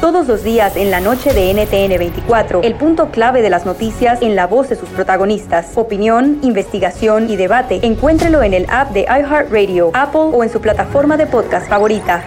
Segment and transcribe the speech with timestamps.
[0.00, 4.22] Todos los días en la noche de NTN 24, el punto clave de las noticias
[4.22, 5.72] en la voz de sus protagonistas.
[5.74, 7.80] Opinión, investigación y debate.
[7.82, 12.24] Encuéntrelo en el app de iHeartRadio, Apple o en su plataforma de podcast favorita.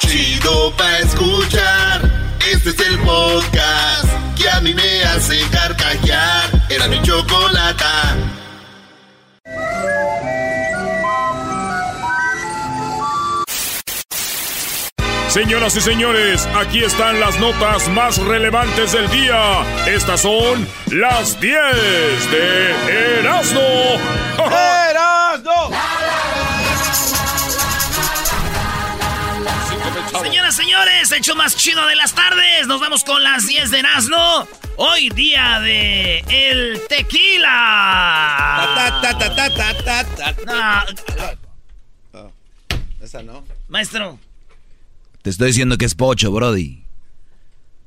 [0.00, 2.10] Chido pa' escuchar.
[2.52, 6.50] Este es el podcast que a mí me hace carcajear.
[6.68, 8.16] Era mi chocolata.
[15.28, 19.62] Señoras y señores, aquí están las notas más relevantes del día.
[19.86, 23.60] Estas son las 10 de Erasmo.
[24.90, 25.70] ¡Erasmo!
[30.22, 32.66] Señoras, señores, hecho más chido de las tardes.
[32.66, 34.48] Nos vamos con las 10 de Nazno.
[34.76, 37.48] Hoy día de el tequila.
[38.74, 40.86] Ta, ta, ta, ta, ta, ta, ta.
[42.12, 42.32] No,
[43.02, 43.44] Esa no.
[43.68, 44.18] maestro,
[45.28, 46.82] Te estoy diciendo que es pocho, Brody.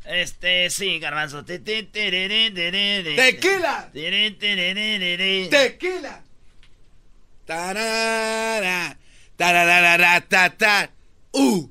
[0.06, 1.44] este, sí, garbanzo.
[1.44, 1.90] ¡Tequila!
[5.50, 6.22] ¡Tequila!
[7.48, 8.96] Tarara,
[9.36, 10.92] tararara, ta, ta.
[11.32, 11.68] ¡Uh!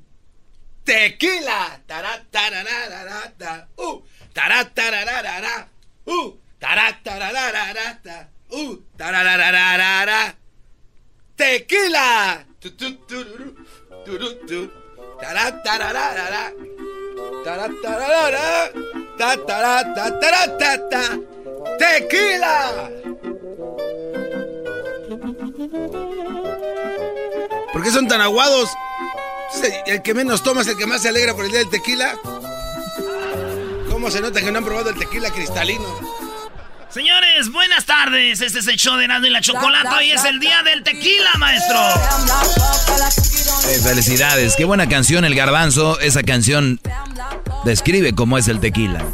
[0.83, 1.79] ¡Tequila!
[1.87, 3.69] Tará, tararara, ta.
[3.77, 4.01] ¡Uh!
[4.33, 5.69] Tará, tararara,
[6.03, 6.35] ¡Uh!
[6.59, 8.29] Tará, tararara, ta.
[8.49, 8.75] ¡Uh!
[8.97, 10.35] Tararararara.
[11.37, 12.45] ¡Tequila!
[12.59, 14.80] Tu, tu, tururú.
[15.21, 15.61] Tará.
[21.77, 22.89] ¡Tequila!
[27.71, 28.69] ¿Por qué son tan aguados?
[29.85, 32.17] El que menos toma es el que más se alegra por el día del tequila.
[33.89, 36.20] ¿Cómo se nota que no han probado el tequila cristalino?
[36.93, 38.41] Señores, buenas tardes.
[38.41, 39.95] Este es el show de Erasmo y la Chocolata.
[39.95, 41.79] Hoy es el día del tequila, maestro.
[43.69, 45.99] Eh, felicidades, qué buena canción el garbanzo.
[46.01, 46.81] Esa canción
[47.63, 49.05] describe cómo es el tequila.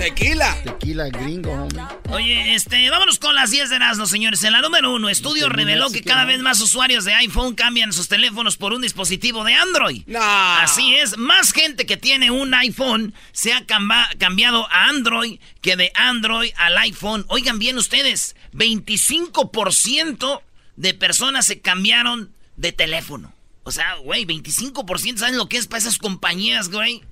[0.00, 0.56] ¡Tequila!
[0.64, 1.84] Tequila gringo, homie.
[2.08, 4.42] Oye, este, vámonos con las 10 de Erasmo, señores.
[4.44, 8.08] En la número uno, estudio reveló que cada vez más usuarios de iPhone cambian sus
[8.08, 10.02] teléfonos por un dispositivo de Android.
[10.06, 10.20] No.
[10.22, 15.92] Así es, más gente que tiene un iPhone se ha cambiado a Android que de
[15.94, 17.26] Android al iPhone.
[17.28, 20.40] Oigan bien ustedes, 25%
[20.76, 23.34] de personas se cambiaron de teléfono.
[23.64, 27.02] O sea, güey, 25%, ¿saben lo que es para esas compañías, güey?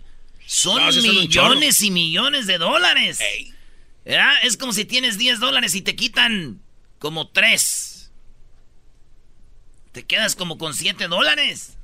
[0.50, 3.18] Son No, millones y millones de dólares.
[4.42, 6.62] Es como si tienes 10 dólares y te quitan
[6.98, 8.10] como 3.
[9.92, 11.76] Te quedas como con 7 dólares.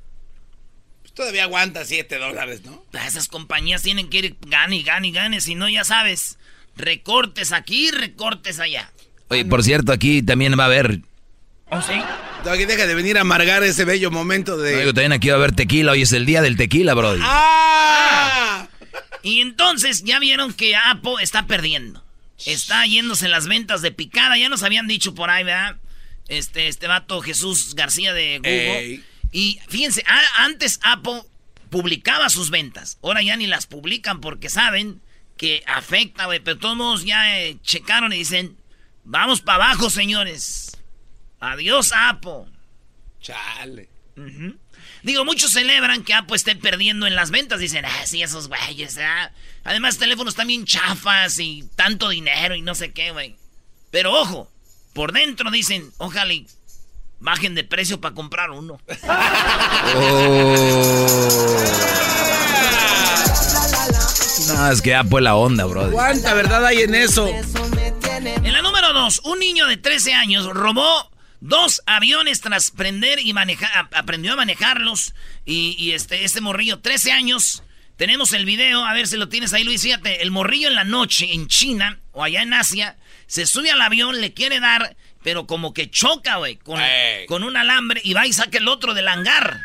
[1.03, 2.83] Pues todavía aguanta 7 dólares, ¿no?
[3.07, 6.39] Esas compañías tienen que ir gane y gane y gane, si no ya sabes,
[6.75, 8.91] recortes aquí, recortes allá.
[9.29, 11.01] Oye, por cierto, aquí también va a haber.
[11.75, 11.95] ¿Oh, sí?
[12.45, 14.85] Deja de venir a amargar ese bello momento de...
[14.87, 15.93] También aquí va a haber tequila.
[15.93, 17.21] Hoy es el día del tequila, Brody.
[17.23, 18.69] ¡Ah!
[19.23, 22.05] Y entonces ya vieron que Apple está perdiendo.
[22.45, 25.77] Está yéndose las ventas de picada, ya nos habían dicho por ahí, ¿verdad?
[26.29, 28.79] Este, este vato Jesús García de Google.
[28.79, 29.05] Ey.
[29.33, 30.05] Y fíjense,
[30.37, 31.23] antes Apple
[31.71, 32.99] publicaba sus ventas.
[33.03, 35.01] Ahora ya ni las publican porque saben
[35.37, 36.41] que afecta, güey.
[36.41, 38.57] Pero todos modos ya eh, checaron y dicen,
[39.05, 40.64] vamos para abajo, señores.
[41.53, 42.47] Adiós, Apple.
[43.21, 43.89] Chale.
[45.03, 47.61] Digo, muchos celebran que Apple esté perdiendo en las ventas.
[47.61, 49.31] Dicen, ah, sí, esos güeyes, ah.
[49.65, 53.37] Además, teléfonos también chafas y tanto dinero y no sé qué, güey.
[53.91, 54.51] Pero ojo,
[54.95, 56.47] por dentro dicen, ojalá y
[57.21, 58.81] bajen de precio para comprar uno.
[64.47, 65.93] No, es que Apple la onda, Brody.
[65.93, 67.27] ¿Cuánta verdad hay en eso?
[67.29, 71.11] En la número dos, un niño de 13 años robó
[71.45, 75.15] dos aviones tras prender y manejar, aprendió a manejarlos.
[75.45, 77.63] Y, y este, este morrillo, 13 años.
[77.97, 79.83] Tenemos el video, a ver si lo tienes ahí, Luis.
[79.83, 82.97] Fíjate, el morrillo en la noche en China o allá en Asia
[83.27, 86.81] se sube al avión, le quiere dar, pero como que choca, güey, con,
[87.29, 89.61] con un alambre y va y saca el otro del hangar.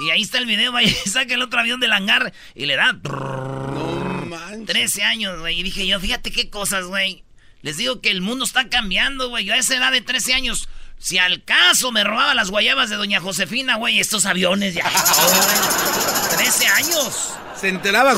[0.00, 2.76] Y ahí está el video, va y saca el otro avión del hangar y le
[2.76, 2.92] da.
[2.92, 4.66] No manches.
[4.66, 5.60] 13 años, güey.
[5.60, 7.24] Y dije yo, fíjate qué cosas, güey.
[7.62, 9.44] Les digo que el mundo está cambiando, güey.
[9.44, 10.68] Yo a esa edad de 13 años
[11.02, 14.84] Si al caso me robaba las guayabas de doña Josefina, güey, estos aviones ya.
[16.36, 17.32] 13 años.
[17.60, 18.14] ¿Se enteraba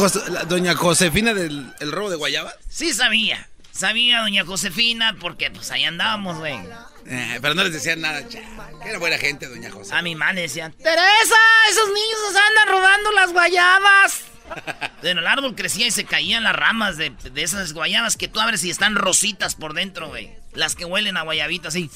[0.47, 2.55] doña Josefina del robo de guayabas?
[2.69, 3.49] Sí sabía.
[3.73, 6.59] Sabía doña Josefina porque pues ahí andábamos, güey.
[7.07, 8.43] Eh, pero no les decían nada, che.
[8.85, 9.99] Era buena gente, doña Josefina.
[9.99, 11.37] A mi madre decían, Teresa,
[11.71, 14.21] esos niños nos andan robando las guayabas.
[15.03, 18.41] bueno, el árbol crecía y se caían las ramas de, de esas guayabas que tú
[18.41, 20.31] abres y están rositas por dentro, güey.
[20.53, 21.91] Las que huelen a guayabitas, así.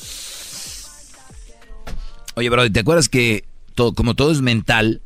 [2.39, 3.45] Oye, bro, ¿te acuerdas que
[3.75, 5.03] todo, como todo es mental,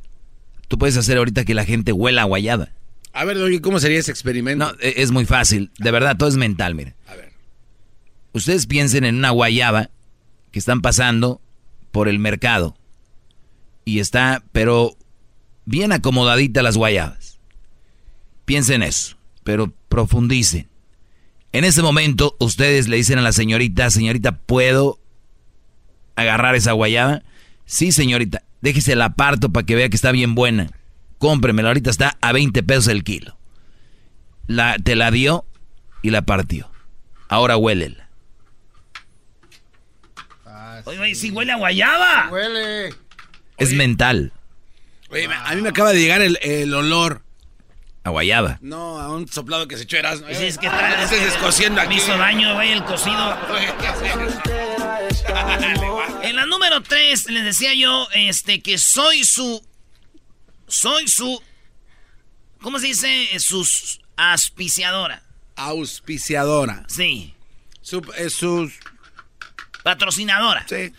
[0.68, 2.68] tú puedes hacer ahorita que la gente huela a guayaba?
[3.14, 4.66] A ver, ¿cómo sería ese experimento?
[4.66, 5.70] No, e, es muy fácil.
[5.78, 6.94] De verdad, todo es mental, mire.
[7.06, 7.32] A ver.
[8.34, 9.88] Ustedes piensen en una guayaba
[10.50, 11.40] que están pasando
[11.90, 12.76] por el mercado.
[13.86, 14.94] Y está, pero
[15.64, 17.38] bien acomodadita las guayabas.
[18.44, 20.68] Piensen eso, pero profundicen.
[21.52, 24.98] En ese momento, ustedes le dicen a la señorita, señorita, ¿puedo
[26.22, 27.22] agarrar esa guayaba?
[27.64, 30.70] Sí, señorita, déjese la aparto para que vea que está bien buena
[31.22, 33.38] cómpremela, ahorita está a 20 pesos el kilo.
[34.48, 35.46] La, te la dio
[36.02, 36.68] y la partió.
[37.28, 38.08] Ahora huélela.
[40.84, 42.28] Oye, oye, sí huele a guayaba.
[42.28, 42.92] Huele.
[43.56, 44.32] Es mental.
[45.10, 47.22] Oye, a mí me acaba de llegar el, olor.
[48.02, 48.58] A guayaba.
[48.60, 50.26] No, a un soplado que se echó Erasmo.
[50.26, 51.90] Es que está descosiendo aquí.
[51.90, 53.38] Me hizo daño, güey, el cocido.
[56.22, 59.62] En la número 3 les decía yo este, que soy su
[60.72, 61.40] soy su.
[62.60, 63.38] ¿Cómo se dice?
[63.38, 65.22] Sus auspiciadora.
[65.56, 66.84] Auspiciadora.
[66.88, 67.34] Sí.
[67.82, 68.72] Su, es sus.
[69.82, 70.64] Patrocinadora.
[70.68, 70.92] Sí.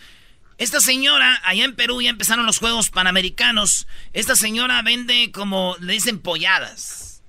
[0.58, 3.88] Esta señora, allá en Perú ya empezaron los Juegos Panamericanos.
[4.12, 7.22] Esta señora vende como, le dicen polladas.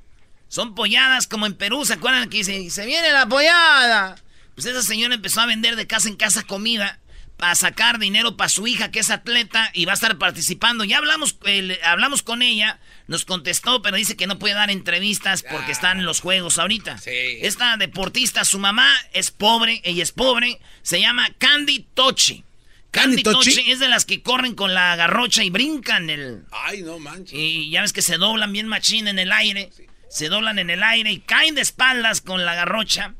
[0.48, 4.16] Son polladas como en Perú, ¿se acuerdan que dice, se viene la pollada?
[4.56, 7.00] Pues esa señora empezó a vender de casa en casa comida
[7.38, 10.86] para sacar dinero para su hija que es atleta y va a estar participando.
[10.86, 11.38] Ya hablamos,
[11.84, 16.06] hablamos con ella, nos contestó, pero dice que no puede dar entrevistas porque están en
[16.06, 16.98] los juegos ahorita.
[17.06, 22.44] Esta deportista, su mamá es pobre, ella es pobre, se llama Candy Tochi.
[22.92, 26.46] Candy, Tochi es de las que corren con la garrocha y brincan el...
[26.52, 27.38] Ay, no manches.
[27.38, 29.70] Y ya ves que se doblan bien machín en el aire.
[30.10, 33.16] Se doblan en el aire y caen de espaldas con la garrocha.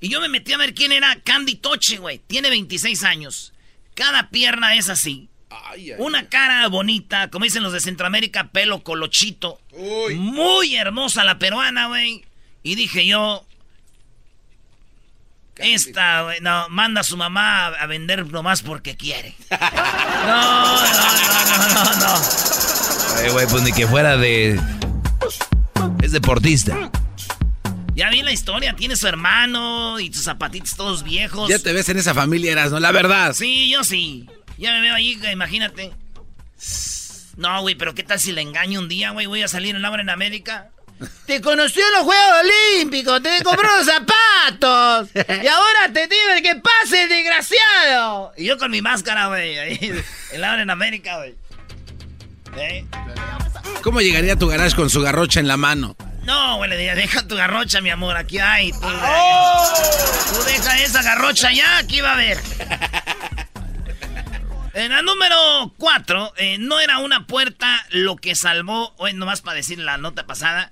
[0.00, 2.18] Y yo me metí a ver quién era Candy Toche, güey.
[2.26, 3.52] Tiene 26 años.
[3.94, 5.28] Cada pierna es así.
[5.98, 9.60] Una cara bonita, como dicen los de Centroamérica, pelo colochito.
[10.14, 12.24] Muy hermosa la peruana, güey.
[12.62, 13.46] Y dije yo,
[15.56, 19.34] esta, güey, no, manda a su mamá a vender nomás porque quiere.
[20.26, 22.06] No, no, no, no, no,
[23.24, 23.32] no.
[23.32, 24.60] güey, pues ni que fuera de...
[26.02, 26.90] Es deportista.
[27.96, 31.48] Ya vi la historia, tiene su hermano y sus zapatitos todos viejos.
[31.48, 32.78] Ya te ves en esa familia, eras, ¿no?
[32.78, 33.32] La verdad.
[33.32, 34.28] Sí, yo sí.
[34.58, 35.92] Ya me veo ahí, imagínate.
[37.38, 39.24] No, güey, pero ¿qué tal si le engaño un día, güey?
[39.24, 40.68] Voy a salir en la en América.
[41.26, 45.08] Te conoció en los Juegos Olímpicos, te compró los zapatos.
[45.14, 48.32] Y ahora te digo que pase, desgraciado.
[48.36, 49.78] Y yo con mi máscara, güey, ahí
[50.32, 51.34] en la en América, güey.
[52.58, 52.84] ¿Eh?
[53.82, 55.96] ¿Cómo llegaría a tu garage con su garrocha en la mano?
[56.26, 58.72] No, güey, le deja tu garrocha, mi amor, aquí hay.
[58.72, 59.72] Tú, ¡Oh!
[60.34, 62.38] tú deja esa garrocha ya, aquí va a haber.
[64.74, 69.56] En la número 4, eh, no era una puerta lo que salvó, o nomás para
[69.56, 70.70] decir la nota pasada.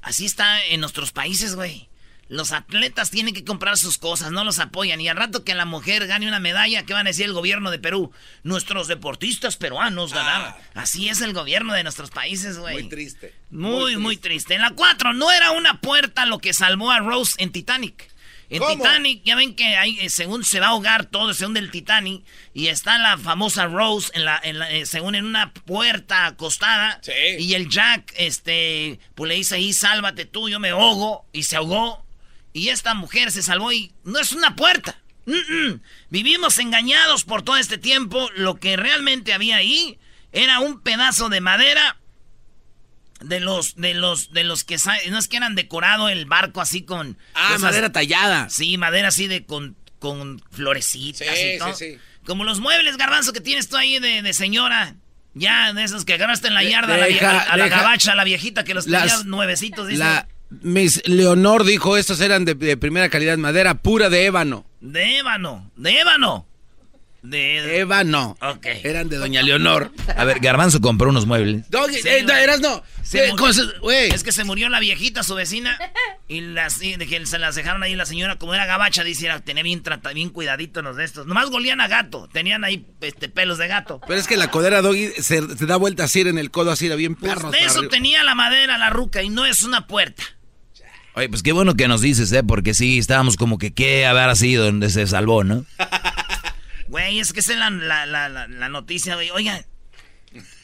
[0.00, 1.90] Así está en nuestros países, güey.
[2.28, 5.00] Los atletas tienen que comprar sus cosas, no los apoyan.
[5.00, 7.70] Y al rato que la mujer gane una medalla, ¿qué van a decir el gobierno
[7.70, 8.10] de Perú?
[8.42, 10.48] Nuestros deportistas peruanos ganaron.
[10.48, 10.56] Ah.
[10.74, 12.74] Así es el gobierno de nuestros países, güey.
[12.74, 13.34] Muy triste.
[13.50, 14.54] Muy, muy triste.
[14.54, 18.12] En la 4, no era una puerta lo que salvó a Rose en Titanic.
[18.52, 21.70] En Titanic, ya ven que hay, eh, según se va a ahogar todo, según del
[21.70, 27.00] Titanic, y está la famosa Rose, en la, en eh, según en una puerta acostada,
[27.02, 27.12] sí.
[27.38, 31.56] y el Jack, este, pues le dice ahí, sálvate tú, yo me ahogo, y se
[31.56, 32.01] ahogó.
[32.52, 35.02] Y esta mujer se salvó y no es una puerta.
[36.10, 38.28] Vivimos engañados por todo este tiempo.
[38.36, 39.98] Lo que realmente había ahí
[40.32, 41.98] era un pedazo de madera
[43.20, 44.76] de los de los de los que
[45.10, 49.28] no es que eran decorado el barco así con ah madera tallada sí madera así
[49.28, 51.72] de con con florecitas y todo.
[51.76, 51.98] Sí, sí.
[52.24, 54.96] como los muebles garbanzo que tienes tú ahí de, señora
[55.34, 58.86] ya de esos que agarraste en la yarda a, la, gabacha la viejita que los
[58.86, 60.02] tenía nuevecitos dice.
[60.62, 64.66] Miss Leonor dijo, estos eran de, primera calidad, madera pura de ébano.
[64.80, 66.46] De ébano, de ébano.
[67.22, 67.78] De...
[67.78, 68.36] Eva no.
[68.40, 68.66] Ok.
[68.82, 69.92] Eran de Doña Leonor.
[70.16, 71.70] A ver, Garbanzo compró unos muebles.
[71.70, 72.82] Doggy, Sí, eh, eras no.
[73.04, 73.52] Se Eh, con.
[73.92, 75.78] Es que se murió la viejita, su vecina,
[76.26, 79.26] y las, y de que se las dejaron ahí la señora, como era gabacha, dice,
[79.26, 81.28] era, tenía bien, trata, bien cuidadito los de estos.
[81.28, 84.00] Nomás golían a gato, tenían ahí este, pelos de gato.
[84.04, 86.86] Pero es que la codera Doggy se, se da vuelta así en el codo, así
[86.86, 87.52] era bien Pues perro.
[87.52, 87.90] de para eso arriba.
[87.92, 90.24] tenía la madera, la ruca, y no es una puerta.
[91.14, 92.42] Oye, pues qué bueno que nos dices, ¿eh?
[92.42, 95.64] Porque sí, estábamos como que qué habrá sido donde se salvó, ¿no?
[96.88, 99.30] Güey, es que esa es la, la, la, la- noticia, güey.
[99.30, 99.64] Oigan,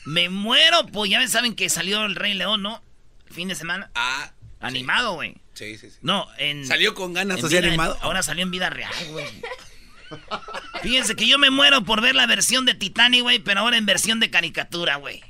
[0.05, 2.83] me muero, pues ya saben que salió el Rey León, ¿no?
[3.29, 3.91] El fin de semana.
[3.95, 5.37] Ah, Animado, güey.
[5.55, 5.97] sí, sí, sí.
[6.03, 6.67] No, en...
[6.67, 7.97] Salió con ganas así animado.
[8.03, 9.27] ahora salió en vida real, güey.
[10.83, 13.87] Fíjense que yo me muero por ver la versión de Titanic, güey, pero ahora en
[13.87, 15.23] versión de caricatura, güey.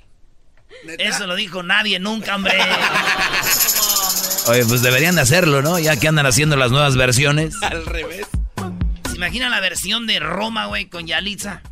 [0.99, 2.59] Eso lo dijo nadie nunca, hombre.
[4.49, 5.79] Oye, pues deberían de hacerlo, ¿no?
[5.79, 7.55] Ya que andan haciendo las nuevas versiones.
[7.63, 8.27] Al revés.
[9.11, 11.63] ¿Se imagina la versión de Roma, güey, con Yalitza?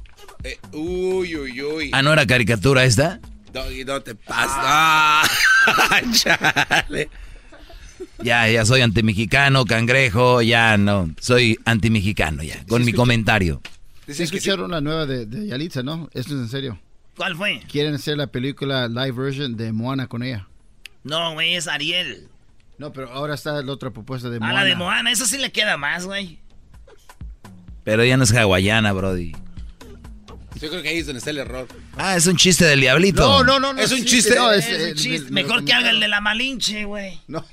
[0.45, 1.91] Eh, uy, uy, uy.
[1.93, 3.21] Ah, ¿no era caricatura esta?
[3.53, 4.53] Doggy, no te pases.
[4.57, 5.27] Ah,
[6.13, 7.09] chale.
[8.23, 11.11] Ya, ya soy antimexicano, cangrejo, ya no.
[11.21, 13.63] Soy antimexicano ya, con mi comentario.
[14.09, 14.23] Sí.
[14.23, 16.09] escucharon la nueva de, de Yalitza, ¿no?
[16.13, 16.79] Esto es en serio.
[17.17, 17.61] ¿Cuál fue?
[17.71, 20.47] Quieren hacer la película live version de Moana con ella.
[21.03, 22.29] No, güey, es Ariel.
[22.79, 24.55] No, pero ahora está la otra propuesta de A Moana.
[24.55, 26.39] la de Moana, esa sí le queda más, güey.
[27.85, 29.33] Pero ya no es hawaiana, Brody.
[30.61, 31.69] Yo creo que ahí es donde está el error.
[31.97, 33.23] Ah, es un chiste del diablito.
[33.23, 33.81] No, no, no, no.
[33.81, 34.35] Es un chiste.
[34.35, 35.31] No, Es, es, un eh, chiste.
[35.31, 37.21] Mejor que haga el de la Malinche, güey.
[37.29, 37.45] No.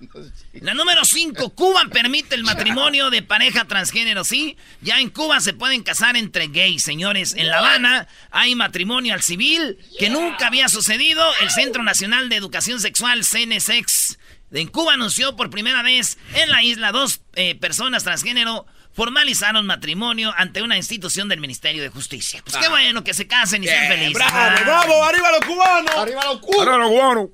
[0.54, 4.56] La número 5, Cuba permite el matrimonio de pareja transgénero, ¿sí?
[4.80, 7.34] Ya en Cuba se pueden casar entre gays, señores.
[7.36, 11.22] En La Habana hay matrimonio al civil que nunca había sucedido.
[11.42, 14.18] El Centro Nacional de Educación Sexual, CNSEX,
[14.52, 20.34] en Cuba anunció por primera vez en la isla dos eh, personas transgénero formalizaron matrimonio
[20.36, 22.42] ante una institución del Ministerio de Justicia.
[22.44, 24.14] Pues qué bueno que se casen y sean felices.
[24.14, 24.60] ¡Bravo, Ah.
[24.64, 25.04] bravo!
[25.04, 25.94] ¡Arriba los cubanos!
[25.96, 27.28] ¡Arriba los culos!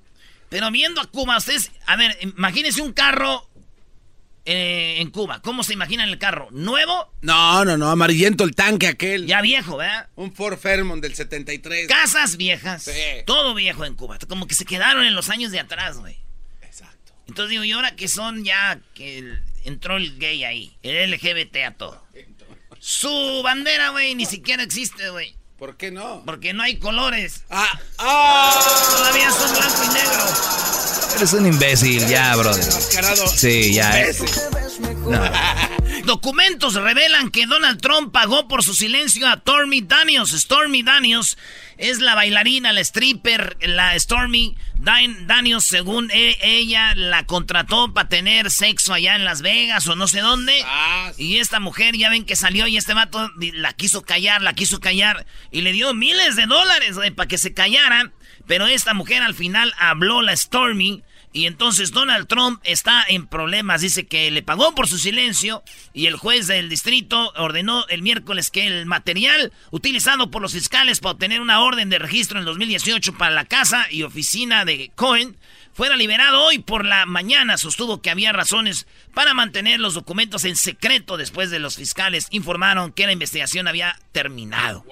[0.50, 3.48] Pero viendo a Cuba, ustedes, a ver, imagínense un carro
[4.44, 5.40] eh, en Cuba.
[5.42, 6.48] ¿Cómo se imaginan el carro?
[6.52, 7.12] ¿Nuevo?
[7.22, 9.26] No, no, no, amarillento el tanque aquel.
[9.26, 10.08] Ya viejo, ¿verdad?
[10.14, 11.88] Un Ford Fairmont del 73.
[11.88, 12.84] Casas viejas.
[12.84, 12.92] Sí.
[13.26, 14.18] Todo viejo en Cuba.
[14.28, 16.16] Como que se quedaron en los años de atrás, güey.
[17.28, 21.56] Entonces digo, y ahora que son ya que el- entró el gay ahí, el LGBT
[21.66, 22.02] a todo.
[22.78, 25.34] Su bandera, güey, ni siquiera existe, güey.
[25.58, 26.22] ¿Por qué no?
[26.26, 27.42] Porque no hay colores.
[27.50, 27.80] ¡Ah!
[27.98, 28.60] ¡Ah!
[28.96, 31.16] Todavía son blanco y negro.
[31.16, 32.36] Eres un imbécil, ya.
[32.36, 33.26] Mascarado.
[33.28, 34.02] Sí, ya.
[34.02, 34.14] eh.
[35.08, 35.20] No.
[36.06, 40.30] Documentos revelan que Donald Trump pagó por su silencio a Stormy Daniels.
[40.30, 41.36] Stormy Daniels
[41.78, 48.08] es la bailarina, la stripper, la Stormy Dan- Daniels, según e- ella, la contrató para
[48.08, 50.62] tener sexo allá en Las Vegas o no sé dónde.
[50.64, 54.52] Ah, Y esta mujer, ya ven que salió y este vato la quiso callar, la
[54.54, 58.12] quiso callar y le dio miles de dólares para que se callara.
[58.46, 61.02] Pero esta mujer al final habló la Stormy
[61.36, 63.82] y entonces Donald Trump está en problemas.
[63.82, 65.62] Dice que le pagó por su silencio
[65.92, 71.00] y el juez del distrito ordenó el miércoles que el material utilizado por los fiscales
[71.00, 75.36] para obtener una orden de registro en 2018 para la casa y oficina de Cohen
[75.74, 77.58] fuera liberado hoy por la mañana.
[77.58, 82.94] Sostuvo que había razones para mantener los documentos en secreto después de los fiscales informaron
[82.94, 84.86] que la investigación había terminado.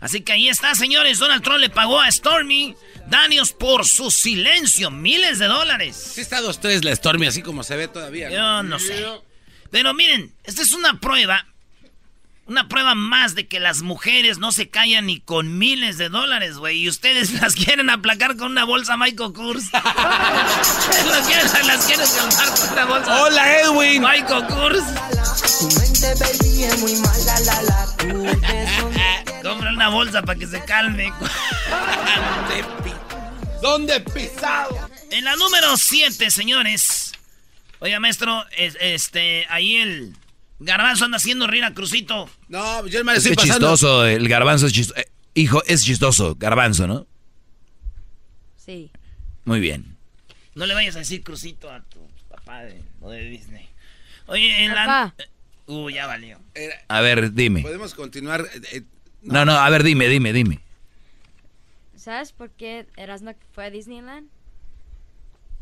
[0.00, 1.18] Así que ahí está, señores.
[1.18, 2.74] Donald Trump le pagó a Stormy
[3.08, 4.90] Daniels por su silencio.
[4.90, 6.12] Miles de dólares.
[6.14, 8.28] Sí está 2-3 la Stormy, así como se ve todavía.
[8.28, 8.34] ¿no?
[8.34, 9.04] Yo no sé.
[9.70, 11.46] Pero miren, esta es una prueba.
[12.46, 16.56] Una prueba más de que las mujeres no se callan ni con miles de dólares,
[16.56, 16.78] güey.
[16.78, 19.64] Y ustedes las quieren aplacar con una bolsa Michael Kors.
[19.72, 24.02] las, quieren, las quieren calmar con una bolsa ¡Hola, Edwin!
[24.02, 24.84] Michael Kors.
[29.42, 31.12] Compra una bolsa para que se calme.
[33.62, 34.88] ¿Dónde pisado?
[35.10, 37.12] En la número 7, señores.
[37.80, 40.16] Oiga, maestro, es- este, ahí el
[40.60, 42.28] garbanzo anda haciendo reír a Crucito.
[42.48, 43.72] No, yo me Es estoy que pasando.
[43.72, 45.00] chistoso, el garbanzo es chistoso.
[45.34, 47.06] hijo, es chistoso, garbanzo, ¿no?
[48.56, 48.90] Sí.
[49.44, 49.96] Muy bien.
[50.54, 53.68] No le vayas a decir Crucito a tu papá de, o de Disney.
[54.26, 55.14] Oye, en la...
[55.66, 56.38] Uh, ya valió.
[56.54, 57.62] Era- A ver, dime.
[57.62, 58.46] Podemos continuar.
[58.54, 58.82] eh, eh,
[59.22, 60.60] No, no, a ver, dime, dime, dime.
[62.08, 64.28] ¿Sabes por qué Erasmo fue a Disneyland?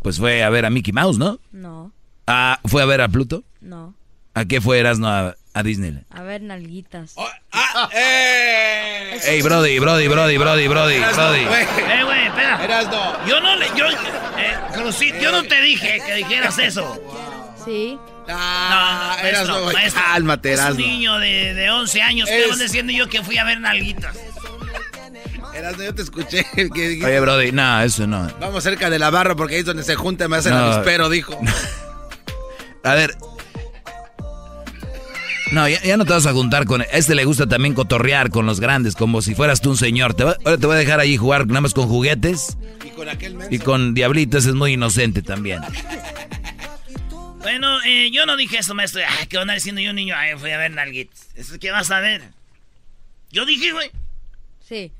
[0.00, 1.40] Pues fue a ver a Mickey Mouse, ¿no?
[1.50, 1.90] No,
[2.28, 3.42] Ah, ¿fue a ver a Pluto?
[3.60, 3.96] no.
[4.32, 6.04] ¿A qué fue Erasmo a, a Disneyland?
[6.08, 7.14] A ver, nalguitas.
[7.16, 7.88] oh, ¡Ah!
[7.92, 9.18] ¡Eh!
[9.24, 11.44] Ey, Brody, Brody, Brody, Brody, Brody, Eras no, Brody.
[11.46, 11.62] güey.
[11.64, 12.64] Eh, güey, espera.
[12.64, 13.26] Eras no.
[13.26, 13.66] Yo no le...
[13.76, 16.96] Yo, eh, yo no te dije que dijeras eso.
[17.64, 17.98] Sí.
[18.28, 20.02] Ah, no, no, Erasno, maestro, maestro.
[20.04, 20.86] cálmate, Es un Erasno.
[20.86, 22.28] niño de, de 11 años.
[22.28, 24.16] ¿Qué vas diciendo yo que fui a ver nalguitas?
[25.56, 26.44] Erasno, yo te escuché.
[26.54, 28.28] Que Oye, Brody, no, eso no.
[28.40, 30.58] Vamos cerca de la barra porque ahí es donde se junta me hacen No.
[30.58, 31.38] avispero, dijo.
[32.84, 33.16] A ver.
[35.52, 36.80] No, ya, ya no te vas a juntar con...
[36.82, 40.14] A este le gusta también cotorrear con los grandes, como si fueras tú un señor.
[40.14, 43.08] Te va- ahora te voy a dejar ahí jugar nada más con juguetes Y con
[43.08, 43.54] aquel menso.
[43.54, 45.60] y con diablitos, es muy inocente también.
[47.40, 49.02] Bueno, eh, yo no dije eso, maestro.
[49.08, 50.16] Ay, ¿qué van a diciendo yo, niño?
[50.18, 51.28] Ay, fui a ver nalguitas.
[51.36, 52.22] ¿Eso qué vas a ver?
[53.30, 53.90] Yo dije, güey.
[54.68, 54.90] Sí.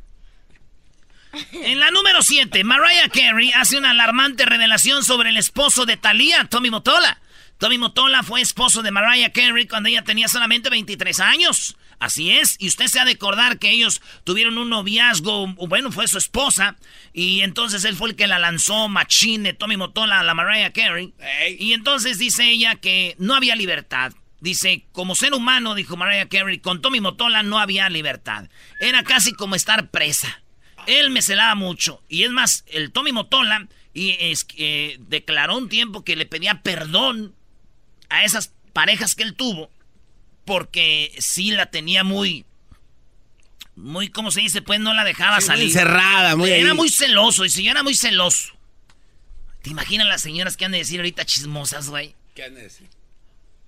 [1.52, 6.44] En la número 7, Mariah Carey hace una alarmante revelación sobre el esposo de Thalía,
[6.44, 7.20] Tommy Motola.
[7.58, 11.76] Tommy Motola fue esposo de Mariah Carey cuando ella tenía solamente 23 años.
[11.98, 16.06] Así es, y usted se ha de acordar que ellos tuvieron un noviazgo, bueno, fue
[16.08, 16.76] su esposa,
[17.14, 21.14] y entonces él fue el que la lanzó machine, Tommy Motola, a la Mariah Carey.
[21.58, 24.12] Y entonces dice ella que no había libertad.
[24.40, 28.50] Dice, como ser humano, dijo Mariah Carey, con Tommy Motola no había libertad.
[28.78, 30.42] Era casi como estar presa.
[30.86, 32.02] Él me celaba mucho.
[32.08, 36.26] Y es más, el Tommy Motola y es, que, eh, declaró un tiempo que le
[36.26, 37.34] pedía perdón
[38.08, 39.70] a esas parejas que él tuvo.
[40.44, 42.44] Porque sí la tenía muy.
[43.74, 44.62] Muy, ¿cómo se dice?
[44.62, 45.66] Pues no la dejaba Sí, muy salir.
[45.66, 46.76] encerrada, muy Era ahí.
[46.76, 47.44] muy celoso.
[47.44, 48.54] Y si yo era muy celoso.
[49.62, 52.14] ¿Te imaginas las señoras que han de decir ahorita chismosas, güey?
[52.34, 52.88] ¿Qué han de decir?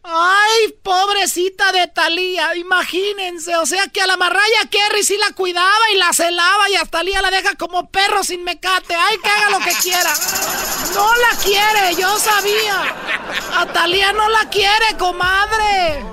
[0.02, 5.90] Ay, pobrecita de Talía, imagínense, o sea que a la Marraya Kerry sí la cuidaba
[5.92, 8.94] y la celaba y a Talía la deja como perro sin mecate.
[8.94, 10.12] Ay, que haga lo que quiera.
[10.94, 12.96] No la quiere, yo sabía.
[13.54, 16.04] A Talía no la quiere, comadre.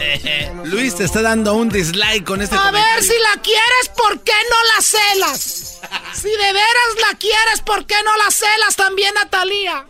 [0.64, 4.32] Luis te está dando un dislike con este A ver si la quieres, ¿por qué
[4.32, 5.78] no la celas?
[6.14, 9.86] Si de veras la quieres, ¿por qué no la celas también a Talía?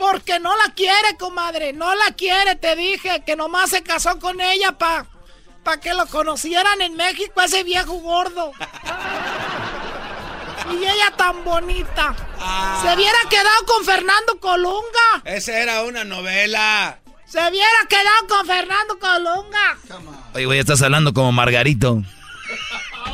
[0.00, 1.74] Porque no la quiere, comadre.
[1.74, 3.22] No la quiere, te dije.
[3.24, 5.06] Que nomás se casó con ella pa,
[5.62, 8.52] pa que lo conocieran en México, ese viejo gordo.
[10.70, 12.16] Y ella tan bonita.
[12.80, 15.22] Se hubiera quedado con Fernando Colunga.
[15.24, 16.98] Esa era una novela.
[17.26, 19.78] Se hubiera quedado con Fernando Colunga.
[20.34, 22.02] Oye, güey, estás hablando como Margarito.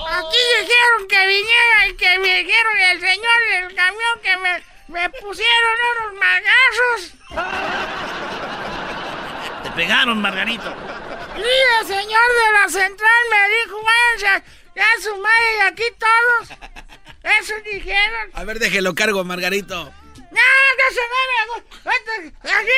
[0.08, 5.10] Aquí dijeron que viniera y que me dijeron el señor del camión que me, me
[5.10, 7.12] pusieron unos magazos.
[9.62, 10.74] Te pegaron, Margarito.
[11.36, 14.44] Y el señor de la central me dijo, váyanse
[14.74, 16.50] ya su madre de aquí todos.
[17.40, 18.30] Eso dijeron.
[18.34, 19.84] A ver, déjelo cargo, Margarito.
[19.84, 20.42] No,
[20.78, 21.16] que se me
[22.52, 22.76] Aquí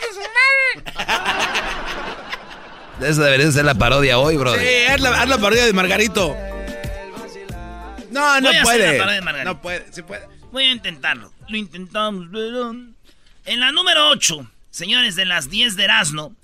[0.00, 0.70] que su madre.
[3.10, 4.54] Esa debería ser la parodia hoy, bro.
[4.54, 6.36] Sí, haz la, haz la parodia de Margarito.
[8.12, 9.44] No, no puede.
[9.44, 10.26] No puede, sí puede.
[10.52, 11.32] Voy a intentarlo.
[11.48, 12.74] Lo intentamos, pero...
[13.44, 16.36] En la número 8, señores de las 10 de Erasmo,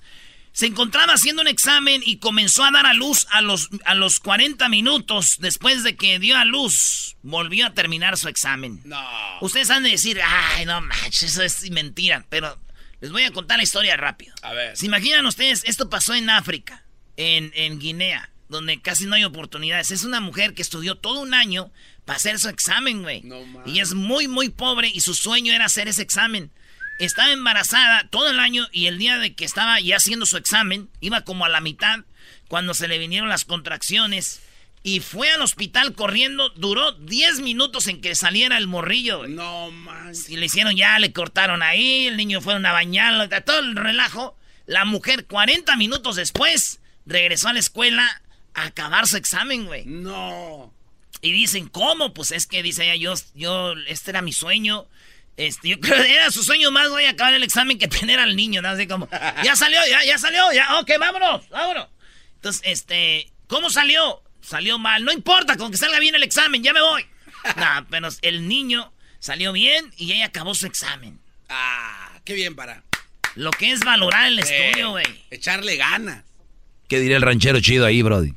[0.51, 4.19] se encontraba haciendo un examen y comenzó a dar a luz a los, a los
[4.19, 7.15] 40 minutos después de que dio a luz.
[7.21, 8.81] Volvió a terminar su examen.
[8.83, 9.01] No.
[9.39, 12.25] Ustedes han de decir, ay, no manches, eso es mentira.
[12.29, 12.59] Pero
[12.99, 14.35] les voy a contar la historia rápido.
[14.41, 14.75] A ver.
[14.75, 15.63] ¿Se imaginan ustedes?
[15.65, 16.83] Esto pasó en África,
[17.15, 19.91] en, en Guinea, donde casi no hay oportunidades.
[19.91, 21.71] Es una mujer que estudió todo un año
[22.05, 23.21] para hacer su examen, güey.
[23.21, 23.73] No mames.
[23.73, 26.51] y es muy, muy pobre y su sueño era hacer ese examen.
[26.99, 30.89] Estaba embarazada todo el año y el día de que estaba ya haciendo su examen,
[30.99, 31.99] iba como a la mitad
[32.49, 34.41] cuando se le vinieron las contracciones
[34.81, 36.49] y fue al hospital corriendo.
[36.49, 39.27] Duró 10 minutos en que saliera el morrillo.
[39.27, 40.13] No, man.
[40.27, 44.35] Y le hicieron ya, le cortaron ahí, el niño fueron a bañarlo, todo el relajo.
[44.65, 48.21] La mujer, 40 minutos después, regresó a la escuela
[48.65, 49.85] acabar su examen, güey.
[49.85, 50.73] No.
[51.21, 52.13] Y dicen, ¿cómo?
[52.13, 54.87] Pues es que dice ella, yo, yo, este era mi sueño.
[55.37, 58.35] Este, yo creo que era su sueño más, güey, acabar el examen que tener al
[58.35, 58.69] niño, ¿no?
[58.69, 59.07] Así como,
[59.43, 61.87] ya salió, ya, ya salió, ya, ok, vámonos, vámonos.
[62.35, 64.21] Entonces, este, ¿cómo salió?
[64.41, 67.05] Salió mal, no importa, con que salga bien el examen, ya me voy.
[67.57, 71.19] nah, pero el niño salió bien y ella acabó su examen.
[71.49, 72.83] Ah, qué bien para.
[73.35, 75.05] Lo que es valorar el Eh, estudio, güey.
[75.31, 76.23] Echarle ganas.
[76.87, 78.33] ¿Qué diría el ranchero chido ahí, Brody?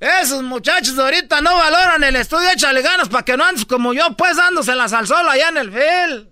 [0.00, 3.92] Esos muchachos de ahorita no valoran el estudio, échale ganas para que no andes como
[3.92, 6.28] yo, pues dándoselas al sol allá en el field.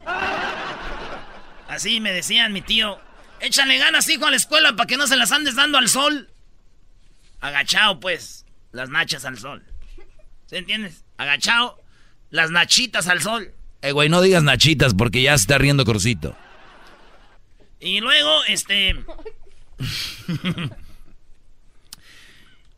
[1.68, 2.98] Así me decían mi tío.
[3.40, 6.30] Échale ganas, hijo, a la escuela para que no se las andes dando al sol.
[7.40, 9.62] Agachado, pues, las nachas al sol.
[10.46, 11.04] ¿Sí entiendes?
[11.18, 11.78] Agachado,
[12.30, 13.52] las nachitas al sol.
[13.82, 16.34] Eh, güey, no digas nachitas porque ya se está riendo Crucito.
[17.80, 19.04] Y luego, este...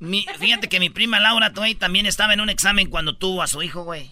[0.00, 3.46] Mi- fíjate que mi prima Laura, güey, también estaba en un examen cuando tuvo a
[3.46, 4.10] su hijo, güey.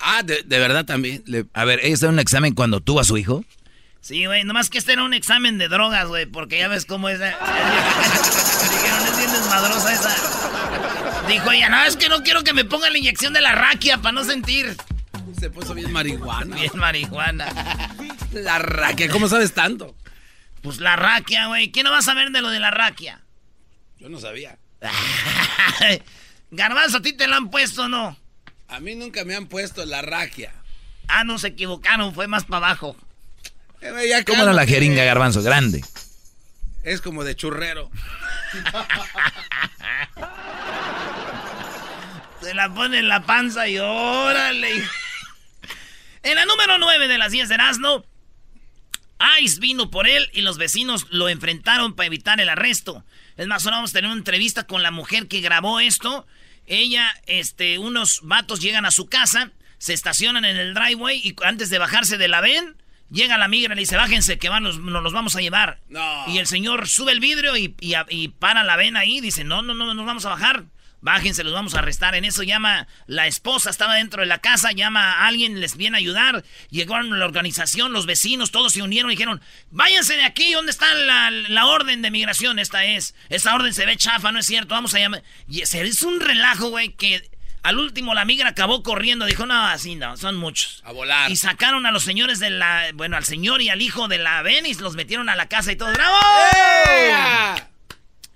[0.00, 1.22] Ah, de, de verdad también.
[1.26, 3.44] Le- A ver, ¿ella está en un examen cuando tuvo a su hijo?
[4.00, 7.08] Sí, güey, nomás que este era un examen de drogas, güey, porque ya ves cómo
[7.08, 7.20] es.
[7.20, 7.32] eh,
[8.70, 11.26] Dijeron, es bien desmadrosa esa.
[11.28, 13.98] Dijo ella, no, es que no quiero que me pongan la inyección de la raquia
[13.98, 14.76] para no sentir.
[15.38, 16.56] Se puso bien marihuana.
[16.56, 17.46] Bien marihuana.
[18.32, 19.94] La raquia, ¿cómo sabes tanto?
[20.62, 21.70] Pues la raquia, güey.
[21.70, 23.20] ¿Quién no va a saber de lo de la raquia?
[23.98, 24.58] Yo no sabía.
[26.50, 28.16] Garbanzo, ¿a ti te la han puesto o no?
[28.68, 30.52] A mí nunca me han puesto la raquia.
[31.08, 32.96] Ah, no se equivocaron, fue más para abajo.
[33.80, 35.42] Eh, ya ¿Cómo era la jeringa, garbanzo?
[35.42, 35.84] Grande.
[36.82, 37.90] Es como de churrero.
[42.42, 44.82] Se la pone en la panza y órale.
[46.24, 48.04] En la número 9 de las 10 de Erasmo,
[49.40, 53.04] Ice vino por él y los vecinos lo enfrentaron para evitar el arresto.
[53.42, 56.26] Es más, ahora vamos a tener una entrevista con la mujer que grabó esto.
[56.66, 61.68] Ella, este, unos vatos llegan a su casa, se estacionan en el driveway y antes
[61.70, 62.76] de bajarse de la ven,
[63.10, 65.80] llega la migra y le dice, bájense que van, nos, nos los vamos a llevar.
[65.88, 66.24] No.
[66.28, 69.60] Y el señor sube el vidrio y, y, y para la ven ahí, dice, no,
[69.60, 70.66] no, no, nos vamos a bajar.
[71.02, 72.14] Bájense, los vamos a arrestar.
[72.14, 75.96] En eso llama la esposa, estaba dentro de la casa, llama a alguien, les viene
[75.96, 76.44] a ayudar.
[76.70, 80.94] Llegaron la organización, los vecinos, todos se unieron y dijeron, váyanse de aquí, ¿dónde está
[80.94, 82.60] la, la orden de migración?
[82.60, 85.24] Esta es, esta orden se ve chafa, no es cierto, vamos a llamar.
[85.48, 87.28] Y se es un relajo, güey, que
[87.64, 90.82] al último la migra acabó corriendo, dijo, no, así no, son muchos.
[90.84, 91.30] A volar.
[91.30, 94.40] Y sacaron a los señores de la, bueno, al señor y al hijo de la
[94.42, 96.16] Venice, los metieron a la casa y todo, ¡bravo!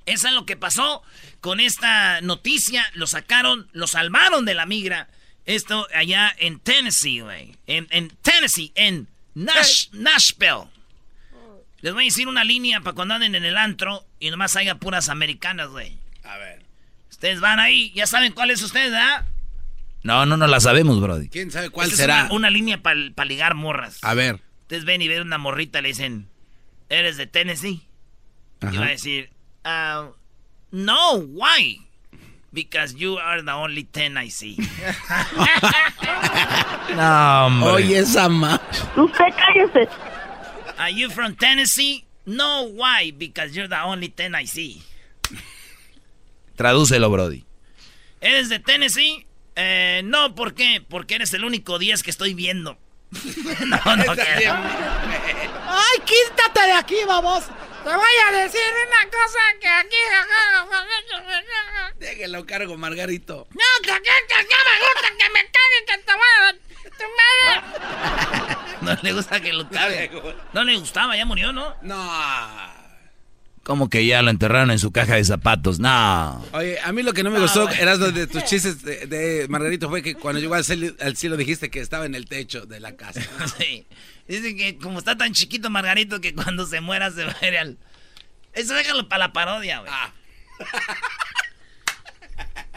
[0.07, 1.03] Eso es lo que pasó
[1.47, 2.85] con esta noticia.
[2.95, 5.07] Lo sacaron, lo salvaron de la migra.
[5.45, 7.55] Esto allá en Tennessee, güey.
[7.69, 9.07] En, en Tennessee, en
[9.37, 10.65] Nash- Nashville.
[11.83, 14.75] Les voy a decir una línea para cuando anden en el antro y nomás haya
[14.81, 15.97] puras americanas, güey.
[16.25, 16.65] A ver.
[17.13, 19.25] Ustedes van ahí, ya saben cuál es ustedes, ¿verdad?
[20.03, 21.29] No, no, no la sabemos, Brody.
[21.29, 22.19] ¿Quién sabe cuál Esta será?
[22.23, 23.99] Es una, una línea para ligar morras.
[24.03, 24.41] A ver.
[24.63, 26.29] Ustedes ven y ven una morrita y le dicen,
[26.89, 27.87] ¿eres de Tennessee?
[28.63, 28.81] Y Ajá.
[28.81, 29.31] va a decir,
[29.63, 30.09] "Ah,
[30.73, 31.77] no, why?
[32.53, 34.57] Because you are the only ten I see.
[36.95, 37.73] No, hombre.
[37.73, 38.59] Oye, esa ma.
[38.97, 39.89] Usted cállese.
[40.79, 42.05] Are you from Tennessee?
[42.25, 43.11] No, why?
[43.11, 44.83] Because you're the only ten I see.
[46.57, 47.45] Tradúcelo, Brody.
[48.21, 49.27] ¿Eres de Tennessee?
[49.57, 50.83] Eh, no, ¿por qué?
[50.87, 52.79] Porque eres el único 10 que estoy viendo.
[53.67, 54.13] no, no,
[55.69, 57.45] ¡Ay, quítate de aquí, vamos!
[57.87, 59.97] Te voy a decir una cosa que aquí...
[62.01, 63.47] Déjelo cargo, Margarito.
[63.51, 66.53] No, que, que, que, que me gusta que me caguen, que te voy a...
[66.99, 68.67] tu madre.
[68.81, 70.11] no le gusta que lo cabe.
[70.53, 71.77] No le gustaba, ya murió, ¿no?
[71.83, 72.86] No.
[73.67, 75.81] Como que ya lo enterraron en su caja de zapatos.
[75.81, 76.41] No.
[76.53, 79.49] Oye, a mí lo que no me No, gustó, eras de tus chistes de, de
[79.49, 82.65] Margarito, fue que cuando llegó al cielo, al cielo dijiste que estaba en el techo
[82.65, 83.21] de la casa.
[83.59, 83.85] Sí.
[84.29, 87.59] Dice que como está tan chiquito Margarito que cuando se muera se va a ir
[87.59, 87.77] al...
[88.53, 89.91] Eso déjalo para la parodia, güey.
[89.93, 90.13] Ah.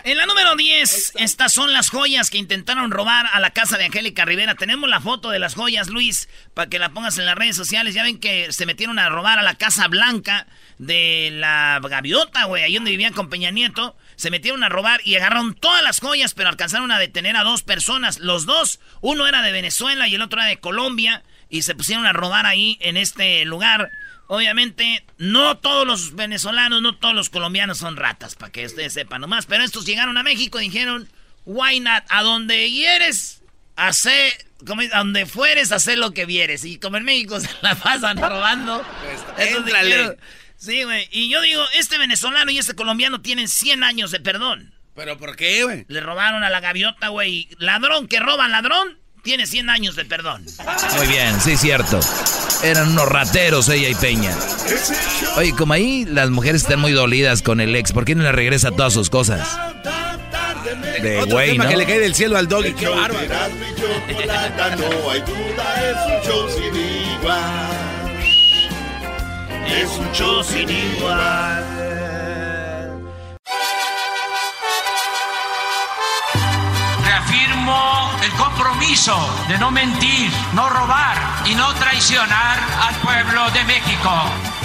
[0.04, 3.86] En la número 10, estas son las joyas que intentaron robar a la casa de
[3.86, 4.56] Angélica Rivera.
[4.56, 7.94] Tenemos la foto de las joyas, Luis, para que la pongas en las redes sociales.
[7.94, 12.64] Ya ven que se metieron a robar a la Casa Blanca de la Gaviota, güey,
[12.64, 13.98] ahí donde vivían con Peña Nieto.
[14.16, 17.64] Se metieron a robar y agarraron todas las joyas, pero alcanzaron a detener a dos
[17.64, 18.20] personas.
[18.20, 22.06] Los dos, uno era de Venezuela y el otro era de Colombia, y se pusieron
[22.06, 23.90] a robar ahí en este lugar.
[24.32, 29.22] Obviamente, no todos los venezolanos, no todos los colombianos son ratas, para que ustedes sepan
[29.22, 29.48] nomás.
[29.48, 31.10] Pero estos llegaron a México y dijeron,
[31.46, 32.04] why not?
[32.10, 33.42] A donde quieres,
[33.76, 34.32] hacer,
[34.68, 36.64] como a donde fueres, hacer lo que vieres.
[36.64, 38.86] Y como en México se la pasan robando.
[39.40, 39.90] estos éntrale.
[39.90, 40.18] dijeron-
[40.58, 41.08] sí, güey.
[41.12, 44.76] Y yo digo, este venezolano y este colombiano tienen 100 años de perdón.
[44.96, 45.86] ¿Pero por qué, güey?
[45.88, 47.50] Le robaron a la gaviota, güey.
[47.58, 50.46] Ladrón que roba ladrón, tiene 100 años de perdón.
[50.98, 52.00] Muy bien, sí, cierto.
[52.64, 54.36] Eran unos rateros ella y Peña.
[55.38, 58.32] Oye, como ahí las mujeres están muy dolidas con el ex, ¿por qué no le
[58.32, 59.48] regresa todas sus cosas?
[61.02, 61.70] De Otro güey, tema ¿no?
[61.70, 63.24] que le cae del cielo al doggy, qué bárbaro.
[64.78, 67.70] No hay duda, es un show sin igual.
[69.68, 71.64] Es un show sin igual.
[77.06, 79.16] Reafirmo el compromiso
[79.48, 81.16] de no mentir, no robar
[81.46, 84.12] y no traicionar al pueblo de México.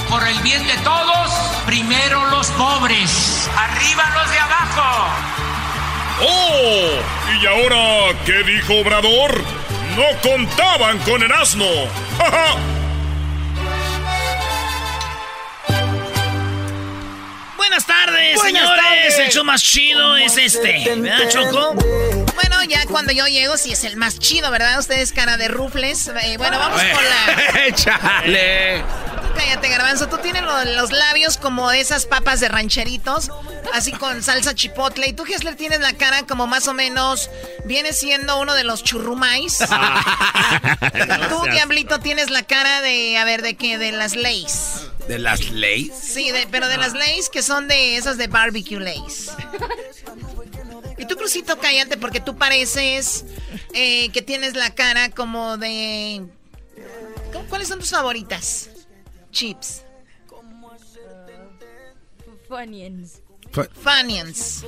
[0.09, 1.31] Por el bien de todos,
[1.65, 5.07] primero los pobres, arriba los de abajo.
[6.23, 7.41] ¡Oh!
[7.41, 9.43] ¿Y ahora qué dijo Obrador?
[9.97, 11.65] No contaban con el asno.
[12.19, 12.57] ¡Ja, ja!
[17.57, 18.85] Buenas tardes, Buenas señores.
[18.85, 19.19] tardes.
[19.19, 20.85] El show más chido es este.
[20.97, 22.24] ¿Verdad, Choco?
[22.35, 24.79] Bueno, ya cuando yo llego sí es el más chido, ¿verdad?
[24.79, 26.09] Ustedes cara de rufles.
[26.23, 27.65] Eh, bueno, vamos con la...
[27.67, 28.83] ¡Échale!
[29.37, 30.09] Cállate, garbanzo.
[30.09, 33.31] Tú tienes lo- los labios como esas papas de rancheritos,
[33.73, 35.09] así con salsa chipotle.
[35.09, 37.31] Y tú, Hessler, tienes la cara como más o menos...
[37.65, 39.59] Viene siendo uno de los churrumais.
[41.29, 43.17] tú, Diablito, tienes la cara de...
[43.19, 43.79] A ver, ¿de qué?
[43.79, 44.83] De las Lays.
[45.09, 45.93] ¿De las leyes?
[46.01, 49.31] Sí, de- pero de las Lays que son de esas de barbecue Lays.
[50.99, 53.25] Y tú, Crucito, cállate porque tú pareces
[53.73, 56.25] eh, que tienes la cara como de...
[57.33, 58.71] ¿Cómo- ¿Cuáles son tus favoritas?
[59.33, 59.83] Chips.
[62.49, 63.21] Funyuns.
[63.81, 64.65] Funyuns.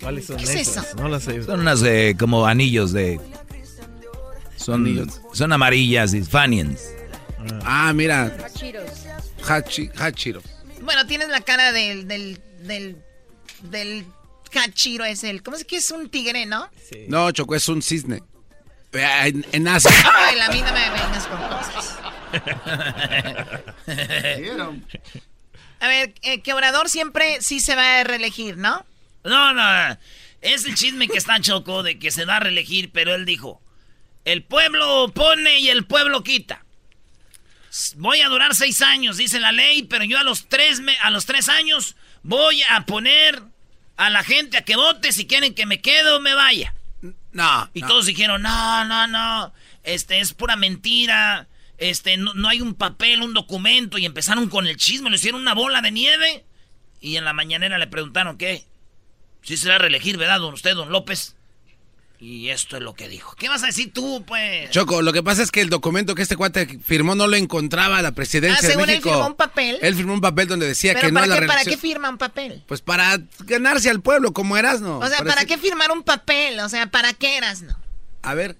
[0.00, 0.82] ¿Cuáles son ¿Qué es eso?
[0.96, 1.42] No las sé.
[1.42, 3.20] Son unas eh, como anillos de...
[4.56, 5.20] Son, Anillos.
[5.32, 6.80] son amarillas y Funyuns.
[7.64, 8.36] Ah, mira.
[8.54, 8.90] Cheetos.
[9.48, 10.42] Hachi, Hachiro.
[10.82, 12.06] Bueno, tienes la cara del...
[12.08, 12.40] del...
[12.62, 12.96] del...
[13.62, 14.04] del
[14.50, 15.42] cachiro es el...
[15.42, 16.70] ¿Cómo es que es un tigre, no?
[17.08, 18.22] No, Choco, es un cisne.
[18.92, 19.90] Eh, En, en Asia.
[20.14, 21.96] Ay, a mí no me vengas con cosas.
[25.80, 28.84] A ver, eh, que Obrador siempre sí se va a reelegir, ¿no?
[29.24, 29.98] No, no,
[30.40, 33.62] es el chisme que está Choco de que se va a reelegir, pero él dijo,
[34.24, 36.64] el pueblo pone y el pueblo quita.
[37.96, 41.10] Voy a durar seis años, dice la ley, pero yo a los tres, me- a
[41.10, 43.40] los tres años voy a poner
[44.00, 46.74] a la gente a que vote si quieren que me quede o me vaya.
[47.32, 47.70] No.
[47.74, 47.86] Y no.
[47.86, 53.20] todos dijeron, no, no, no, este es pura mentira, este, no, no hay un papel,
[53.20, 56.46] un documento, y empezaron con el chisme, le hicieron una bola de nieve,
[57.02, 58.64] y en la mañanera le preguntaron, ¿qué?
[59.42, 61.36] ¿Sí se va a reelegir, verdad, don usted, don López?
[62.22, 63.34] Y esto es lo que dijo.
[63.36, 64.68] ¿Qué vas a decir tú, pues?
[64.68, 68.02] Choco, lo que pasa es que el documento que este cuate firmó no lo encontraba
[68.02, 69.08] la presidencia Ah, de según él México.
[69.08, 69.78] firmó un papel.
[69.80, 71.78] Él firmó un papel donde decía ¿Pero que no para, a la qué, ¿para qué
[71.78, 72.62] firma un papel?
[72.66, 74.98] Pues para ganarse al pueblo, como eras, ¿no?
[74.98, 76.60] O sea, ¿para qué firmar un papel?
[76.60, 77.74] O sea, ¿para qué eras, no?
[78.20, 78.58] A ver,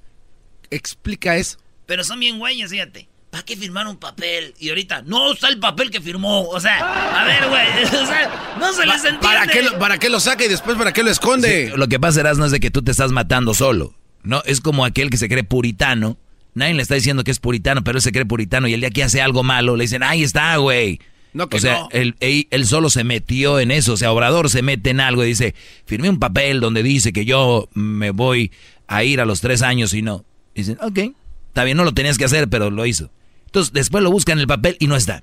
[0.71, 1.59] explica eso.
[1.85, 3.10] Pero son bien güeyes, fíjate.
[3.31, 4.55] ¿Para qué firmar un papel?
[4.59, 6.49] Y ahorita, no está el papel que firmó.
[6.49, 6.79] O sea,
[7.21, 7.85] a ver, güey.
[8.03, 9.21] O sea, no se les entiende.
[9.21, 11.71] ¿Para qué, lo, ¿Para qué lo saca y después para qué lo esconde?
[11.71, 13.95] Sí, lo que pasa, Erasmo, es de que tú te estás matando solo.
[14.25, 14.43] ¿no?
[14.47, 16.19] Es como aquel que se cree puritano.
[16.55, 18.67] Nadie le está diciendo que es puritano, pero él se cree puritano.
[18.67, 20.99] Y el día que hace algo malo, le dicen, ahí está, güey.
[21.33, 21.89] No, que o sea, no.
[21.93, 23.93] él, él- él solo se metió en eso.
[23.93, 25.55] O sea, Obrador se mete en algo y dice,
[25.87, 28.51] firmé un papel donde dice que yo me voy
[28.89, 30.25] a ir a los tres años y no.
[30.57, 30.99] Dicen, ok,
[31.47, 33.13] está bien, no lo tenías que hacer, pero lo hizo.
[33.51, 35.23] Entonces, después lo buscan en el papel y no está.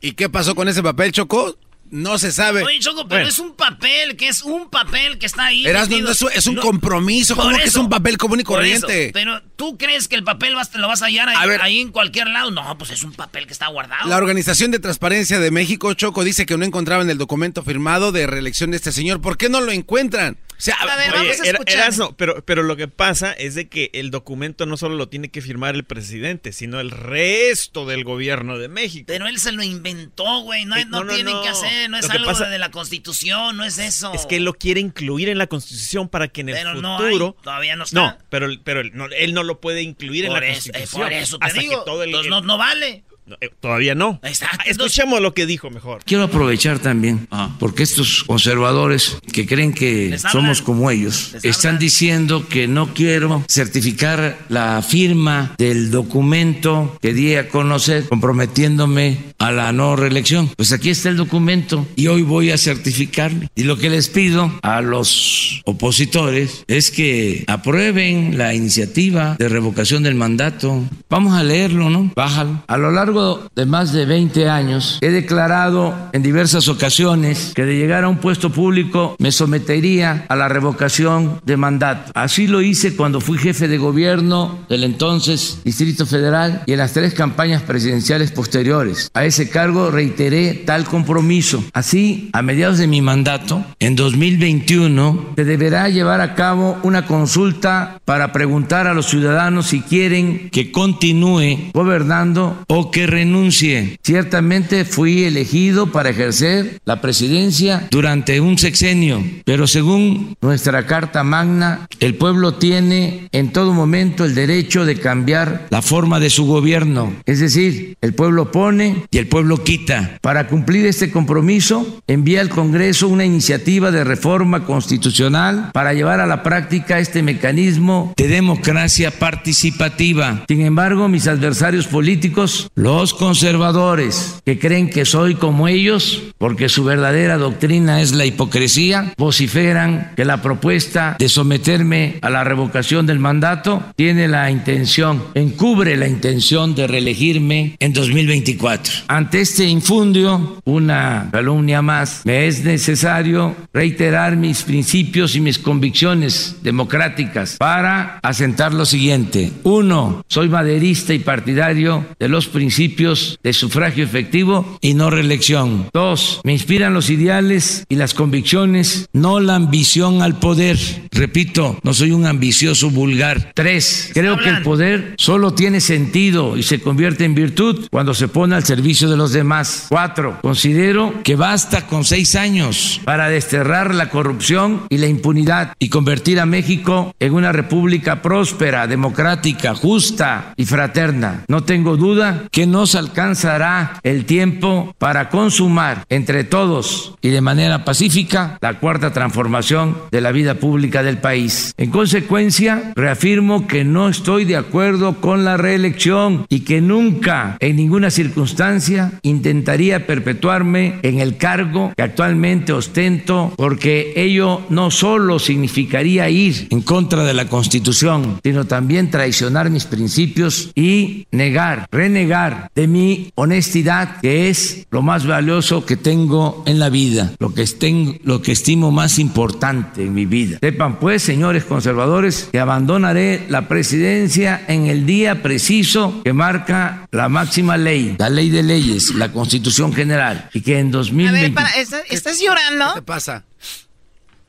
[0.00, 1.56] ¿Y qué pasó con ese papel, Choco?
[1.88, 2.64] No se sabe.
[2.64, 3.28] Oye, Choco, pero Bueno.
[3.28, 5.64] es un papel, que es un papel que está ahí.
[5.64, 8.42] Erasmo, no es un- es un No, compromiso, ¿cómo que es un papel común y
[8.42, 8.48] eso.
[8.50, 9.10] corriente?
[9.14, 11.62] Pero tú crees que el papel vas, te lo vas a hallar ahí, A ver.
[11.62, 12.50] ahí en cualquier lado.
[12.50, 14.08] No, pues es un papel que está guardado.
[14.08, 18.26] La Organización de Transparencia de México, Choco, dice que no encontraban el documento firmado de
[18.26, 19.20] reelección de este señor.
[19.20, 20.38] ¿Por qué no lo encuentran?
[20.58, 20.76] O sea,
[21.20, 24.94] Oye, Era- Erasmo, pero, pero lo que pasa es de que el documento no solo
[24.96, 29.04] lo tiene que firmar el presidente, sino el resto del gobierno de México.
[29.06, 30.64] Pero él se lo inventó, güey.
[30.64, 31.42] No, Eh, no, tienen no.
[31.42, 34.12] que hacer, no es Lo algo pasa- de la constitución, no es eso.
[34.14, 37.36] Es que él lo quiere incluir en la constitución para que en el Pero futuro.
[37.38, 38.00] hay, todavía no está.
[38.00, 41.02] No, pero, pero él, no, él no lo puede incluir en la eso, eh, constitución.
[41.02, 41.78] por eso te hasta digo.
[41.84, 43.04] que todo el, Entonces no, no vale.
[43.26, 44.20] No, eh, Todavía no.
[44.22, 44.58] Exacto.
[44.60, 46.02] Ah, Escuchemos lo que dijo mejor.
[46.04, 52.68] Quiero aprovechar también, porque estos conservadores que creen que somos como ellos, están diciendo que
[52.68, 59.96] no quiero certificar la firma del documento que di a conocer comprometiéndome a la no
[59.96, 60.50] reelección.
[60.56, 63.48] Pues aquí está el documento y hoy voy a certificarme.
[63.54, 70.02] Y lo que les pido a los opositores es que aprueben la iniciativa de revocación
[70.02, 70.84] del mandato.
[71.10, 72.12] Vamos a leerlo, ¿no?
[72.14, 72.62] Bájalo.
[72.66, 77.76] A lo largo de más de 20 años he declarado en diversas ocasiones que de
[77.76, 82.12] llegar a un puesto público me sometería a la revocación de mandato.
[82.14, 86.92] Así lo hice cuando fui jefe de gobierno del entonces Distrito Federal y en las
[86.92, 89.10] tres campañas presidenciales posteriores.
[89.14, 91.64] A ese cargo reiteré tal compromiso.
[91.72, 97.98] Así, a mediados de mi mandato, en 2021, se deberá llevar a cabo una consulta
[98.04, 103.98] para preguntar a los ciudadanos si quieren que continúe gobernando o que renuncie.
[104.02, 111.88] Ciertamente fui elegido para ejercer la presidencia durante un sexenio, pero según nuestra Carta Magna,
[112.00, 117.14] el pueblo tiene en todo momento el derecho de cambiar la forma de su gobierno.
[117.24, 120.18] Es decir, el pueblo pone y el pueblo quita.
[120.20, 126.26] Para cumplir este compromiso, envía al Congreso una iniciativa de reforma constitucional para llevar a
[126.26, 130.44] la práctica este mecanismo de democracia participativa.
[130.48, 136.70] Sin embargo, mis adversarios políticos lo Los conservadores que creen que soy como ellos, porque
[136.70, 143.04] su verdadera doctrina es la hipocresía, vociferan que la propuesta de someterme a la revocación
[143.04, 148.94] del mandato tiene la intención, encubre la intención de reelegirme en 2024.
[149.08, 156.56] Ante este infundio, una calumnia más, me es necesario reiterar mis principios y mis convicciones
[156.62, 159.52] democráticas para asentar lo siguiente.
[159.64, 165.88] Uno, soy maderista y partidario de los principios de sufragio efectivo y no reelección.
[165.92, 170.78] Dos, me inspiran los ideales y las convicciones, no la ambición al poder.
[171.10, 173.52] Repito, no soy un ambicioso vulgar.
[173.54, 178.28] Tres, creo que el poder solo tiene sentido y se convierte en virtud cuando se
[178.28, 179.86] pone al servicio de los demás.
[179.88, 185.88] Cuatro, considero que basta con seis años para desterrar la corrupción y la impunidad y
[185.88, 191.44] convertir a México en una república próspera, democrática, justa y fraterna.
[191.48, 197.84] No tengo duda que nos alcanzará el tiempo para consumar entre todos y de manera
[197.84, 201.74] pacífica la cuarta transformación de la vida pública del país.
[201.76, 207.76] En consecuencia, reafirmo que no estoy de acuerdo con la reelección y que nunca, en
[207.76, 216.28] ninguna circunstancia, intentaría perpetuarme en el cargo que actualmente ostento, porque ello no solo significaría
[216.28, 222.86] ir en contra de la Constitución, sino también traicionar mis principios y negar, renegar de
[222.86, 228.20] mi honestidad, que es lo más valioso que tengo en la vida, lo que, estén,
[228.24, 230.58] lo que estimo más importante en mi vida.
[230.60, 237.28] Sepan pues, señores conservadores, que abandonaré la presidencia en el día preciso que marca la
[237.28, 241.40] máxima ley, la ley de leyes, la Constitución General, y que en A 2020...
[241.40, 242.94] ver, para, ¿estás, estás llorando?
[242.94, 243.44] ¿Qué pasa?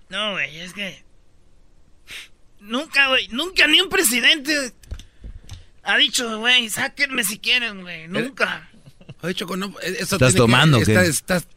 [0.09, 1.03] No, güey, es que.
[2.61, 4.73] Nunca, güey, nunca ni un presidente
[5.87, 8.07] ha dicho, güey, sáquenme si quieren, güey.
[8.07, 8.69] Nunca.
[9.21, 10.91] Ha dicho con no, eso ¿Estás tiene que- tomando o qué?
[10.91, 11.47] estás, estás,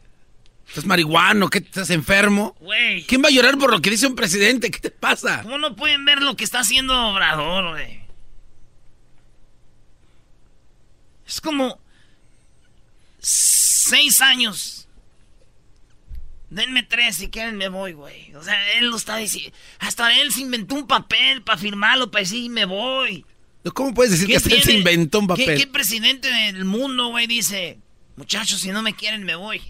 [0.67, 1.59] estás marihuano, ¿qué?
[1.59, 2.55] ¿Estás enfermo?
[2.59, 3.03] Güey.
[3.05, 4.71] ¿Quién va a llorar por lo que dice un presidente?
[4.71, 5.41] ¿Qué te pasa?
[5.43, 8.01] ¿Cómo no pueden ver lo que está haciendo Obrador, güey?
[11.27, 11.79] Es como.
[13.19, 14.87] Seis años.
[16.49, 18.33] Denme tres si quieren me voy, güey.
[18.35, 19.55] O sea, él lo está diciendo.
[19.79, 23.25] Hasta él se inventó un papel para firmarlo, para decir me voy.
[23.73, 25.57] ¿Cómo puedes decir que ¿Qué hasta él se inventó un ¿Qué, papel?
[25.59, 27.79] qué presidente del mundo, güey, dice?
[28.15, 29.61] Muchachos, si no me quieren, me voy.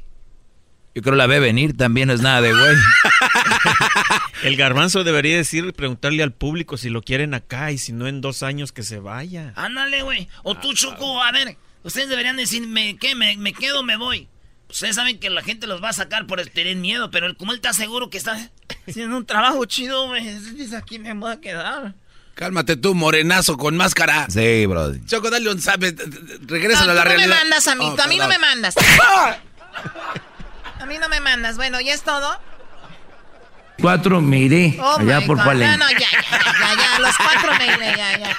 [0.93, 2.75] Yo creo la ve venir, también no es nada de güey.
[4.43, 8.19] El garbanzo debería decir, preguntarle al público si lo quieren acá y si no en
[8.21, 9.53] dos años que se vaya.
[9.55, 10.27] Ándale, güey.
[10.43, 13.15] O tú, Choco, a ver, ustedes deberían decirme, ¿qué?
[13.15, 14.27] ¿Me, me quedo o me voy?
[14.69, 17.57] Ustedes saben que la gente los va a sacar por tener miedo, pero como él
[17.57, 18.49] está seguro que está
[18.87, 20.23] haciendo un trabajo chido, güey,
[20.55, 21.93] dice, aquí me voy a quedar.
[22.41, 24.25] Cálmate tú, morenazo con máscara.
[24.27, 24.93] Sí, bro.
[25.05, 25.93] Choco, dale un sabe.
[26.47, 27.37] Regrésalo No, a la tú no me realidad.
[27.37, 28.73] mandas a mí, Oh, tú a mí no me mandas.
[30.79, 31.55] A mí no me mandas.
[31.57, 32.35] Bueno, ¿ya es todo?
[33.79, 35.37] Cuatro me iré Oh allá por.
[35.37, 35.77] Palenque.
[35.77, 38.35] No, no, ya, ya, ya, ya, los cuatro me iré, ya, ya.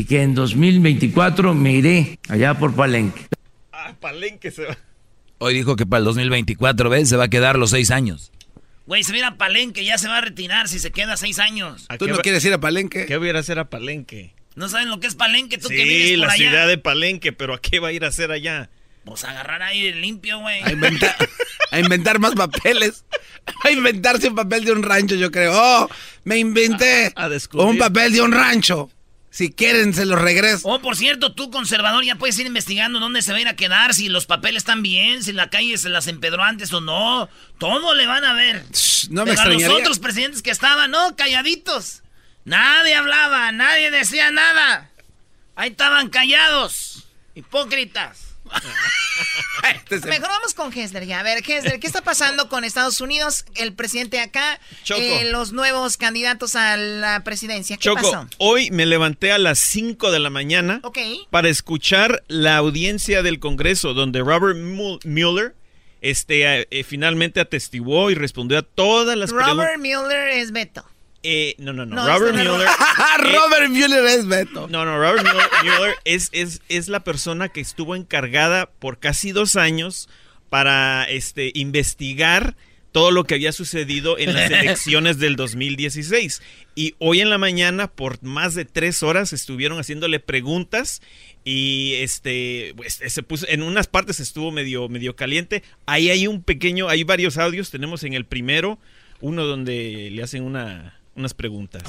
[0.00, 3.28] Y que en 2024 me iré allá por Palenque.
[3.72, 4.76] Ah, Palenque se va.
[5.38, 7.08] Hoy dijo que para el 2024, ¿ves?
[7.08, 8.32] Se va a quedar los seis años.
[8.90, 11.86] Güey, se mira Palenque, ya se va a retirar si se queda seis años.
[11.88, 13.06] ¿A ¿Tú no va- quieres ir a Palenque?
[13.06, 14.34] ¿Qué voy a ir a hacer a Palenque?
[14.56, 15.58] ¿No saben lo que es Palenque?
[15.58, 16.48] Tú que vives Sí, por la allá.
[16.50, 18.68] ciudad de Palenque, pero ¿a qué va a ir a hacer allá?
[19.04, 20.60] Pues agarrar aire limpio, güey.
[20.64, 21.14] A inventar,
[21.70, 23.04] a inventar más papeles.
[23.62, 25.52] A inventarse un papel de un rancho, yo creo.
[25.54, 25.88] Oh,
[26.24, 27.68] me inventé A- a descubrir.
[27.68, 28.90] un papel de un rancho.
[29.30, 30.68] Si quieren, se los regreso.
[30.68, 33.54] Oh, por cierto, tú, conservador, ya puedes ir investigando dónde se va a ir a
[33.54, 37.28] quedar, si los papeles están bien, si la calle se las empedró antes o no.
[37.58, 38.64] Todo le van a ver.
[39.10, 42.02] no me Pero a los otros presidentes que estaban, no, calladitos.
[42.44, 44.90] Nadie hablaba, nadie decía nada.
[45.54, 47.04] Ahí estaban callados.
[47.36, 48.29] Hipócritas.
[49.90, 51.20] Este Mejor vamos con Hessler ya.
[51.20, 53.44] A ver, Hessler, ¿qué está pasando con Estados Unidos?
[53.56, 54.60] El presidente acá,
[54.96, 57.76] eh, los nuevos candidatos a la presidencia.
[57.76, 58.28] ¿Qué Choco, pasó?
[58.38, 60.80] hoy me levanté a las 5 de la mañana
[61.30, 65.54] para escuchar la audiencia del Congreso donde Robert Mu- Mueller
[66.02, 69.56] este, eh, finalmente atestiguó y respondió a todas las preguntas.
[69.56, 70.84] Robert Mueller es Beto.
[71.22, 71.96] Eh, no, no, no.
[71.96, 72.68] No, Robert este Mueller.
[72.68, 74.68] eh, Robert Mueller es Beto.
[74.68, 79.32] No, no, Robert Mueller, Mueller es, es, es la persona que estuvo encargada por casi
[79.32, 80.08] dos años
[80.48, 82.56] para este, investigar
[82.92, 86.42] todo lo que había sucedido en las elecciones del 2016.
[86.74, 91.02] Y hoy en la mañana, por más de tres horas, estuvieron haciéndole preguntas
[91.44, 96.42] y este pues, se puso en unas partes estuvo medio medio caliente ahí hay un
[96.42, 98.78] pequeño hay varios audios tenemos en el primero
[99.22, 101.82] uno donde le hacen una unas preguntas.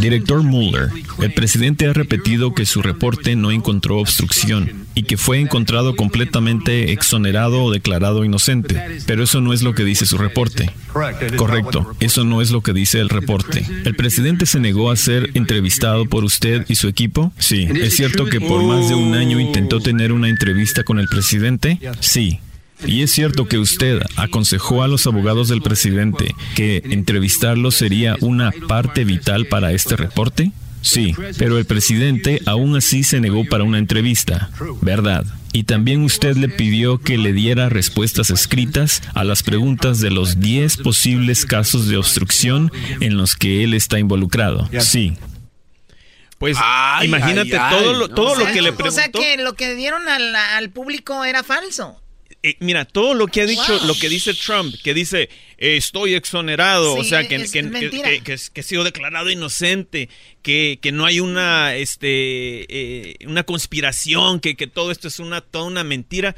[0.00, 0.88] Director Mueller,
[1.20, 6.92] el presidente ha repetido que su reporte no encontró obstrucción y que fue encontrado completamente
[6.92, 10.70] exonerado o declarado inocente, pero eso no es lo que dice su reporte.
[11.36, 13.64] Correcto, eso no es lo que dice el reporte.
[13.84, 17.32] ¿El presidente se negó a ser entrevistado por usted y su equipo?
[17.38, 17.68] Sí.
[17.74, 21.78] ¿Es cierto que por más de un año intentó tener una entrevista con el presidente?
[22.00, 22.40] Sí.
[22.86, 28.52] Y es cierto que usted aconsejó a los abogados del presidente que entrevistarlo sería una
[28.68, 30.52] parte vital para este reporte?
[30.84, 34.50] Sí, pero el presidente aún así se negó para una entrevista,
[34.82, 35.24] ¿verdad?
[35.54, 40.40] Y también usted le pidió que le diera respuestas escritas a las preguntas de los
[40.40, 42.70] 10 posibles casos de obstrucción
[43.00, 44.68] en los que él está involucrado.
[44.80, 45.16] Sí.
[46.38, 46.58] Pues
[47.02, 48.88] imagínate todo, lo, todo lo que le preguntó.
[48.88, 51.98] O sea que lo que dieron al, al público era falso.
[52.46, 56.12] Eh, mira, todo lo que ha dicho, lo que dice Trump, que dice eh, estoy
[56.14, 60.10] exonerado, o sea, que, es que, que- que- he sido declarado inocente,
[60.42, 65.40] que, que no hay una, este, eh, una conspiración, que, que todo esto es una,
[65.40, 66.36] toda una mentira.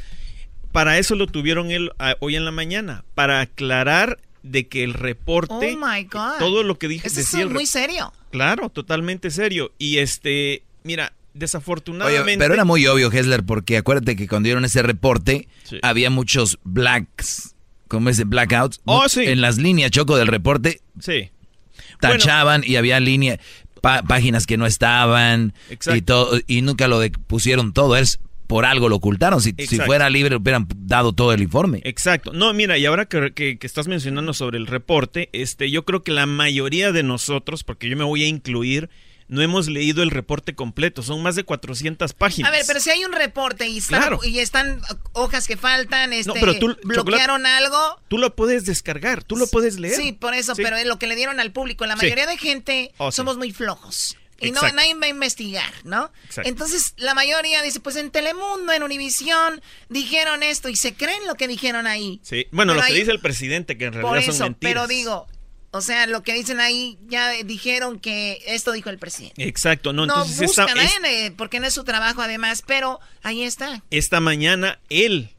[0.71, 4.95] Para eso lo tuvieron él ah, hoy en la mañana, para aclarar de que el
[4.95, 6.39] reporte, Oh my God.
[6.39, 8.13] todo lo que dije, Eso es muy serio.
[8.31, 9.73] Claro, totalmente serio.
[9.77, 12.23] Y este, mira, desafortunadamente.
[12.31, 15.79] Oye, pero era muy obvio, Hessler, porque acuérdate que cuando dieron ese reporte, Sí.
[15.83, 17.55] había muchos blacks,
[17.89, 19.25] como es de blackouts, Oh, sí.
[19.25, 20.81] en las líneas, Choco, del reporte.
[21.01, 21.31] Sí.
[22.01, 23.39] Tachaban y había línea,
[23.81, 25.97] pa- páginas que no estaban Exacto.
[25.97, 29.41] y todo, y nunca lo de- pusieron todo, es por algo lo ocultaron.
[29.41, 31.81] Si, si fuera libre, hubieran dado todo el informe.
[31.85, 32.33] Exacto.
[32.33, 36.05] No, mira, y ahora que, que- que estás mencionando sobre el reporte, este, yo creo
[36.05, 38.89] que la mayoría de nosotros, porque yo me voy a incluir,
[39.29, 41.03] no hemos leído el reporte completo.
[41.03, 42.49] Son más de 400 páginas.
[42.49, 44.21] A ver, pero si hay un reporte y están, Claro.
[44.23, 44.81] y están
[45.13, 48.01] hojas que faltan, este, pero tú- bloquearon algo.
[48.09, 49.97] Tú lo puedes descargar, tú lo puedes leer.
[49.97, 50.63] Sí, por eso, Sí.
[50.63, 51.87] pero es lo que le dieron al público.
[51.87, 52.03] La Sí.
[52.07, 53.17] mayoría de gente Oh, sí.
[53.17, 54.17] somos muy flojos.
[54.39, 56.13] Y no, nadie va a investigar, ¿no?
[56.27, 56.51] Exacto.
[56.51, 61.37] Entonces, la mayoría dice, pues en Telemundo, en Univisión, dijeron esto y se creen lo
[61.37, 62.21] que dijeron ahí.
[62.23, 62.47] Sí.
[62.53, 64.75] Bueno, Pero lo que dice el presidente, que en realidad Por son eso, mentiras.
[64.75, 65.27] pero digo,
[65.71, 69.47] o sea, lo que dicen ahí, ya dijeron que esto dijo el presidente.
[69.47, 71.35] Exacto, no, No, entonces esta, buscan, es- ¿eh?
[71.37, 73.83] porque no es su trabajo además, pero ahí está.
[73.91, 75.31] esta mañana él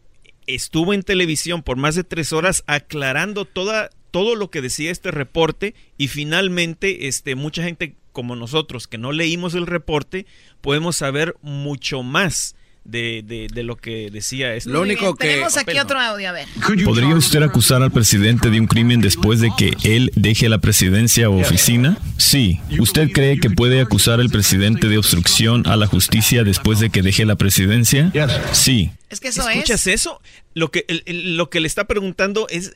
[0.46, 5.12] estuvo en televisión por más de tres horas aclarando toda, todo lo que decía este
[5.12, 10.26] reporte y finalmente este, mucha gente como nosotros que no leímos el reporte
[10.62, 12.56] podemos saber mucho más
[12.88, 16.48] de, de- de lo que decía este Muy bien, Tenemos aquí otro audio, a ver.
[16.86, 21.30] ¿Podría usted acusar al presidente de un crimen después de que él deje la presidencia
[21.30, 21.98] o oficina?
[22.18, 22.60] Sí.
[22.80, 27.02] ¿Usted cree que puede acusar al presidente de obstrucción a la justicia después de que
[27.02, 28.12] deje la presidencia?
[28.54, 28.92] Sí.
[29.10, 29.94] Es que eso ¿Escuchas es.
[30.02, 30.22] eso?
[30.54, 32.76] Lo que, el- el- lo que le está preguntando es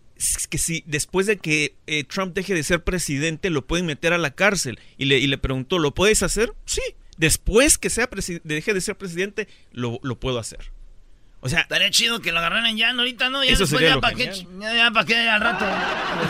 [0.50, 4.18] que si después de que eh, Trump deje de ser presidente lo pueden meter a
[4.18, 4.78] la cárcel.
[4.98, 6.54] Y le, y le preguntó, ¿lo puedes hacer?
[6.66, 6.82] Sí.
[7.18, 8.10] Después que sea
[8.44, 10.72] deje de ser presidente, lo, lo puedo hacer.
[11.42, 13.00] O sea, Estaría chido que lo agarraran ya, ¿no?
[13.00, 15.66] ahorita no, ya Eso después sería ya para qué, ya, ya para qué al rato.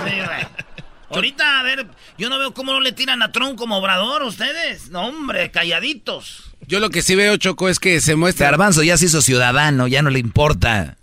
[0.01, 0.47] Pues,
[1.09, 1.85] ahorita, a ver,
[2.17, 4.89] yo no veo cómo no le tiran a Trump como obrador ustedes.
[4.89, 6.51] No, hombre, calladitos.
[6.65, 8.47] Yo lo que sí veo, Choco, es que se muestra...
[8.47, 10.97] Garbanzo ya se hizo ciudadano, ya no le importa.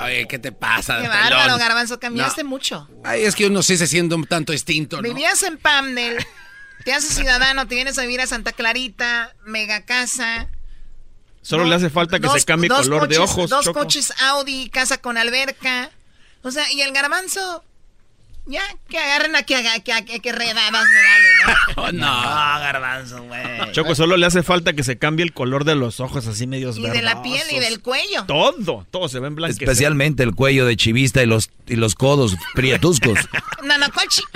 [0.00, 1.00] Oye, ¿qué te pasa?
[1.00, 2.88] Qué bárbaro, Garbanzo, cambiaste mucho.
[3.04, 5.02] Ay, es que uno sí se siente un tanto distinto, ¿no?
[5.02, 6.16] Vivías en Pamdel,
[6.84, 10.48] te haces ciudadano, te vienes a vivir a Santa Clarita, mega casa.
[11.42, 13.50] solo le hace falta que dos- se cambie color de ojos.
[13.50, 13.80] Dos Choco.
[13.80, 15.90] coches Audi, casa con alberca.
[16.42, 17.64] O sea, y el garbanzo,
[18.46, 21.28] ya, que agarren a que, haga- que, que, que redadas me vale,
[21.76, 21.92] ¿no?
[21.92, 22.60] no.
[22.60, 23.70] garbanzo, güey.
[23.72, 26.78] Choco, solo le hace falta que se cambie el color de los ojos así medios
[26.78, 28.24] Y de la piel y del cuello.
[28.26, 29.52] Todo, todo se ve en blanco.
[29.52, 33.18] Especialmente el cuello de chivista y los, y los codos prietuscos.
[33.62, 34.22] Nanacochi.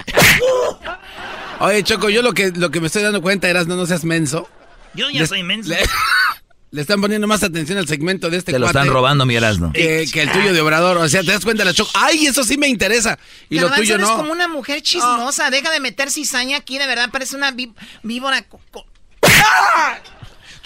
[1.60, 4.04] Oye, Choco, yo lo que, lo que me estoy dando cuenta, eras no, no seas
[4.04, 4.48] menso.
[4.94, 5.70] Yo ya Le- soy inmenso.
[5.70, 5.78] Le,
[6.70, 9.36] le están poniendo más atención al segmento de este Te lo cuate están robando, mi
[9.36, 9.72] Erasmo.
[9.72, 10.98] Que, que el tuyo de Obrador.
[10.98, 11.90] O sea, te das cuenta la Choco.
[11.94, 13.18] ¡Ay, eso sí me interesa!
[13.48, 14.16] Y lo Garbanzo, tuyo eres no.
[14.16, 15.50] como una mujer chismosa.
[15.50, 18.42] Deja de meter cizaña aquí, de verdad parece una ví- víbora.
[18.42, 18.60] co-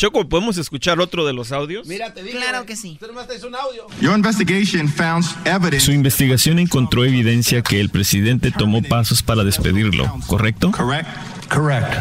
[0.00, 1.86] Choco, ¿podemos escuchar otro de los audios?
[1.86, 2.38] Mira, te digo.
[2.38, 2.98] Claro que sí.
[3.46, 3.86] un audio.
[4.00, 5.80] Your investigation found evidence.
[5.80, 10.70] Su investigación encontró evidencia que el presidente tomó pasos para despedirlo, ¿correcto?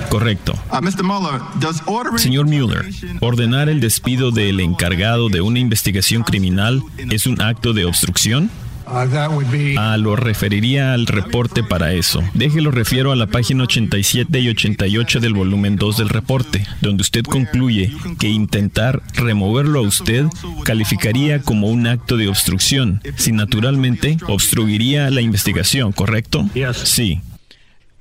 [0.10, 0.54] Correcto.
[0.72, 1.04] Uh, Mr.
[1.04, 2.86] Mueller, does ordering Señor Mueller,
[3.20, 6.82] ordenar el despido del encargado de una investigación criminal
[7.12, 8.50] es un acto de obstrucción?
[8.92, 12.24] Ah, lo referiría al reporte para eso.
[12.34, 17.24] Déjelo refiero a la página 87 y 88 del volumen 2 del reporte, donde usted
[17.24, 20.26] concluye que intentar removerlo a usted
[20.64, 26.48] calificaría como un acto de obstrucción, si naturalmente obstruiría la investigación, ¿correcto?
[26.74, 27.22] Sí.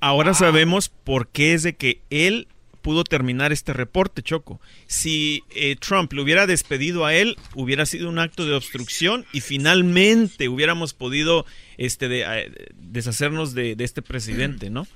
[0.01, 2.49] Ahora sabemos por qué es de que él
[2.89, 4.63] pudo terminar este reporte, Choco.
[4.87, 9.43] Si eh, Trump lo hubiera despedido a él, hubiera sido un acto de obstrucción y
[9.43, 11.45] finalmente hubiéramos podido
[11.77, 14.87] este, de- eh, deshacernos de, de este presidente, ¿no?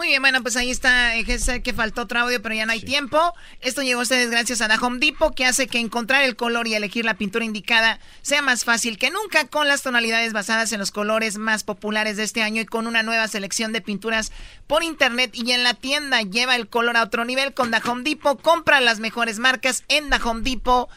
[0.00, 2.72] Muy bien, bueno, pues ahí está, eh, sé que faltó otro audio, pero ya no
[2.72, 3.34] hay tiempo.
[3.60, 6.66] Esto llegó a ustedes gracias a The Home Depot, que hace que encontrar el color
[6.66, 10.80] y elegir la pintura indicada sea más fácil que nunca con las tonalidades basadas en
[10.80, 14.32] los colores más populares de este año y con una nueva selección de pinturas
[14.66, 16.22] por internet y en la tienda.
[16.22, 18.40] Lleva el color a otro nivel con The Home Depot.
[18.40, 20.88] Compra las mejores marcas en The Home Depot.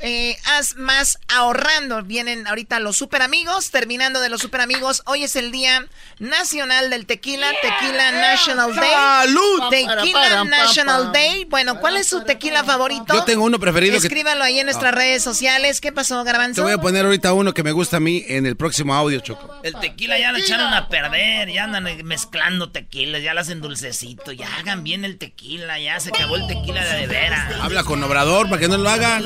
[0.00, 2.02] Eh, haz más ahorrando.
[2.04, 3.70] Vienen ahorita los super amigos.
[3.70, 5.86] Terminando de los super amigos, hoy es el día
[6.20, 7.50] nacional del tequila.
[7.62, 8.90] Tequila National Day.
[8.90, 9.68] ¡Salud!
[9.70, 11.44] Tequila National Day.
[11.46, 13.12] Bueno, ¿cuál es su tequila favorito?
[13.12, 15.80] Yo tengo uno preferido que- Escríbalo ahí en nuestras redes sociales.
[15.80, 16.62] ¿Qué pasó, Te Garbanzo?
[16.62, 19.60] voy a poner ahorita uno que me gusta a mí en el próximo audio, Choco.
[19.64, 24.30] El tequila ya lo echaron a perder, ya andan mezclando tequilas, ya lo hacen dulcecito,
[24.32, 27.52] ya hagan bien el tequila, ya se acabó el tequila de, de veras.
[27.60, 29.24] Habla con Obrador para que no lo hagan.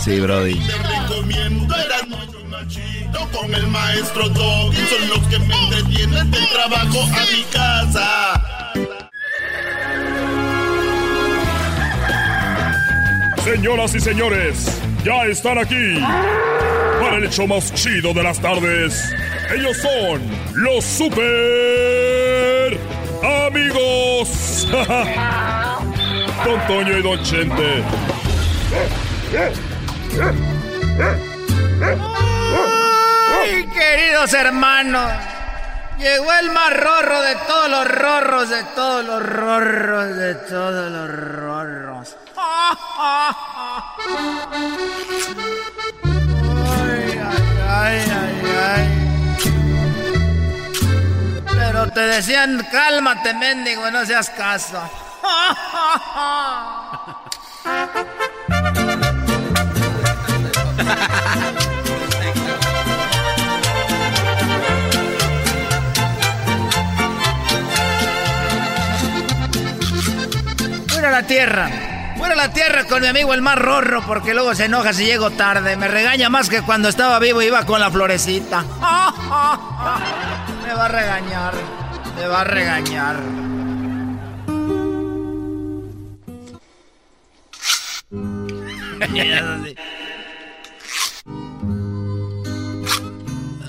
[0.00, 0.58] Sí, Brody.
[0.58, 4.76] recomiendo Erasmo y Chumachito con el maestro Doggy.
[4.76, 8.42] Son los que me entretienen del trabajo a mi casa.
[13.44, 16.00] Señoras y señores, ya están aquí
[17.00, 19.14] para el hecho más chido de las tardes.
[19.54, 20.22] Ellos son
[20.54, 21.20] los super
[23.46, 24.66] amigos.
[26.44, 27.84] Don Toño y Don Chente.
[33.42, 35.10] ¡Ay, queridos hermanos!
[35.98, 41.08] Llegó el más rorro de todos los rorros, de todos los rorros, de todos los
[41.10, 42.16] rorros.
[46.88, 47.20] Ay,
[47.68, 48.88] ay, ay, ay.
[51.52, 54.80] Pero te decían, cálmate, mendigo, no seas caso.
[71.00, 71.70] Fuera la tierra.
[72.18, 75.30] Fuera la tierra con mi amigo el más rorro porque luego se enoja si llego
[75.30, 75.74] tarde.
[75.78, 78.60] Me regaña más que cuando estaba vivo iba con la florecita.
[80.62, 81.54] Me va a regañar.
[82.18, 83.16] Me va a regañar.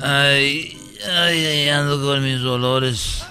[0.03, 0.77] Ay,
[1.07, 3.23] ay, ay, ando con mis dolores.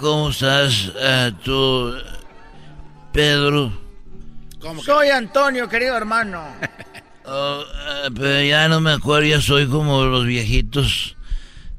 [0.00, 1.94] ¿Cómo estás eh, tú,
[3.12, 3.72] Pedro?
[4.84, 6.44] Soy Antonio, querido hermano.
[7.24, 11.16] Oh, eh, pero ya no me acuerdo, ya soy como los viejitos.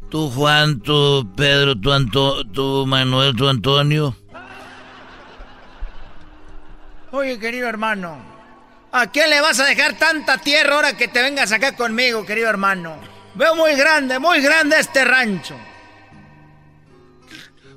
[0.10, 4.16] Tú, Juan, tú, Pedro, tú, Anto tú Manuel, tú, Antonio.
[7.12, 8.18] Oye, querido hermano,
[8.94, 12.50] ¿a quién le vas a dejar tanta tierra ahora que te vengas acá conmigo, querido
[12.50, 12.96] hermano?
[13.36, 15.58] Veo muy grande, muy grande este rancho.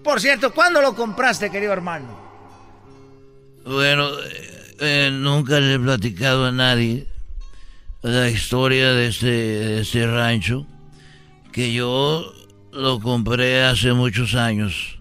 [0.04, 2.25] Por cierto, ¿cuándo lo compraste, querido hermano?
[3.66, 7.08] Bueno, eh, eh, nunca le he platicado a nadie
[8.02, 10.64] la historia de este, de este rancho,
[11.52, 12.32] que yo
[12.72, 15.00] lo compré hace muchos años.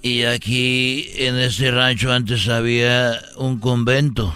[0.00, 4.34] Y aquí en este rancho antes había un convento.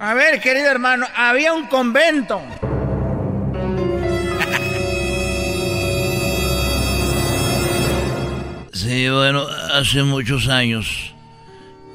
[0.00, 2.42] A ver, querido hermano, había un convento.
[8.74, 11.14] Sí, bueno, hace muchos años,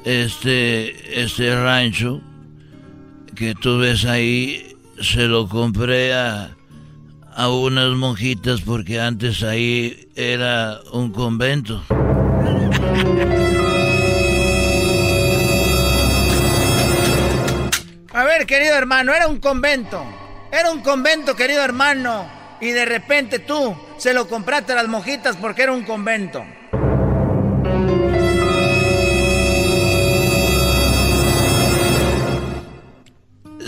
[0.06, 2.22] este, este rancho
[3.36, 6.56] que tú ves ahí, se lo compré a,
[7.34, 11.84] a unas monjitas porque antes ahí era un convento.
[18.14, 20.02] A ver, querido hermano, era un convento.
[20.50, 22.26] Era un convento, querido hermano.
[22.58, 26.42] Y de repente tú se lo compraste a las mojitas porque era un convento.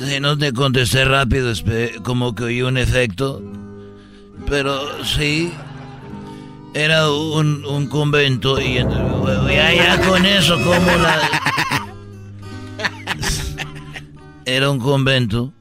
[0.05, 1.53] Si no te contesté rápido,
[2.03, 3.41] como que oí un efecto.
[4.49, 5.53] Pero sí,
[6.75, 11.19] era un, convento y ya, ya con eso, como la...
[14.45, 15.53] Era un convento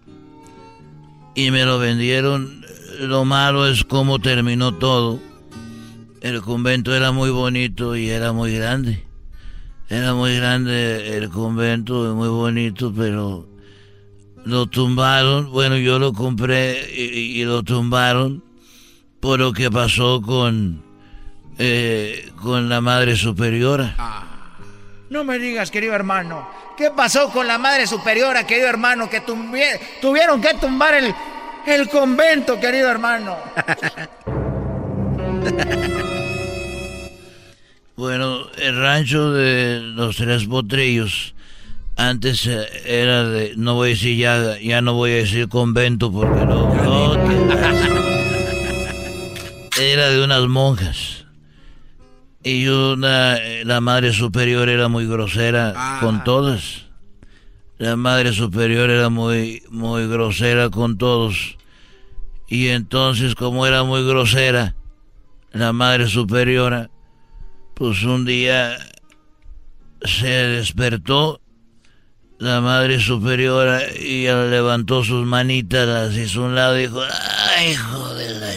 [1.35, 2.65] y me lo vendieron.
[2.99, 5.19] Lo malo es cómo terminó todo.
[6.21, 9.05] El convento era muy bonito y era muy grande.
[9.87, 13.50] Era muy grande el convento, muy bonito, pero
[14.45, 15.51] lo tumbaron.
[15.51, 18.43] Bueno, yo lo compré y, y lo tumbaron
[19.19, 20.83] por lo que pasó con,
[21.57, 23.95] eh, con la Madre Superiora.
[25.09, 26.47] No me digas, querido hermano.
[26.77, 29.07] ¿Qué pasó con la madre superiora, querido hermano?
[29.09, 31.13] Que tumbie- tuvieron que tumbar el,
[31.67, 33.37] el convento, querido hermano.
[37.95, 41.35] Bueno, el rancho de los tres potrillos
[42.09, 46.11] antes eh, era de, no voy a decir ya, ya no voy a decir convento
[46.11, 47.13] porque no,
[49.79, 51.21] era de unas monjas
[52.43, 56.87] y una, eh, la madre superior era muy grosera con todas.
[57.77, 61.57] La madre superior era muy, muy grosera con todos.
[62.47, 64.75] Y entonces, como era muy grosera,
[65.51, 66.89] la madre superiora,
[67.75, 68.77] pues un día
[70.03, 71.40] se despertó
[72.41, 77.03] la madre superiora y levantó sus manitas, las hizo un lado y dijo,
[77.55, 78.51] ay, hijo de la...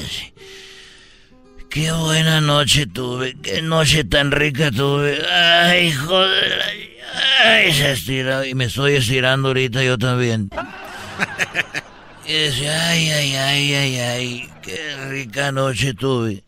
[1.69, 6.65] Qué buena noche tuve, qué noche tan rica tuve, ay, hijo de la...
[7.45, 10.49] Ay, se estiró y me estoy estirando ahorita yo también.
[12.27, 16.43] Y decía, ay, ay, ay, ay, ay, qué rica noche tuve.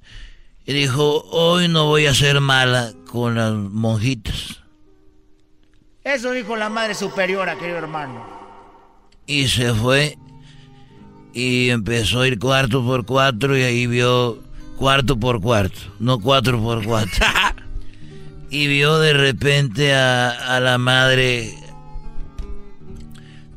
[0.64, 4.62] Y dijo, hoy no voy a ser mala con las monjitas.
[6.06, 8.24] Eso dijo la madre superiora, querido hermano.
[9.26, 10.16] Y se fue
[11.32, 14.40] y empezó a ir cuarto por cuatro y ahí vio
[14.76, 17.26] cuarto por cuarto, no cuatro por cuatro.
[18.50, 21.52] y vio de repente a, a la madre,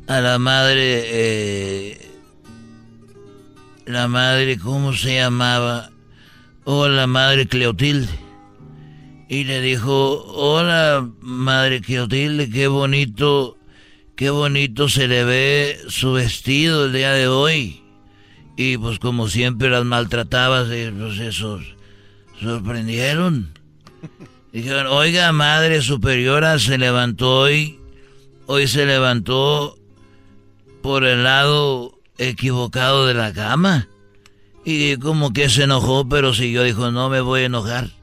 [0.08, 2.10] a la madre, eh,
[3.86, 5.90] la madre, ¿cómo se llamaba?
[6.64, 8.29] O la madre Cleotilde.
[9.30, 13.56] Y le dijo, hola madre Cleotilde, qué bonito,
[14.16, 17.80] qué bonito se le ve su vestido el día de hoy.
[18.56, 21.62] Y pues como siempre las maltratabas, pues esos
[22.40, 23.56] sorprendieron.
[24.52, 27.78] Dijeron, oiga, madre superiora, se levantó hoy,
[28.46, 29.78] hoy se levantó
[30.82, 33.86] por el lado equivocado de la cama.
[34.64, 37.99] Y como que se enojó, pero siguió, dijo, no me voy a enojar.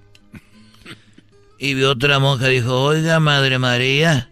[1.59, 4.29] Y vio otra monja, dijo, oiga, Madre María,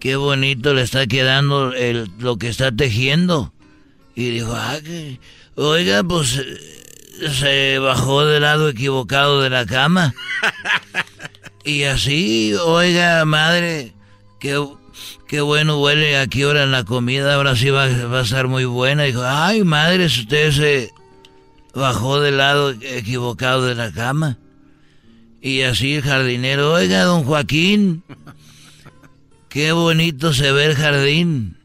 [0.00, 3.52] qué bonito le está quedando el, lo que está tejiendo.
[4.14, 5.20] Y dijo, ah, que,
[5.56, 6.40] oiga, pues
[7.32, 10.14] se bajó del lado equivocado de la cama.
[11.66, 13.94] Y así, oiga, madre,
[14.38, 14.62] qué,
[15.26, 18.66] qué bueno huele aquí ahora en la comida, ahora sí va, va a estar muy
[18.66, 19.04] buena.
[19.04, 20.92] Dijo, ay, madre, si usted se
[21.74, 24.36] bajó del lado equivocado de la cama.
[25.44, 28.02] Y así el jardinero, oiga, don Joaquín,
[29.50, 31.58] qué bonito se ve el jardín.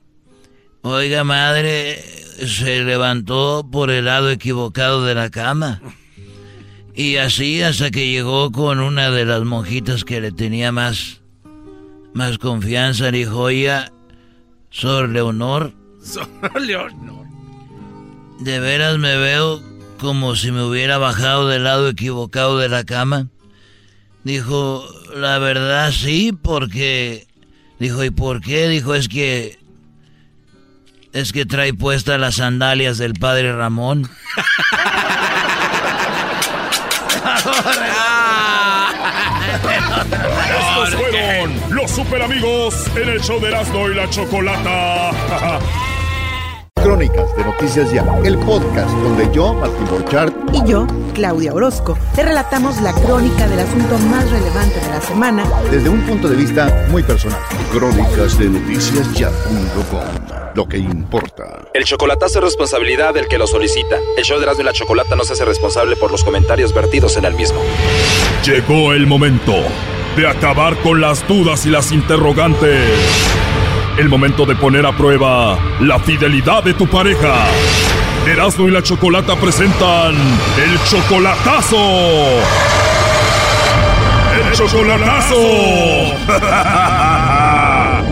[0.81, 2.03] Oiga, madre,
[2.45, 5.81] se levantó por el lado equivocado de la cama.
[6.93, 11.21] Y así hasta que llegó con una de las monjitas que le tenía más,
[12.13, 13.93] más confianza, le dijo, oiga,
[14.71, 15.73] Sor Leonor,
[16.59, 17.25] Leonor.
[18.41, 19.63] ¿de veras me veo
[20.01, 23.29] como si me hubiera bajado del lado equivocado de la cama?
[24.23, 27.27] Dijo, la verdad sí, porque...
[27.79, 28.67] Dijo, ¿y por qué?
[28.67, 29.57] Dijo, es que...
[31.13, 34.09] Es que trae puestas las sandalias del padre Ramón.
[40.59, 45.11] Estos fueron los super amigos en el show de Erasmo y la Chocolata.
[46.83, 52.23] Crónicas de Noticias Ya, el podcast donde yo, Martín Borchardt, Y yo, Claudia Orozco, te
[52.23, 56.87] relatamos la crónica del asunto más relevante de la semana desde un punto de vista
[56.89, 57.39] muy personal.
[57.71, 59.99] Crónicas de Noticias Ya.com.
[60.55, 61.65] Lo que importa.
[61.73, 63.97] El chocolatazo es responsabilidad del que lo solicita.
[64.17, 67.17] El show de Erasmo y la Chocolata no se hace responsable por los comentarios vertidos
[67.17, 67.59] en el mismo.
[68.45, 69.53] Llegó el momento
[70.15, 72.89] de acabar con las dudas y las interrogantes.
[73.99, 77.35] El momento de poner a prueba la fidelidad de tu pareja.
[78.25, 81.75] Erasmo y la Chocolata presentan el chocolatazo.
[84.37, 85.35] El chocolatazo.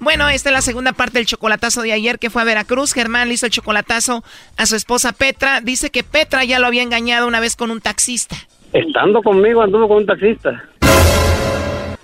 [0.00, 2.94] Bueno, esta es la segunda parte del chocolatazo de ayer que fue a Veracruz.
[2.94, 4.24] Germán le hizo el chocolatazo
[4.56, 5.60] a su esposa Petra.
[5.60, 8.36] Dice que Petra ya lo había engañado una vez con un taxista.
[8.72, 10.64] Estando conmigo anduvo con un taxista.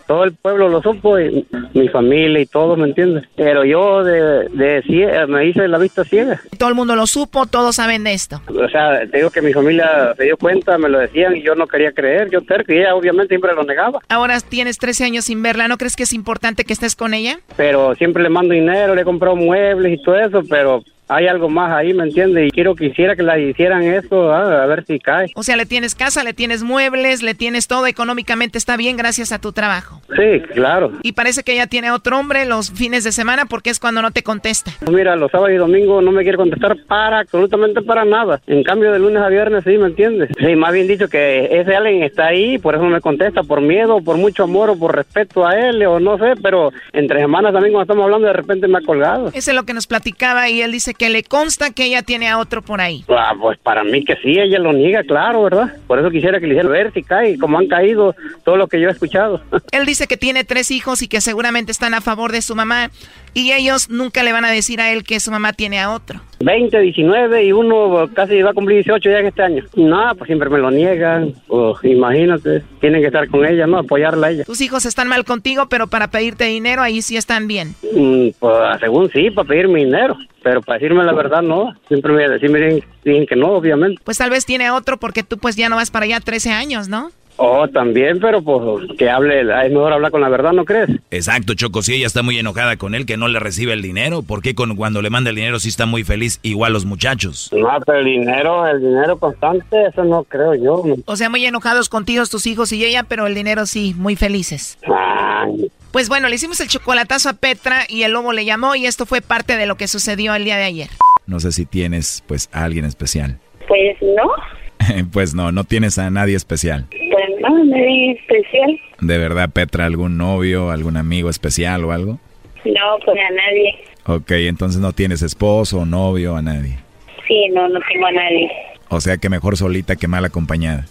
[0.07, 3.25] Todo el pueblo lo supo, y mi familia y todo, ¿me entiendes?
[3.37, 6.41] Pero yo de, de cie- me hice la vista ciega.
[6.59, 8.41] Todo el mundo lo supo, todos saben de esto.
[8.49, 11.55] O sea, te digo que mi familia se dio cuenta, me lo decían y yo
[11.55, 14.01] no quería creer, yo terco, y ella obviamente siempre lo negaba.
[14.09, 17.39] Ahora tienes 13 años sin verla, ¿no crees que es importante que estés con ella?
[17.57, 21.49] Pero siempre le mando dinero, le he comprado muebles y todo eso, pero hay algo
[21.49, 22.49] más ahí, ¿me entiendes?
[22.49, 25.27] Y quiero quisiera que la hicieran eso, ah, a ver si cae.
[25.35, 29.33] O sea, le tienes casa, le tienes muebles, le tienes todo, económicamente está bien gracias
[29.33, 30.01] a tu trabajo.
[30.17, 30.93] Sí, claro.
[31.03, 34.11] Y parece que ella tiene otro hombre los fines de semana porque es cuando no
[34.11, 34.73] te contesta.
[34.91, 38.41] Mira, los sábados y domingos no me quiere contestar para absolutamente para nada.
[38.47, 40.31] En cambio, de lunes a viernes sí, ¿me entiendes?
[40.39, 43.61] Sí, más bien dicho que ese alguien está ahí, por eso no me contesta, por
[43.61, 47.53] miedo, por mucho amor o por respeto a él, o no sé, pero entre semanas
[47.53, 49.29] también cuando estamos hablando de repente me ha colgado.
[49.35, 52.29] Eso es lo que nos platicaba y él dice que le consta que ella tiene
[52.29, 53.05] a otro por ahí.
[53.09, 55.75] Ah, pues para mí que sí, ella lo niega, claro, ¿verdad?
[55.87, 58.15] Por eso quisiera que le hiciera ver si cae, como han caído
[58.45, 59.43] todo lo que yo he escuchado.
[59.71, 62.91] Él dice que tiene tres hijos y que seguramente están a favor de su mamá
[63.35, 66.21] y ellos nunca le van a decir a él que su mamá tiene a otro.
[66.41, 69.65] 20, 19 y uno casi va a cumplir 18 ya en este año.
[69.77, 71.35] No, pues siempre me lo niegan.
[71.49, 73.79] Oh, imagínate, tienen que estar con ella, ¿no?
[73.79, 74.45] Apoyarla a ella.
[74.45, 77.75] Tus hijos están mal contigo, pero para pedirte dinero ahí sí están bien.
[77.95, 80.17] Mm, pues según sí, para pedirme dinero.
[80.43, 81.73] Pero para decirme la verdad, no.
[81.89, 84.01] Siempre me, sí me dicen, dicen que no, obviamente.
[84.05, 86.89] Pues tal vez tiene otro porque tú pues ya no vas para allá 13 años,
[86.89, 87.11] ¿no?
[87.37, 90.89] Oh, también, pero pues que hable, es mejor hablar con la verdad, ¿no crees?
[91.11, 94.23] Exacto, Choco, si ella está muy enojada con él que no le recibe el dinero,
[94.23, 97.51] ¿por qué con, cuando le manda el dinero sí está muy feliz igual los muchachos?
[97.53, 100.85] No, pero el dinero, el dinero constante, eso no creo yo.
[101.07, 104.79] O sea, muy enojados contigo tus hijos y ella, pero el dinero sí, muy felices.
[104.87, 108.87] Ay, Pues bueno, le hicimos el chocolatazo a Petra y el lobo le llamó y
[108.87, 110.89] esto fue parte de lo que sucedió el día de ayer.
[111.27, 113.39] No sé si tienes pues a alguien especial.
[113.67, 116.87] Pues no, pues no, no tienes a nadie especial.
[116.91, 118.81] pues no, nadie especial.
[119.01, 122.19] ¿De verdad, Petra, algún novio, algún amigo especial o algo?
[122.65, 123.75] No, pues a nadie.
[124.07, 126.79] Ok, entonces no tienes esposo novio, a nadie.
[127.27, 128.51] Sí, no, no tengo a nadie.
[128.89, 130.87] O sea que mejor solita que mal acompañada.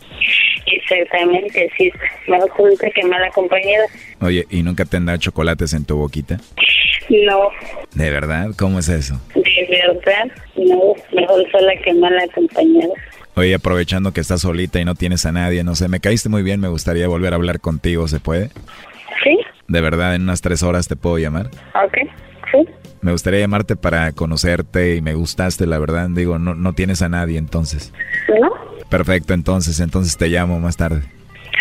[0.66, 1.92] Exactamente, sí.
[2.28, 3.86] Mejor solita que mal acompañada.
[4.22, 6.38] Oye, ¿y nunca te han dado chocolates en tu boquita?
[7.10, 7.50] No,
[7.94, 8.48] ¿De verdad?
[8.58, 9.20] ¿Cómo es eso?
[9.36, 10.94] de verdad, no.
[11.14, 12.94] Mejor sola que mal acompañada.
[13.36, 16.44] Oye, aprovechando que estás solita y no tienes a nadie, no sé, me caíste muy
[16.44, 18.50] bien, me gustaría volver a hablar contigo, ¿se puede?
[19.24, 19.40] ¿Sí?
[19.68, 21.48] De verdad, en unas tres horas te puedo llamar.
[21.84, 21.98] Ok,
[22.52, 22.68] sí.
[23.02, 26.10] Me gustaría llamarte para conocerte y me gustaste, la verdad.
[26.10, 27.92] Digo, no, no tienes a nadie entonces.
[28.40, 28.52] ¿No?
[28.90, 31.02] Perfecto, entonces, entonces te llamo más tarde.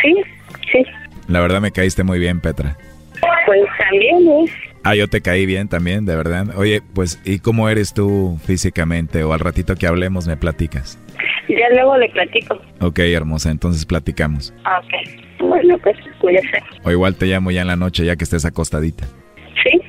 [0.03, 0.15] Sí,
[0.71, 0.85] sí.
[1.27, 2.77] La verdad me caíste muy bien, Petra.
[3.47, 4.72] Pues también, ¿eh?
[4.85, 6.57] Ah, yo te caí bien también, de verdad.
[6.57, 9.23] Oye, pues, ¿y cómo eres tú físicamente?
[9.23, 10.99] O al ratito que hablemos me platicas.
[11.49, 12.61] Ya luego le platico.
[12.81, 14.53] Ok, hermosa, entonces platicamos.
[14.61, 15.23] Ok.
[15.41, 16.63] Bueno, pues cuídese.
[16.83, 19.07] O igual te llamo ya en la noche ya que estés acostadita.
[19.63, 19.81] Sí,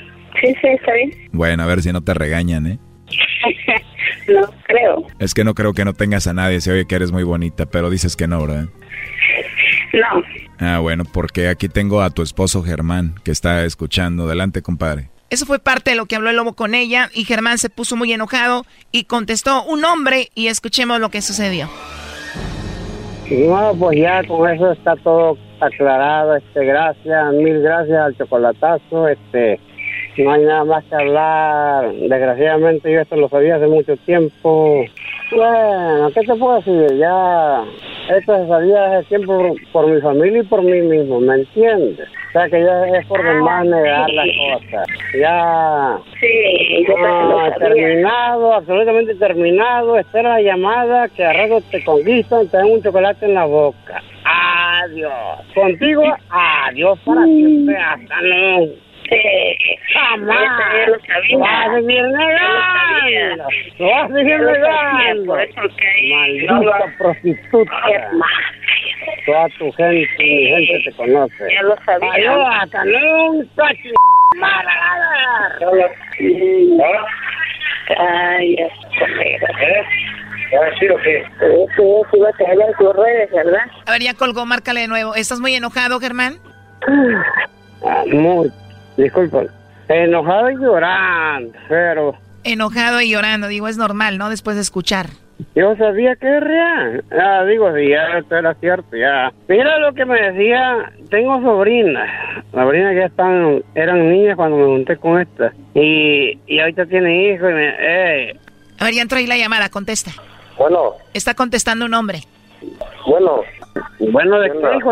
[0.41, 1.11] sí, sí, está bien.
[1.31, 2.79] Bueno, a ver si no te regañan, ¿eh?
[4.27, 5.07] no creo.
[5.19, 7.65] Es que no creo que no tengas a nadie, se oye que eres muy bonita,
[7.65, 8.67] pero dices que no, ¿verdad?
[9.93, 10.23] No.
[10.59, 14.23] Ah, bueno, porque aquí tengo a tu esposo Germán, que está escuchando.
[14.23, 15.09] Adelante, compadre.
[15.29, 17.95] Eso fue parte de lo que habló el lobo con ella y Germán se puso
[17.95, 21.69] muy enojado y contestó un hombre y escuchemos lo que sucedió.
[23.31, 26.35] No, pues ya con eso está todo aclarado.
[26.35, 29.07] Este, gracias, mil gracias al chocolatazo.
[29.07, 29.59] Este,
[30.17, 31.91] no hay nada más que hablar.
[31.93, 34.85] Desgraciadamente yo esto lo sabía hace mucho tiempo.
[35.35, 36.97] Bueno, ¿qué te puedo decir?
[36.97, 37.63] Ya
[38.09, 42.07] esto se sabía hace tiempo por, por mi familia y por mí mismo, ¿me entiendes?
[42.29, 44.27] O sea que ya es por demás negar las
[44.59, 44.87] cosas.
[45.19, 49.97] Ya Sí, yo lo Ah, terminado, absolutamente terminado.
[49.99, 53.45] Esta era la llamada que a rato te conquistan, te dan un chocolate en la
[53.45, 54.01] boca.
[54.25, 55.13] Adiós.
[55.53, 57.77] Contigo, adiós para siempre.
[57.77, 58.65] Hasta no.
[59.93, 60.37] Jamás.
[60.73, 61.37] Ya lo sabía.
[61.67, 61.77] Lo
[64.37, 65.25] lo sabía, negando.
[65.25, 67.71] por eso que- Maldita prostituta.
[69.25, 71.53] Toda tu gente, mi gente te conoce.
[71.53, 72.11] Ya lo sabía.
[72.13, 73.63] Adiós, hasta nunca.
[73.69, 73.93] ch-
[77.97, 79.83] Ay, ya ¿Eh?
[80.55, 83.61] A tener en tus redes, ¿verdad?
[83.87, 85.15] A ver, ya colgó, márcale de nuevo.
[85.15, 86.35] ¿Estás muy enojado, Germán?
[87.85, 88.03] Ah,
[88.97, 89.43] Muy, disculpa.
[89.89, 92.15] Enojado y llorando, pero
[92.45, 94.29] Enojado y llorando, digo, es normal, ¿no?
[94.29, 95.07] Después de escuchar.
[95.55, 97.03] yo sabía que es real.
[97.11, 99.31] Ah, digo, si ya esto era cierto, ya.
[99.47, 102.09] Mira lo que me decía, tengo sobrinas.
[102.51, 105.53] Sobrinas ya están, eran niñas cuando me junté con esta.
[105.73, 108.39] Y, y ahorita tiene hijos y me, eh,
[108.79, 110.11] A ver, ya entró ahí la llamada, contesta.
[110.57, 112.19] bueno, Está contestando un hombre.
[113.07, 113.41] bueno.
[113.99, 114.91] Bueno, ¿de qué hijo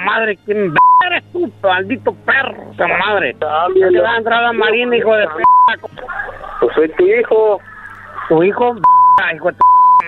[0.00, 0.38] madre?
[0.44, 0.74] ¿Quién
[1.06, 3.34] eres tú, maldito perro, esa madre.
[3.40, 5.32] No te vas a entrar a la marina, hijo de p.
[6.60, 7.60] Pues soy tu hijo.
[8.28, 8.76] Tu hijo,
[9.34, 9.58] hijo de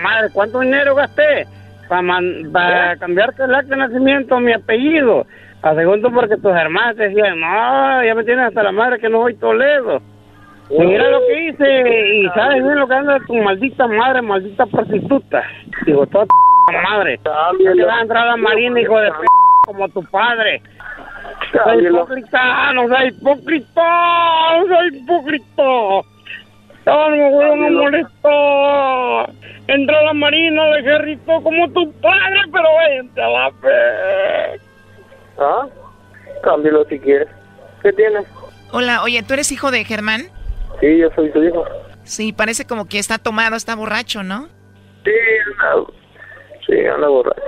[0.01, 0.29] madre.
[0.33, 1.47] ¿Cuánto dinero gasté
[1.89, 5.25] para cambiarte el acta de nacimiento, mi apellido?
[5.61, 9.09] A segundo porque tus hermanas te decían, no, ya me tienes hasta la madre que
[9.09, 10.01] no voy Toledo.
[10.69, 15.43] Mira lo que hice, y sabes bien lo que anda tu maldita madre, maldita prostituta.
[15.85, 17.17] Digo, toda tu madre.
[17.17, 19.17] Te vas a entrar a la marina, hijo de p
[19.65, 20.61] como tu padre.
[21.51, 25.63] Soy hipócrita, no soy hipócrita, no soy hipócrita.
[26.85, 29.33] No, no, güey, no molesto.
[29.67, 34.61] Entra a la marina de Gerrito como tu padre, pero vente a la fe.
[35.39, 35.67] ¿Ah?
[36.43, 37.29] Cámbialo si quieres.
[37.81, 38.25] ¿Qué tienes?
[38.71, 40.23] Hola, oye, ¿tú eres hijo de Germán?
[40.81, 41.63] Sí, yo soy tu hijo.
[42.03, 44.49] Sí, parece como que está tomado, está borracho, ¿no?
[45.05, 45.11] Sí,
[45.61, 45.87] anda,
[46.65, 47.41] sí, anda borracho.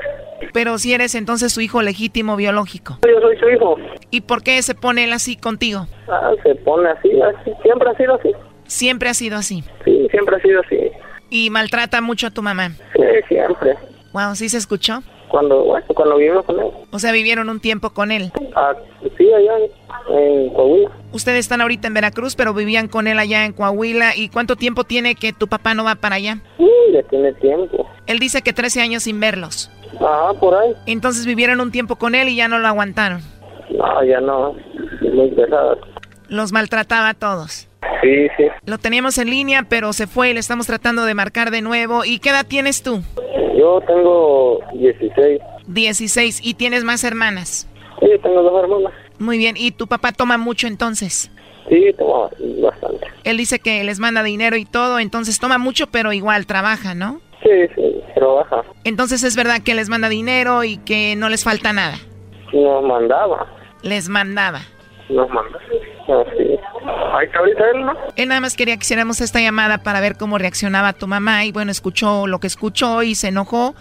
[0.53, 2.99] Pero si eres entonces su hijo legítimo biológico.
[3.07, 3.77] Yo soy su hijo.
[4.11, 5.87] ¿Y por qué se pone él así contigo?
[6.07, 7.51] Ah, se pone así, así.
[7.63, 8.31] Siempre ha sido así.
[8.65, 9.63] Siempre ha sido así.
[9.83, 10.77] Sí, siempre ha sido así.
[11.29, 12.69] ¿Y maltrata mucho a tu mamá?
[12.95, 13.75] Sí, siempre.
[14.13, 15.01] Wow, ¿sí se escuchó?
[15.35, 16.67] Cuando, bueno, cuando vivimos con él.
[16.91, 18.31] O sea, vivieron un tiempo con él.
[18.55, 18.73] Ah,
[19.17, 20.89] sí, allá en, en Coahuila.
[21.11, 24.15] Ustedes están ahorita en Veracruz, pero vivían con él allá en Coahuila.
[24.15, 26.37] ¿Y cuánto tiempo tiene que tu papá no va para allá?
[26.55, 27.85] Sí, ya tiene tiempo.
[28.07, 29.69] Él dice que 13 años sin verlos.
[29.99, 30.71] Ah, por ahí.
[30.85, 33.19] Entonces vivieron un tiempo con él y ya no lo aguantaron.
[33.71, 34.55] No, ya no.
[35.01, 35.79] Muy pesado.
[36.29, 37.67] Los maltrataba a todos.
[38.01, 38.43] Sí, sí.
[38.65, 42.05] Lo teníamos en línea, pero se fue y le estamos tratando de marcar de nuevo.
[42.05, 43.01] ¿Y qué edad tienes tú?
[43.57, 45.41] Yo tengo 16.
[45.67, 46.39] 16.
[46.43, 47.67] ¿Y tienes más hermanas?
[47.99, 48.93] Sí, tengo dos hermanas.
[49.19, 49.55] Muy bien.
[49.57, 51.31] ¿Y tu papá toma mucho entonces?
[51.69, 52.29] Sí, toma
[52.61, 53.07] bastante.
[53.23, 57.21] Él dice que les manda dinero y todo, entonces toma mucho, pero igual trabaja, ¿no?
[57.41, 58.63] Sí, sí, trabaja.
[58.83, 61.97] Entonces es verdad que les manda dinero y que no les falta nada.
[62.53, 63.47] Nos mandaba.
[63.81, 64.61] Les mandaba.
[65.09, 65.63] Nos mandaba.
[65.63, 66.59] Así.
[67.13, 67.93] Ahí está ahorita él, ¿no?
[68.15, 71.51] Él nada más quería que hiciéramos esta llamada para ver cómo reaccionaba tu mamá y
[71.51, 73.75] bueno, escuchó lo que escuchó y se enojó,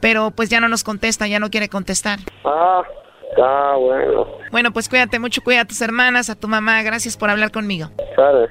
[0.00, 2.18] pero pues ya no nos contesta, ya no quiere contestar.
[2.44, 2.82] Ah,
[3.30, 4.26] está bueno.
[4.50, 7.90] Bueno, pues cuídate mucho, cuida a tus hermanas, a tu mamá, gracias por hablar conmigo.
[8.16, 8.50] ¿Sabes?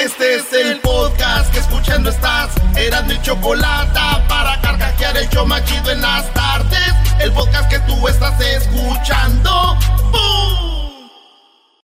[0.00, 2.54] Este es el podcast que escuchando estás.
[2.74, 6.94] Eran mi chocolate para carcajear el yo machido en las tardes.
[7.20, 9.76] El podcast que tú estás escuchando.
[10.10, 11.10] ¡Bum!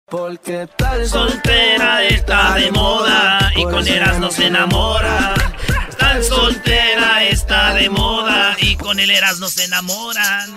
[0.09, 5.34] Porque tal soltera está de moda y con Eras no se enamora.
[6.06, 10.56] Tal soltera está de moda y con el Eras no se enamoran.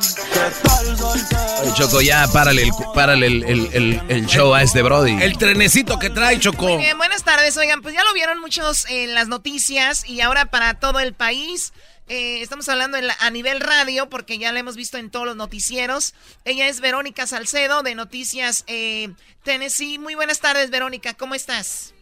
[1.74, 5.16] Choco, ya párale, el, párale el, el- el- el show a este Brody.
[5.22, 6.66] El trenecito que trae, Choco.
[6.68, 7.56] Muy bien, buenas tardes.
[7.56, 11.72] Oigan, pues ya lo vieron muchos en las noticias y ahora para todo el país.
[12.10, 15.24] eh, estamos hablando en la- a nivel radio porque ya la hemos visto en todos
[15.26, 16.14] los noticieros.
[16.44, 19.10] Ella es Verónica Salcedo de Noticias eh,
[19.44, 19.98] Tennessee.
[19.98, 21.12] Muy buenas tardes, Verónica.
[21.14, 21.92] ¿Cómo estás?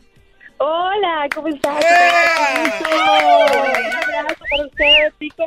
[0.58, 1.84] Hola, ¿cómo estás?
[1.84, 2.70] ¡Eh!
[2.88, 5.46] Un abrazo para ustedes, chicos.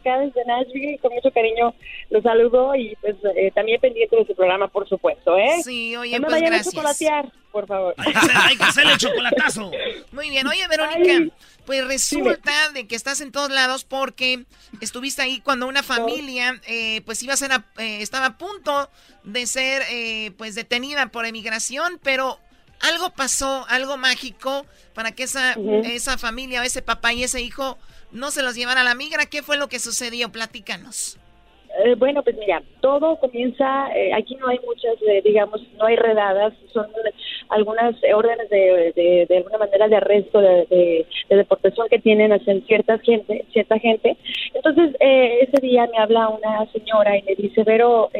[0.00, 1.74] Acá desde Nashville, con mucho cariño
[2.10, 5.60] los saludo y pues eh, también pendiente de su programa, por supuesto, ¿eh?
[5.64, 6.68] Sí, oye, no me pues vayan gracias.
[6.68, 7.94] a chocolatear, por favor.
[7.98, 9.70] Hay que hacerle el chocolatazo.
[10.12, 11.34] Muy bien, oye Verónica,
[11.66, 14.44] pues resulta de que estás en todos lados porque
[14.80, 18.88] estuviste ahí cuando una familia eh, pues iba a ser, a- eh, estaba a punto
[19.24, 22.38] de ser eh, pues detenida por emigración, pero
[22.80, 25.82] algo pasó, algo mágico para que esa, Ujú.
[25.84, 27.78] esa familia, ese papá y ese hijo
[28.10, 29.26] no se los llevara a la migra.
[29.26, 30.30] ¿Qué fue lo que sucedió?
[30.32, 31.17] Platícanos.
[31.84, 35.94] Eh, bueno, pues mira, todo comienza, eh, aquí no hay muchas, eh, digamos, no hay
[35.96, 36.86] redadas, son
[37.50, 38.92] algunas órdenes de,
[39.28, 43.78] de, alguna manera de arresto, de, de- de deportación que tienen hacia cierta gente, cierta
[43.78, 44.16] gente.
[44.54, 48.10] Entonces, eh, ese día me habla una señora y me dice, Vero,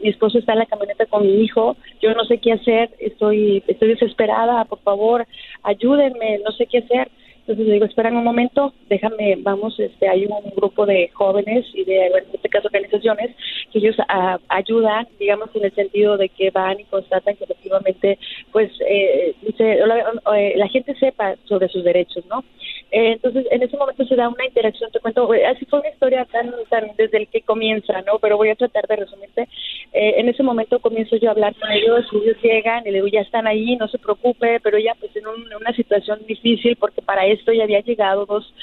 [0.00, 3.62] mi esposo está en la camioneta con mi hijo, yo no sé qué hacer, estoy,
[3.66, 5.26] estoy desesperada, por favor,
[5.62, 7.10] ayúdenme, no sé qué hacer.
[7.42, 11.84] Entonces le digo, espera un momento, déjame, vamos, este, hay un grupo de jóvenes y
[11.84, 13.34] de, en este caso, organizaciones
[13.72, 18.18] que ellos ah, ayudan, digamos, en el sentido de que van y constatan que efectivamente,
[18.52, 22.44] pues, eh, eh, la, gente sepa sobre sus derechos, ¿no?
[22.92, 26.24] Eh, entonces, en ese momento se da una interacción, te cuento, así fue una historia
[26.26, 28.20] tan, tan desde el que comienza, ¿no?
[28.20, 29.48] Pero voy a tratar de resumirte.
[29.92, 33.20] en ese momento comienzo yo a hablar con ellos, ellos llegan y le digo, ya
[33.20, 37.52] están ahí, no se preocupe, pero ya pues en una situación difícil porque para esto
[37.52, 38.54] ya había llegado dos,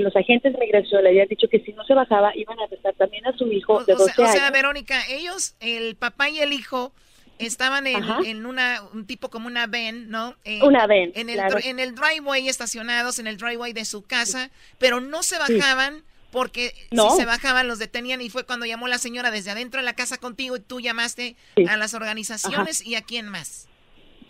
[0.00, 2.94] los agentes de migración le habían dicho que si no se bajaba iban a arrestar
[2.94, 4.30] también a su hijo de 12 años.
[4.30, 6.92] O sea, Verónica, ellos, el papá y el hijo,
[7.38, 10.34] estaban en, una, un tipo como una van, ¿no?
[10.62, 15.00] una van, en el, en el driveway estacionados, en el driveway de su casa, pero
[15.00, 16.02] no se bajaban.
[16.30, 19.84] Porque si se bajaban los detenían y fue cuando llamó la señora desde adentro de
[19.84, 21.36] la casa contigo y tú llamaste
[21.68, 23.68] a las organizaciones y a quién más.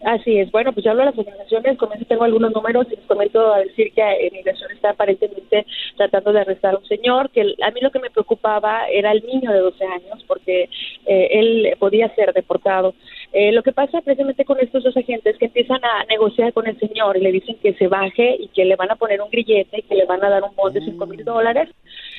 [0.04, 0.50] Así es.
[0.50, 3.60] Bueno, pues yo hablo de las organizaciones, comienzo, tengo algunos números y les comento a
[3.60, 5.64] decir que Migración está aparentemente
[5.96, 9.24] tratando de arrestar a un señor, que a mí lo que me preocupaba era el
[9.24, 10.68] niño de 12 años, porque
[11.06, 12.94] eh, él podía ser deportado.
[13.32, 16.78] Eh, lo que pasa precisamente con estos dos agentes que empiezan a negociar con el
[16.78, 19.78] señor y le dicen que se baje y que le van a poner un grillete
[19.78, 21.70] y que le van a dar un bono de 5 mil dólares.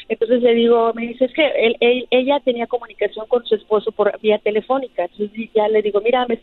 [0.08, 4.20] Entonces le digo, me dice, es que él, ella tenía comunicación con su esposo por
[4.20, 5.06] vía telefónica.
[5.06, 6.39] Entonces ya le digo, mira, me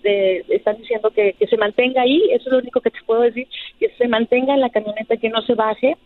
[0.48, 3.46] están diciendo que se mantenga ahí, eso es lo único que te puedo decir,
[3.78, 5.96] que se mantenga en la camioneta, que no se baje.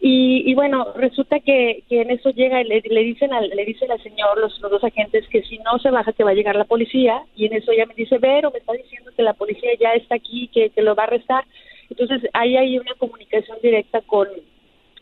[0.00, 4.00] Y, bueno, resulta que, que, en eso llega, le, le dicen al, le dicen al
[4.00, 6.64] señor, los, los, dos agentes, que si no se baja, que va a llegar la
[6.64, 7.22] policía.
[7.34, 10.14] Y en eso ella me dice, Vero, me está diciendo que la policía ya está
[10.14, 11.44] aquí, que, que lo va a arrestar.
[11.90, 14.28] Entonces, ahí hay una comunicación directa con,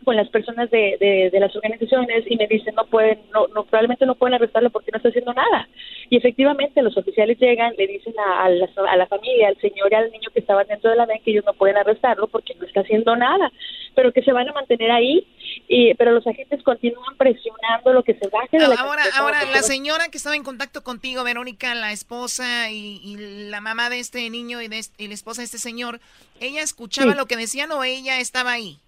[0.06, 4.06] con las personas de, de, las organizaciones y me dicen no pueden, no, no, probablemente
[4.06, 5.68] no pueden arrestarlo porque no está haciendo nada.
[6.08, 9.94] Y efectivamente los oficiales llegan, le dicen a, la, a la familia, al señor y
[9.96, 12.68] al niño que estaban dentro de la ven que ellos no pueden arrestarlo porque no
[12.68, 13.50] está haciendo nada,
[13.96, 15.26] pero que se van a mantener ahí.
[15.66, 19.62] Y, pero los agentes continúan presionando lo que se baje de la Ahora, ahora la
[19.62, 23.16] señora que estaba en contacto contigo, Verónica, la esposa y,
[23.50, 25.98] la mamá de este niño y, de y la esposa de este señor,
[26.38, 28.78] ¿ella escuchaba lo que decían o ella estaba ahí?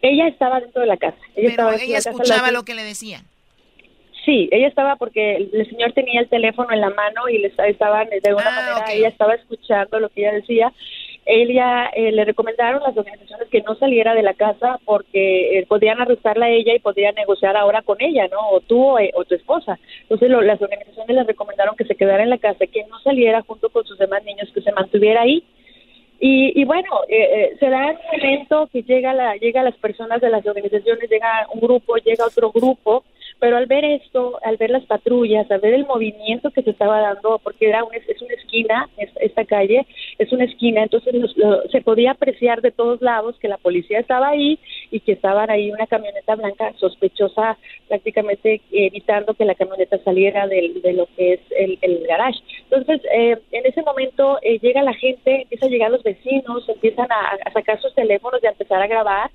[0.00, 1.18] Ella estaba dentro de la casa.
[1.36, 3.24] Ella ella escuchaba lo que le decían.
[4.24, 8.08] Sí, ella estaba porque el señor tenía el teléfono en la mano y le estaban
[8.08, 10.72] de alguna ah, manera ella estaba escuchando lo que ella decía.
[11.24, 16.00] Ella eh, le recomendaron las organizaciones que no saliera de la casa porque eh, podían
[16.00, 18.48] arrestarla a ella y podían negociar ahora con ella, ¿no?
[18.50, 19.78] O tú o, eh, tu esposa.
[20.02, 23.70] Entonces las organizaciones le recomendaron que se quedara en la casa, que no saliera junto
[23.70, 25.44] con sus demás niños, que se mantuviera ahí
[26.24, 30.30] y, bueno, eh, eh, se da un momento que llega la, llega las personas de
[30.30, 33.02] las organizaciones, llega un grupo, llega otro grupo,
[33.42, 37.00] pero al ver esto, al ver las patrullas, al ver el movimiento que se estaba
[37.00, 38.88] dando, porque era es una esquina,
[39.20, 39.84] esta calle
[40.18, 41.12] es una esquina, entonces
[41.72, 44.60] se podía apreciar de todos lados que la policía estaba ahí
[44.92, 50.92] y que estaban ahí una camioneta blanca sospechosa, prácticamente evitando que la camioneta saliera de,
[50.94, 52.38] lo que es el, el garage.
[52.70, 57.10] Entonces, eh, en ese momento eh, llega la gente, empieza a llegar los vecinos, empiezan
[57.10, 59.32] a, a sacar sus teléfonos y a empezar a grabar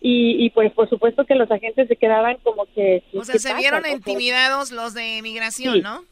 [0.00, 3.02] y, pues por supuesto que los agentes se quedaban como que...
[3.14, 6.04] O sea, se vieron intimidados los de migración, ¿no?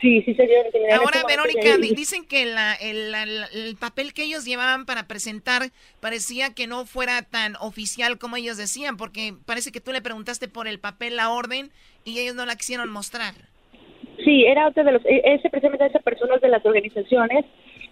[0.00, 1.04] Sí, sí se vieron intimidados.
[1.04, 5.62] Ahora, Verónica, dicen que la, el, el, papel que ellos llevaban para presentar
[6.00, 10.48] parecía que no fuera tan oficial como ellos decían, porque parece que tú le preguntaste
[10.48, 11.70] por el papel, la orden,
[12.04, 13.34] y ellos no la quisieron mostrar.
[14.24, 17.44] Sí, era otro de los, e, ese precisamente esas personas de las organizaciones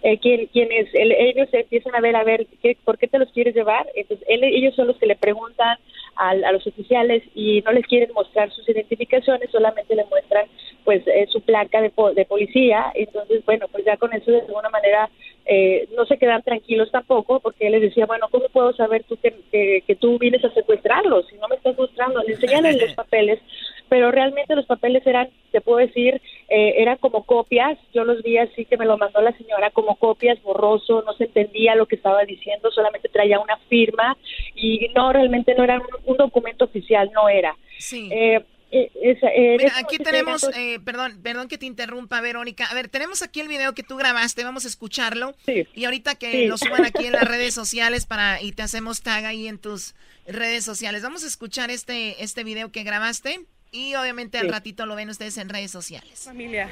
[0.03, 3.87] eh, quienes ellos empiezan a ver a ver ¿qué, por qué te los quieres llevar.
[3.95, 5.79] Entonces ellos son los que le preguntan
[6.17, 10.47] a, los oficiales y no les quieren mostrar sus identificaciones solamente le muestran
[10.85, 12.93] pues eh, su placa de, de policía.
[12.95, 15.09] Entonces bueno pues ya con eso de alguna manera
[15.51, 19.17] eh, no se quedan tranquilos tampoco porque él les decía bueno cómo puedo saber tú
[19.17, 23.41] que, que, tú vienes a secuestrarlos si no me estás mostrando le enseñan los papeles
[23.89, 28.39] pero realmente los papeles eran, te puedo decir, eh, eran como copias, yo los vi
[28.39, 31.97] así que me lo mandó la señora como copias, borroso, no se entendía lo que
[31.97, 34.17] estaba diciendo, solamente traía una firma
[34.55, 37.57] y no, realmente no era un, documento oficial, no era.
[37.79, 38.09] Sí.
[38.13, 40.47] Eh, eh, Mira, aquí tenemos,
[40.85, 42.67] perdón, perdón que te interrumpa, Verónica.
[42.67, 45.35] A ver, tenemos aquí el video que tú grabaste, vamos a escucharlo.
[45.47, 45.67] Sí.
[45.75, 49.25] Y ahorita que lo suban aquí en las redes sociales para y te hacemos tag
[49.25, 49.95] ahí en tus
[50.27, 51.03] redes sociales.
[51.03, 53.47] Vamos a escuchar este este video que grabaste.
[53.71, 56.21] Y obviamente al ratito lo ven ustedes en redes sociales.
[56.25, 56.71] Familia.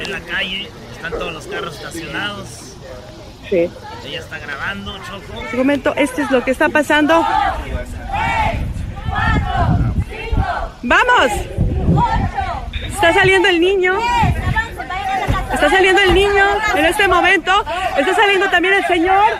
[0.00, 2.76] En la calle están todos los carros estacionados.
[3.50, 3.68] Sí.
[4.04, 5.40] Ella está grabando, Choco.
[5.40, 7.24] En este momento, este es lo que está pasando.
[10.82, 11.32] ¡Vamos!
[12.86, 13.98] Está saliendo el niño.
[15.52, 16.44] Está saliendo el niño
[16.76, 17.52] en este momento.
[17.96, 19.32] Está saliendo también el señor.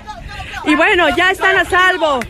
[0.65, 2.21] Y bueno, ya están a salvo.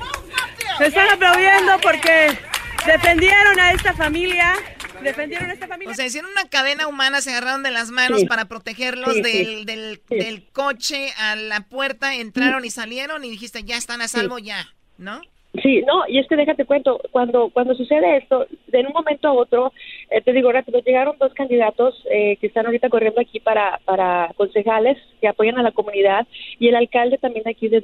[0.79, 2.39] Se están aplaudiendo porque
[2.87, 4.55] defendieron a esta familia.
[5.03, 5.93] Defendieron a esta familia.
[5.93, 10.03] O sea, hicieron una cadena humana, se agarraron de las manos para protegerlos del, Del,
[10.09, 14.67] del, coche a la puerta, entraron y salieron y dijiste, ya están a salvo, ya,
[14.99, 15.21] ¿no?
[15.63, 19.33] Sí, no, y es que déjate cuento, cuando cuando sucede esto, de un momento a
[19.33, 19.73] otro,
[20.11, 24.33] eh, te digo rápido, llegaron dos candidatos eh, que están ahorita corriendo aquí para, para
[24.37, 26.27] concejales que apoyan a la comunidad
[26.59, 27.81] y el alcalde también de aquí de,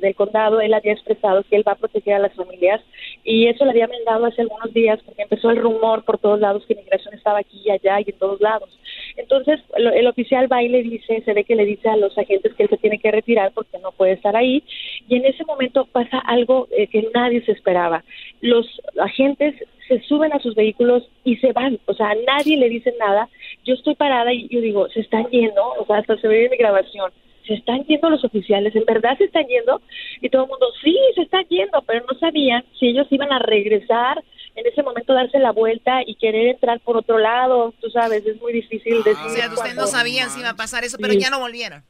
[0.00, 2.80] del condado, él había expresado que él va a proteger a las familias
[3.24, 6.64] y eso le había mandado hace algunos días porque empezó el rumor por todos lados
[6.66, 8.70] que inmigración estaba aquí y allá y en todos lados.
[9.16, 12.54] Entonces el, oficial va y le dice, se ve que le dice a los agentes
[12.54, 14.62] que él se tiene que retirar porque no puede estar ahí.
[15.08, 18.04] Y en ese momento pasa algo eh, que nadie se esperaba.
[18.40, 18.66] Los
[19.00, 19.54] agentes
[19.88, 23.28] se suben a sus vehículos y se van, o sea, nadie le dice nada.
[23.64, 26.50] Yo estoy parada y yo digo, se están yendo, o sea, hasta se ve en
[26.50, 27.10] mi grabación,
[27.46, 29.80] se están yendo los oficiales, en verdad se están yendo,
[30.20, 33.38] y todo el mundo, sí, se están yendo, pero no sabían si ellos iban a
[33.38, 34.22] regresar
[34.56, 38.40] en ese momento darse la vuelta y querer entrar por otro lado, tú sabes, es
[38.40, 39.24] muy difícil decir.
[39.24, 41.84] o sea, ustedes no sabían si iba a pasar eso, pero ya no volvieron.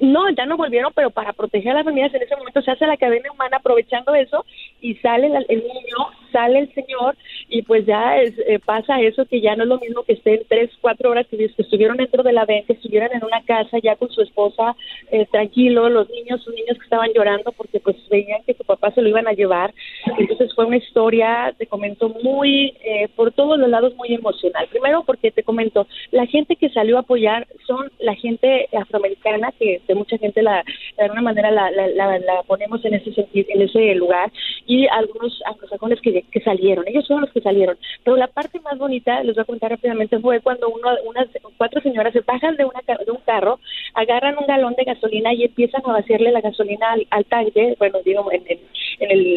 [0.00, 2.86] No, ya no volvieron, pero para proteger a las familias en ese momento se hace
[2.86, 4.44] la cadena humana aprovechando eso
[4.80, 5.96] y sale el, niño,
[6.32, 7.16] sale el señor
[7.48, 10.42] y pues ya es, eh, pasa eso que ya no es lo mismo que estén
[10.48, 13.96] tres, cuatro horas que, estuvieron dentro de la venta, que estuvieran en una casa ya
[13.96, 14.76] con su esposa
[15.10, 18.90] eh, tranquilo, los niños, sus niños que estaban llorando porque pues veían que su papá
[18.90, 19.72] se lo iban a llevar.
[20.18, 24.66] Entonces fue una historia, te comento, muy, eh, por todos los lados muy emocional.
[24.68, 29.80] Primero porque te comento, la gente que salió a apoyar son la gente afroamericana que
[29.86, 30.64] de mucha gente la,
[30.96, 34.32] de alguna manera la, la, ponemos en ese sentido, en ese lugar
[34.66, 37.76] y algunos anglosajones que, que salieron, ellos son los que salieron.
[38.04, 41.80] Pero la parte más bonita, les voy a contar rápidamente, fue cuando uno, unas cuatro
[41.80, 43.58] señoras se bajan de, una, de un carro,
[43.94, 48.30] agarran un galón de gasolina y empiezan a vaciarle la gasolina al, tanque, bueno, digo,
[48.32, 48.58] en, en,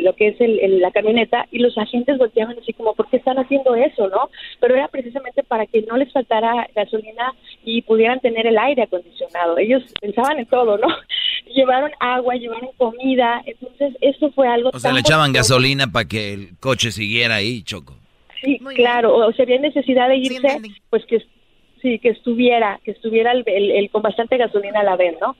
[0.03, 3.37] lo que es el, la camioneta, y los agentes volteaban así como, ¿por qué están
[3.37, 4.29] haciendo eso, no?
[4.59, 7.33] Pero era precisamente para que no les faltara gasolina
[7.63, 9.57] y pudieran tener el aire acondicionado.
[9.57, 10.87] Ellos pensaban en todo, ¿no?
[11.55, 14.69] Llevaron agua, llevaron comida, entonces eso fue algo...
[14.73, 17.95] O sea, le echaban gasolina para que el coche siguiera ahí, Choco.
[18.41, 21.21] Sí, claro, o sea, había necesidad de irse, pues que
[21.81, 25.35] sí, que estuviera, que estuviera el, el, con bastante gasolina a la vez, ¿no?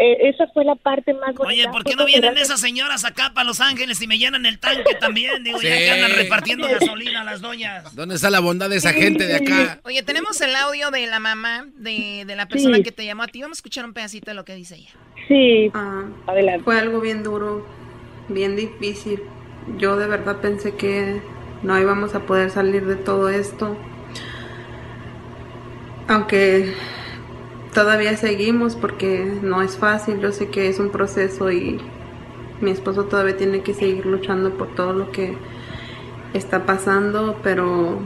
[0.00, 1.48] Eh, esa fue la parte más bonita.
[1.48, 4.60] Oye, ¿por qué no vienen esas señoras acá para Los Ángeles y me llenan el
[4.60, 5.42] tanque también?
[5.42, 7.96] Digo, ya que andan repartiendo gasolina a las doñas.
[7.96, 9.80] ¿Dónde está la bondad de esa gente de acá?
[9.82, 13.26] Oye, tenemos el audio de la mamá de, de la persona que te llamó a
[13.26, 13.42] ti.
[13.42, 14.90] Vamos a escuchar un pedacito de lo que dice ella.
[15.26, 16.62] Sí, ah, adelante.
[16.62, 17.66] Fue algo bien duro,
[18.28, 19.20] bien difícil.
[19.78, 21.20] Yo de verdad pensé que
[21.64, 23.76] no íbamos a poder salir de todo esto.
[26.06, 26.72] Aunque
[27.74, 31.80] todavía seguimos porque no es fácil, yo sé que es un proceso y
[32.60, 35.36] mi esposo todavía tiene que seguir luchando por todo lo que
[36.34, 38.00] está pasando, pero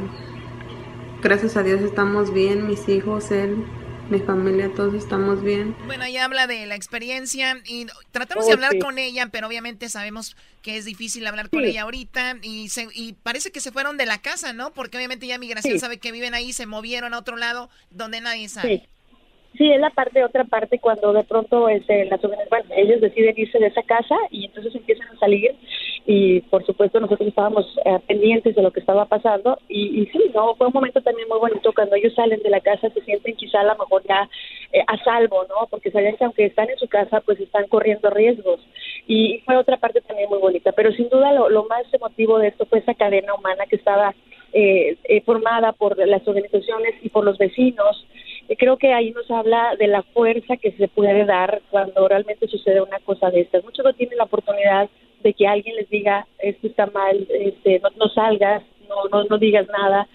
[1.22, 3.64] gracias a Dios estamos bien, mis hijos, él,
[4.10, 5.74] mi familia, todos estamos bien.
[5.86, 10.36] Bueno, ella habla de la experiencia y tratamos de hablar con ella, pero obviamente sabemos
[10.60, 14.18] que es difícil hablar con ella ahorita y, y parece que se fueron de la
[14.18, 14.72] casa, ¿no?
[14.72, 18.48] Porque obviamente ya migración sabe que viven ahí, se movieron a otro lado donde nadie
[18.48, 18.88] sabe.
[19.59, 23.59] Sí, es la parte, otra parte cuando de pronto este, las bueno, ellos deciden irse
[23.59, 25.55] de esa casa y entonces empiezan a salir
[26.07, 30.30] y por supuesto nosotros estábamos eh, pendientes de lo que estaba pasando y, y, sí,
[30.34, 33.36] no, fue un momento también muy bonito cuando ellos salen de la casa se sienten
[33.36, 34.26] quizá a lo mejor ya
[34.72, 35.66] eh, a salvo, ¿no?
[35.68, 38.61] Porque saben que aunque están en su casa pues están corriendo riesgos
[39.07, 42.48] y fue otra parte también muy bonita, pero sin duda lo, lo más emotivo de
[42.48, 44.14] esto fue esa cadena humana que estaba
[44.55, 48.07] eh, eh formada por las organizaciones y por los vecinos
[48.59, 52.80] creo que ahí nos habla de la fuerza que se puede dar cuando realmente sucede
[52.82, 53.64] una cosa de estas.
[53.64, 54.88] Muchos no tienen la oportunidad
[55.22, 59.66] de que alguien les diga esto está mal, este, no, salgas, no, no, no digas
[59.68, 60.09] nada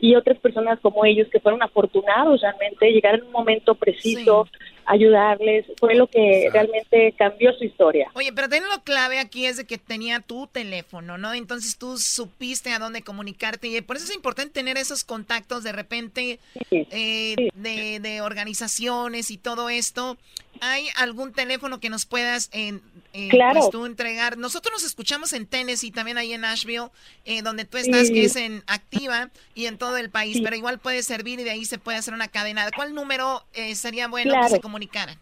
[0.00, 4.46] y otras personas como ellos que fueron afortunados realmente, llegar en un momento preciso,
[4.86, 8.10] ayudarles, fue lo que realmente cambió su historia.
[8.14, 11.34] Oye, pero también lo clave aquí es de que tenía tu teléfono, ¿no?
[11.34, 15.72] Entonces tú supiste a dónde comunicarte y por eso es importante tener esos contactos de
[15.72, 16.38] repente
[16.70, 20.16] eh, de, de organizaciones y todo esto.
[20.60, 22.78] ¿Hay algún teléfono que nos puedas eh,
[23.14, 24.36] eh, pues, tú entregar?
[24.36, 26.88] Nosotros nos escuchamos en Tennessee, también ahí en Nashville,
[27.24, 30.80] eh, donde tú estás, que es en activa y en todo el país, pero igual
[30.80, 32.66] puede servir y de ahí se puede hacer una cadena.
[32.74, 35.14] ¿Cuál número eh, sería bueno que se comunicaran?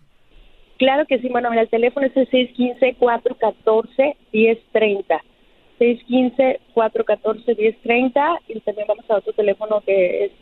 [0.78, 5.21] Claro que sí, bueno, mira, el teléfono es el 615-414-1030.
[5.79, 10.33] 615-414-1030 y también vamos a otro teléfono que es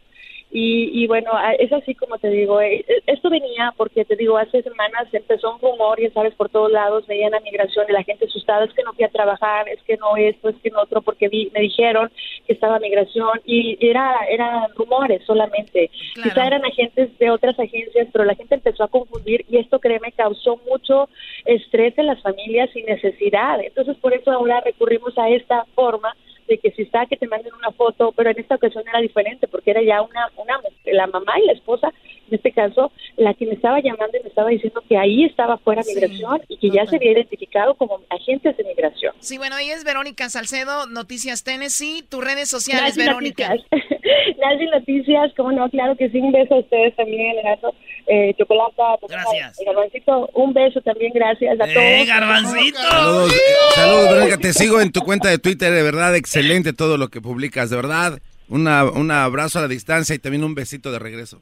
[0.56, 4.38] Y, y bueno, es así como te digo, eh, eh, esto venía porque te digo,
[4.38, 8.04] hace semanas empezó un rumor, ya sabes, por todos lados, veían a migración y la
[8.04, 10.82] gente asustada, es que no fui a trabajar, es que no esto, es que no
[10.82, 12.12] otro, porque vi, me dijeron
[12.46, 15.90] que estaba migración y era eran rumores solamente.
[16.22, 20.12] Quizá eran agentes de otras agencias, pero la gente empezó a confundir y esto, créeme,
[20.12, 21.10] causó mucho
[21.46, 23.60] estrés en las familias sin necesidad.
[23.60, 26.16] Entonces, por eso ahora recurrimos a esta forma
[26.48, 29.48] de que si está que te manden una foto, pero en esta ocasión era diferente
[29.48, 31.92] porque era ya una, una la mamá y la esposa,
[32.28, 35.58] en este caso, la que me estaba llamando y me estaba diciendo que ahí estaba
[35.58, 39.14] fuera migración y que ya se había identificado como agentes de migración.
[39.20, 43.50] Sí, bueno, ella es Verónica Salcedo, Noticias Tennessee, tus redes sociales, Verónica.
[43.56, 44.38] Noticias.
[44.40, 47.74] Nancy Noticias, cómo no, claro que sí, un beso a ustedes también, Erazo,
[48.08, 49.58] eh, Chocolata, Gracias.
[49.66, 51.78] Garbancito, un beso también, gracias a todos.
[51.78, 52.80] ¡Eh, Garbancito!
[52.80, 53.34] Saludos,
[53.76, 54.38] saludos, Verónica.
[54.38, 57.76] Te sigo en tu cuenta de Twitter, de verdad, excelente todo lo que publicas, de
[57.76, 58.20] verdad.
[58.50, 61.42] Una, un abrazo a la distancia y también un besito de regreso.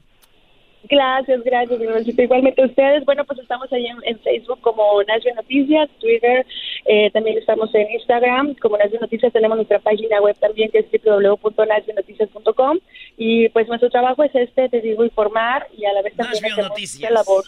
[0.88, 2.22] Gracias, gracias, Garbancito.
[2.22, 3.04] Igualmente a ustedes.
[3.04, 6.44] Bueno, pues estamos ahí en, en Facebook como Nashville Noticias, Twitter,
[6.84, 9.32] eh, también estamos en Instagram como Nashville Noticias.
[9.32, 12.78] Tenemos nuestra página web también que es www.nashvillenoticias.com
[13.16, 16.52] y pues nuestro trabajo es este, te digo, informar y a la vez también Nashville
[16.52, 17.02] hacemos Noticias.
[17.02, 17.44] esta labor.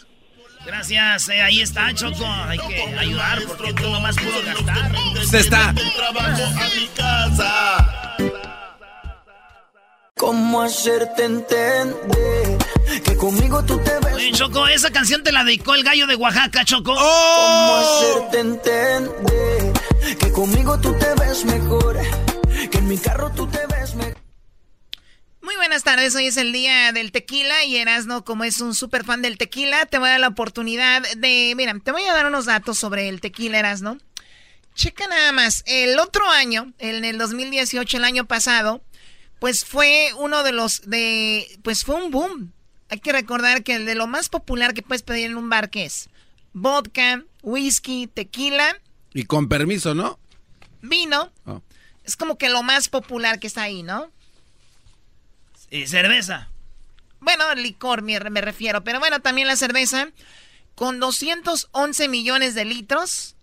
[0.65, 2.25] Gracias, eh, ahí está, Choco.
[2.25, 4.91] Hay que ayudar porque tú nomás pudo gastar.
[5.21, 5.73] Usted está.
[5.95, 8.44] Trabajo a mi casa.
[10.17, 12.57] ¿Cómo hacerte entender
[13.03, 14.15] que conmigo tú te ves?
[14.15, 16.95] Oye, Choco, esa canción te la dedicó el gallo de Oaxaca, Choco.
[16.95, 19.73] ¿Cómo hacerte entender
[20.17, 21.99] que conmigo tú te ves mejor?
[22.71, 24.15] Que en mi carro tú te ves mejor.
[25.41, 29.03] Muy buenas tardes, hoy es el día del tequila y Erasno, como es un súper
[29.03, 32.25] fan del tequila, te voy a dar la oportunidad de, mira, te voy a dar
[32.25, 33.97] unos datos sobre el tequila, Erasno.
[34.75, 38.81] Checa nada más, el otro año, en el 2018, el año pasado,
[39.39, 42.51] pues fue uno de los de, pues fue un boom.
[42.89, 45.69] Hay que recordar que el de lo más popular que puedes pedir en un bar
[45.69, 46.09] que es
[46.53, 48.79] vodka, whisky, tequila,
[49.13, 50.19] Y con permiso, ¿no?
[50.81, 51.31] vino.
[51.45, 51.61] Oh.
[52.03, 54.11] Es como que lo más popular que está ahí, ¿no?
[55.71, 56.49] Y cerveza.
[57.19, 60.09] Bueno, licor me, me refiero, pero bueno, también la cerveza
[60.75, 63.35] con 211 millones de litros.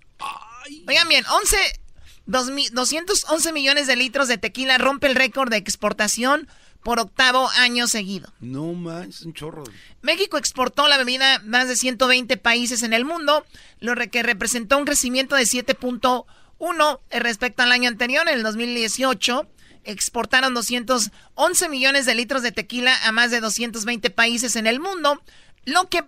[0.86, 1.82] Oigan bien, 11, dos
[2.27, 6.49] mi- 211 millones de litros de tequila rompe el récord de exportación
[6.82, 8.32] por octavo año seguido.
[8.40, 9.62] No más, un chorro.
[10.01, 13.44] México exportó la bebida a más de 120 países en el mundo,
[13.78, 19.49] lo que representó un crecimiento de 7.1 respecto al año anterior, en el 2018.
[19.85, 25.20] Exportaron 211 millones de litros de tequila a más de 220 países en el mundo,
[25.65, 25.99] lo que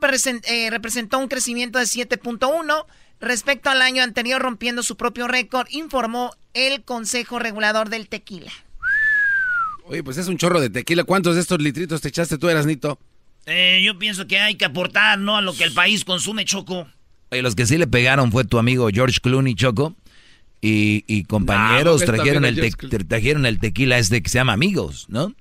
[0.44, 2.86] eh, representó un crecimiento de 7.1
[3.20, 8.52] respecto al año anterior, rompiendo su propio récord, informó el Consejo Regulador del Tequila.
[9.86, 11.04] Oye, pues es un chorro de tequila.
[11.04, 12.98] ¿Cuántos de estos litritos te echaste tú, Erasnito?
[13.46, 15.36] Eh, yo pienso que hay que aportar, ¿no?
[15.36, 16.88] A lo que el país consume, Choco.
[17.30, 19.94] Oye, los que sí le pegaron fue tu amigo George Clooney, Choco.
[20.62, 24.38] Y, y compañeros Ah, porque trajeron, el a te- trajeron el tequila este que se
[24.38, 25.34] llama Amigos, ¿no?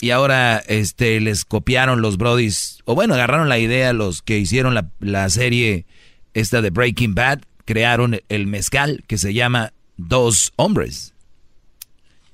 [0.00, 4.74] Y ahora este, les copiaron los brodis, o bueno, agarraron la idea los que hicieron
[4.74, 5.86] la, la serie
[6.34, 11.14] esta de Breaking Bad, crearon el mezcal que se llama Dos Hombres.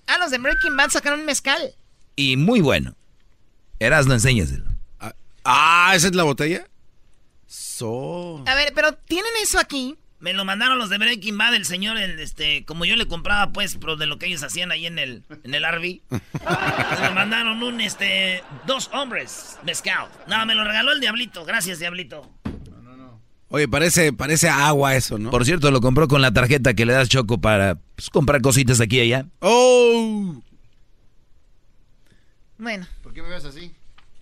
[0.06, 1.74] Ah, los de Breaking Bad sacaron un mezcal.
[2.16, 2.94] Y muy bueno.
[3.78, 4.64] Erasno, enséñaselo.
[5.44, 6.66] Ah, ¿esa es la botella?
[7.46, 8.42] So.
[8.46, 9.96] A ver, pero tienen eso aquí.
[10.20, 13.52] Me lo mandaron los de Breaking Bad, el señor, el, este, como yo le compraba,
[13.52, 16.00] pues, pero de lo que ellos hacían ahí en el, en el RV.
[17.02, 20.08] me mandaron un, este, dos hombres, mezcal.
[20.26, 21.44] No, me lo regaló el Diablito.
[21.44, 22.28] Gracias, Diablito.
[23.50, 25.30] Oye, parece, parece agua eso, ¿no?
[25.30, 28.80] Por cierto, lo compró con la tarjeta que le das Choco para pues, comprar cositas
[28.80, 29.26] aquí y allá.
[29.40, 30.42] ¡Oh!
[32.58, 33.72] Bueno, ¿Por qué me ves así?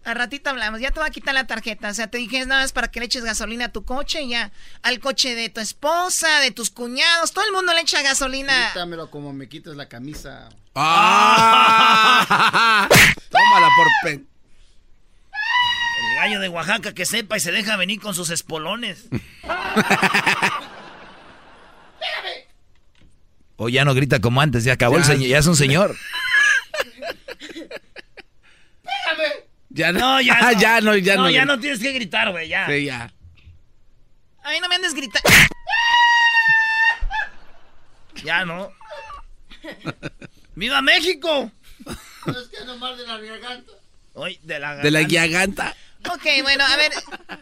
[0.05, 0.81] al ratito hablamos.
[0.81, 1.91] Ya te voy a quitar la tarjeta.
[1.91, 4.23] O sea, te dije es nada más para que le eches gasolina a tu coche
[4.23, 4.53] y ya.
[4.83, 7.33] Al coche de tu esposa, de tus cuñados.
[7.33, 8.69] Todo el mundo le echa gasolina.
[8.69, 10.49] Quítamelo como me quitas la camisa.
[10.77, 12.19] ¡Ah!
[13.31, 14.29] Tómala por pen.
[16.17, 19.07] Gallo de Oaxaca que sepa y se deja venir con sus espolones.
[23.59, 25.97] O ya no grita como antes, ya acabó el señor, ya es un señor.
[29.71, 30.61] Ya No, ya no.
[30.61, 31.23] ya no, ya no.
[31.23, 32.67] No, ya no tienes que gritar, güey, ya.
[32.67, 33.11] Sí, ya.
[34.43, 35.31] Ay, no me andes gritando.
[38.25, 38.71] Ya no.
[40.55, 41.51] ¡Viva México!
[42.27, 43.73] Es que nomás de la garganta.
[44.13, 45.75] Hoy, de la De la garganta.
[46.13, 46.93] Ok, bueno, a ver.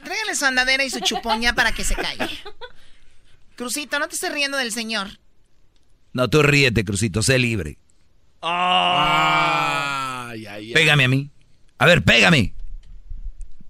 [0.05, 2.29] Tráigale su andadera y su chupón ya para que se calle.
[3.57, 5.09] Crucito, no te estés riendo del señor.
[6.13, 7.79] No, tú ríete, Crucito, sé libre.
[8.43, 10.29] Ah.
[10.31, 10.73] Ay, ay, ay.
[10.73, 11.31] Pégame a mí.
[11.79, 12.55] A ver, pégame.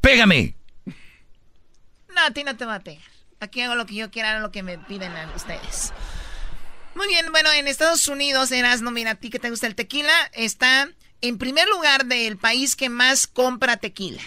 [0.01, 0.57] Pégame.
[2.15, 3.03] No, a ti no te va a pegar.
[3.41, 5.93] Aquí hago lo que yo quiera, lo que me piden a ustedes.
[6.95, 10.13] Muy bien, bueno, en Estados Unidos, Erasno, mira, a ti que te gusta el tequila,
[10.33, 10.89] está
[11.21, 14.23] en primer lugar del país que más compra tequila.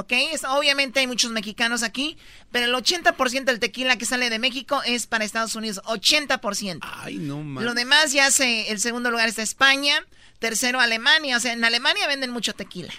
[0.00, 0.14] ¿Ok?
[0.48, 2.16] obviamente hay muchos mexicanos aquí,
[2.50, 5.82] pero el 80% del tequila que sale de México es para Estados Unidos.
[5.84, 6.78] 80%.
[6.80, 7.64] Ay, no mames.
[7.64, 8.70] Lo demás ya se.
[8.70, 10.02] El segundo lugar está España.
[10.38, 11.36] Tercero, Alemania.
[11.36, 12.94] O sea, en Alemania venden mucho tequila.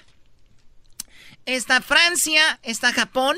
[1.47, 3.35] Está Francia, está Japón,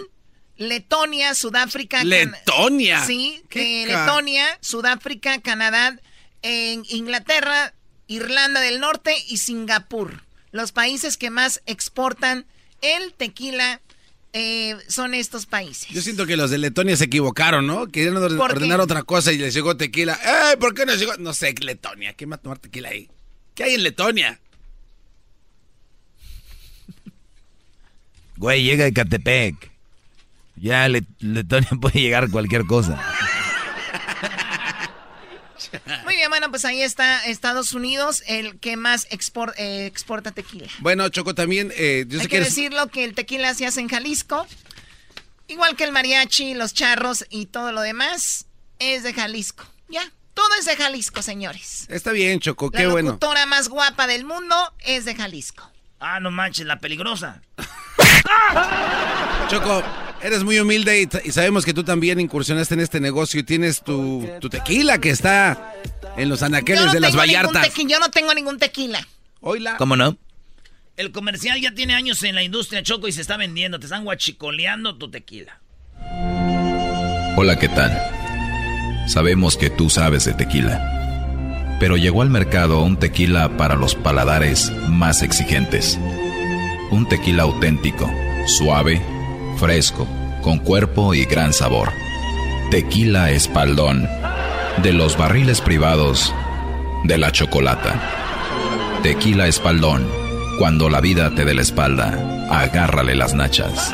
[0.58, 2.04] Letonia, Sudáfrica.
[2.04, 3.06] Letonia.
[3.06, 5.98] Sí, que Letonia, Sudáfrica, Canadá,
[6.42, 7.74] en Inglaterra,
[8.08, 10.26] Irlanda del Norte y Singapur.
[10.52, 12.46] Los países que más exportan
[12.84, 13.82] el tequila
[14.34, 15.90] eh, son estos países.
[15.90, 17.88] Yo siento que los de Letonia se equivocaron, ¿no?
[17.88, 20.20] Querían ordenar otra cosa y les llegó tequila.
[20.24, 20.58] ¡Eh!
[20.58, 21.16] ¿Por qué no llegó?
[21.18, 22.14] No sé, Letonia.
[22.14, 23.10] ¿Quién va a tomar tequila ahí?
[23.56, 24.40] ¿Qué hay en Letonia?
[28.38, 29.72] Güey, llega de Catepec.
[30.56, 33.02] Ya Letonia puede llegar cualquier cosa.
[36.04, 40.68] Muy bien, bueno, pues ahí está Estados Unidos, el que más eh, exporta tequila.
[40.80, 41.72] Bueno, Choco, también...
[41.76, 44.48] Eh, Hay que, decirlo que el tequila se hace en Jalisco,
[45.48, 48.48] igual que el mariachi, los charros y todo lo demás,
[48.80, 49.66] es de Jalisco.
[49.90, 51.86] Ya, todo es de Jalisco, señores.
[51.90, 53.10] Está bien, Choco, qué bueno.
[53.10, 55.70] La locutora más guapa del mundo es de Jalisco.
[56.00, 57.42] Ah, no manches, la peligrosa.
[59.48, 59.84] Choco,
[60.24, 64.28] eres muy humilde y, sabemos que tú también incursionaste en este negocio y tienes tu,
[64.50, 65.76] tequila que está
[66.18, 67.70] en los anaqueles de las Vallartas.
[67.76, 69.06] Yo no tengo ningún tequila.
[69.42, 69.76] Oila.
[69.78, 70.18] ¿Cómo no?
[70.96, 73.80] El comercial ya tiene años en la industria, Choco, y se está vendiendo.
[73.80, 75.60] Te están guachicoleando tu tequila.
[77.36, 77.92] Hola, ¿qué tal?
[79.08, 81.78] Sabemos que tú sabes de tequila.
[81.80, 86.00] Pero llegó al mercado un tequila para los paladares más exigentes.
[86.92, 88.10] Un tequila auténtico,
[88.46, 89.02] suave,
[89.54, 90.08] fresco,
[90.42, 91.92] con cuerpo y gran sabor.
[92.72, 94.08] Tequila Espaldón,
[94.82, 96.34] de los barriles privados
[97.04, 98.00] de la chocolata.
[99.04, 100.08] Tequila Espaldón,
[100.58, 103.94] cuando la vida te dé la espalda, agárrale las nachas.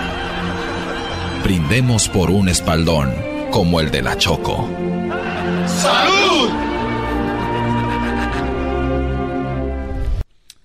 [1.44, 3.14] Brindemos por un espaldón
[3.52, 4.70] como el de la Choco.
[5.66, 6.50] ¡Salud!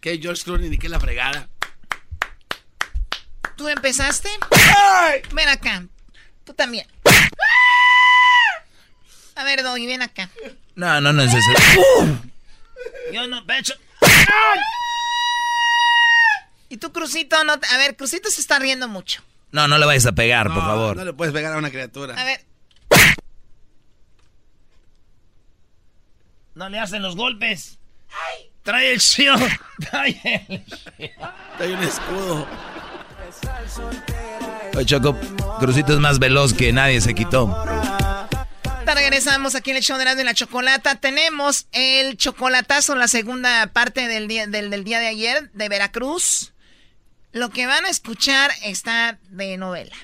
[0.01, 1.49] ¿Qué George Clooney ni qué la fregada?
[3.57, 4.29] ¿Tú empezaste?
[5.33, 5.87] Ven acá.
[6.45, 6.87] Tú también.
[9.37, 10.31] A ver, Doggy, ven acá.
[10.75, 11.51] No, no, no es eso.
[13.13, 13.75] Yo no, pecho.
[16.69, 17.53] Y tú, Crucito, no.
[17.53, 19.23] A ver, Crucito se está riendo mucho.
[19.53, 20.97] No, no le vayas a pegar, por favor.
[20.97, 22.21] No le puedes pegar a una criatura.
[22.21, 22.45] A ver.
[26.55, 27.79] No le hacen los golpes.
[28.63, 29.41] Trae el shield.
[29.91, 30.65] Trae el
[31.57, 32.49] Trae un escudo.
[34.77, 35.17] Oye, Choco,
[35.61, 37.65] Crucito es más veloz que nadie se quitó.
[38.87, 40.95] Regresamos aquí en el show de la, la chocolata.
[40.95, 46.53] Tenemos el chocolatazo, la segunda parte del día, del día de ayer de Veracruz.
[47.33, 49.95] Lo que van a escuchar está de novela.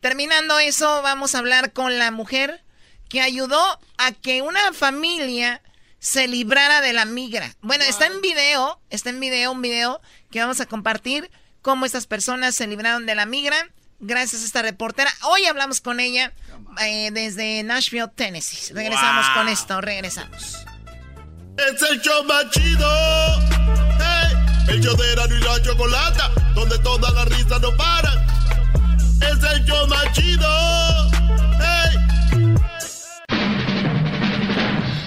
[0.00, 2.64] Terminando eso, vamos a hablar con la mujer
[3.08, 3.62] que ayudó
[3.98, 5.62] a que una familia
[6.00, 7.54] se librara de la migra.
[7.62, 10.00] Bueno, está en video, está en video, un video
[10.32, 11.30] que vamos a compartir,
[11.62, 13.56] cómo estas personas se libraron de la migra,
[14.00, 15.10] gracias a esta reportera.
[15.22, 16.32] Hoy hablamos con ella
[16.82, 18.74] eh, desde Nashville, Tennessee.
[18.74, 20.58] Regresamos con esto, regresamos.
[21.56, 22.88] Es el show más chido.
[24.68, 28.26] el show de y la chocolata, donde todas las risas no paran.
[29.20, 31.12] Es el show más chido.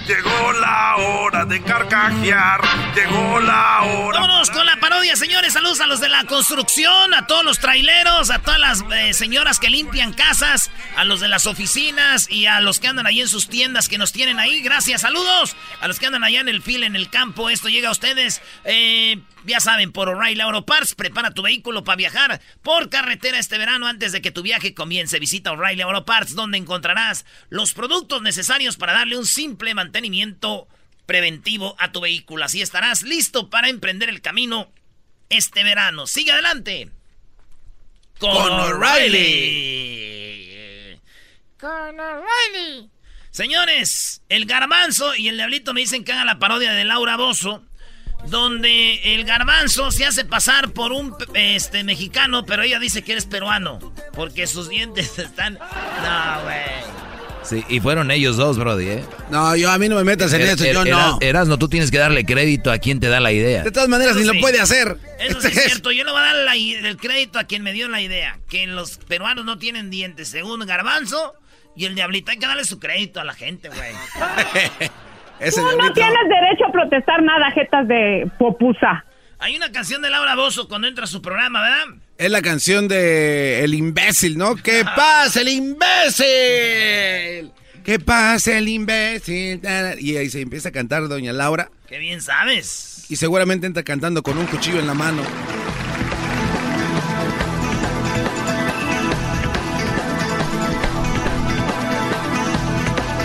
[0.06, 2.60] Llegó la hora de carcajear.
[2.94, 4.20] Llegó la hora.
[4.20, 5.52] Vámonos con la parodia, señores.
[5.52, 9.58] Saludos a los de la construcción, a todos los traileros, a todas las eh, señoras
[9.58, 13.28] que limpian casas, a los de las oficinas y a los que andan ahí en
[13.28, 14.60] sus tiendas que nos tienen ahí.
[14.60, 15.56] Gracias, saludos.
[15.80, 17.50] A los que andan allá en el fil, en el campo.
[17.50, 18.40] Esto llega a ustedes.
[18.64, 23.58] Eh, ya saben, por O'Reilly Auto Parts, prepara tu vehículo para viajar por carretera este
[23.58, 25.20] verano antes de que tu viaje comience.
[25.20, 30.45] Visita O'Reilly Auto Parts, donde encontrarás los productos necesarios para darle un simple mantenimiento
[31.06, 32.44] preventivo a tu vehículo.
[32.44, 34.70] Así estarás listo para emprender el camino
[35.28, 36.06] este verano.
[36.06, 36.90] Sigue adelante.
[38.18, 39.78] Con, O'Reilly.
[41.60, 42.90] Con O'Reilly.
[43.30, 47.62] Señores, el garbanzo y el diablito me dicen que hagan la parodia de Laura Bozo
[48.24, 53.26] donde el garbanzo se hace pasar por un este mexicano, pero ella dice que eres
[53.26, 53.78] peruano,
[54.12, 55.54] porque sus dientes están...
[55.54, 56.95] No, güey.
[57.48, 59.04] Sí, y fueron ellos dos, Brody, ¿eh?
[59.30, 61.18] No, yo a mí no me metas en Er- eso, er- yo Eras- no.
[61.20, 63.62] Erasno, tú tienes que darle crédito a quien te da la idea.
[63.62, 64.34] De todas maneras, Eso ni sí.
[64.36, 64.96] lo puede hacer.
[65.20, 67.62] Eso sí es cierto, yo le voy a dar la i- el crédito a quien
[67.62, 71.34] me dio la idea, que los peruanos no tienen dientes, según Garbanzo
[71.76, 73.80] y el Diablito, hay que darle su crédito a la gente, güey.
[75.38, 79.04] Ese Tú no tienes derecho a protestar nada, jetas de popusa.
[79.38, 81.84] Hay una canción de Laura Bozo cuando entra a su programa, ¿verdad?
[82.18, 84.56] Es la canción de El imbécil, ¿no?
[84.56, 86.24] ¡Que pase el imbécil!
[87.84, 89.60] ¡Que pase el imbécil!
[89.98, 91.70] Y ahí se empieza a cantar Doña Laura.
[91.86, 93.04] Qué bien sabes.
[93.10, 95.22] Y seguramente entra cantando con un cuchillo en la mano.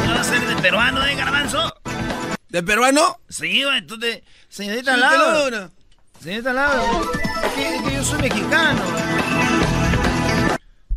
[0.06, 1.74] ¿No va a ser de peruano, eh, Garbanzo?
[2.50, 3.22] ¿De peruano?
[3.30, 4.22] Sí, güey, tú te...
[4.50, 5.72] Señorita Señorita Laura.
[6.22, 6.84] Señorita Laura.
[7.44, 8.84] Es que, es que yo soy mexicano.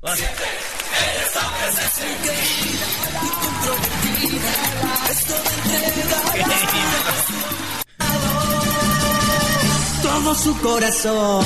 [10.03, 11.45] Todo su corazón.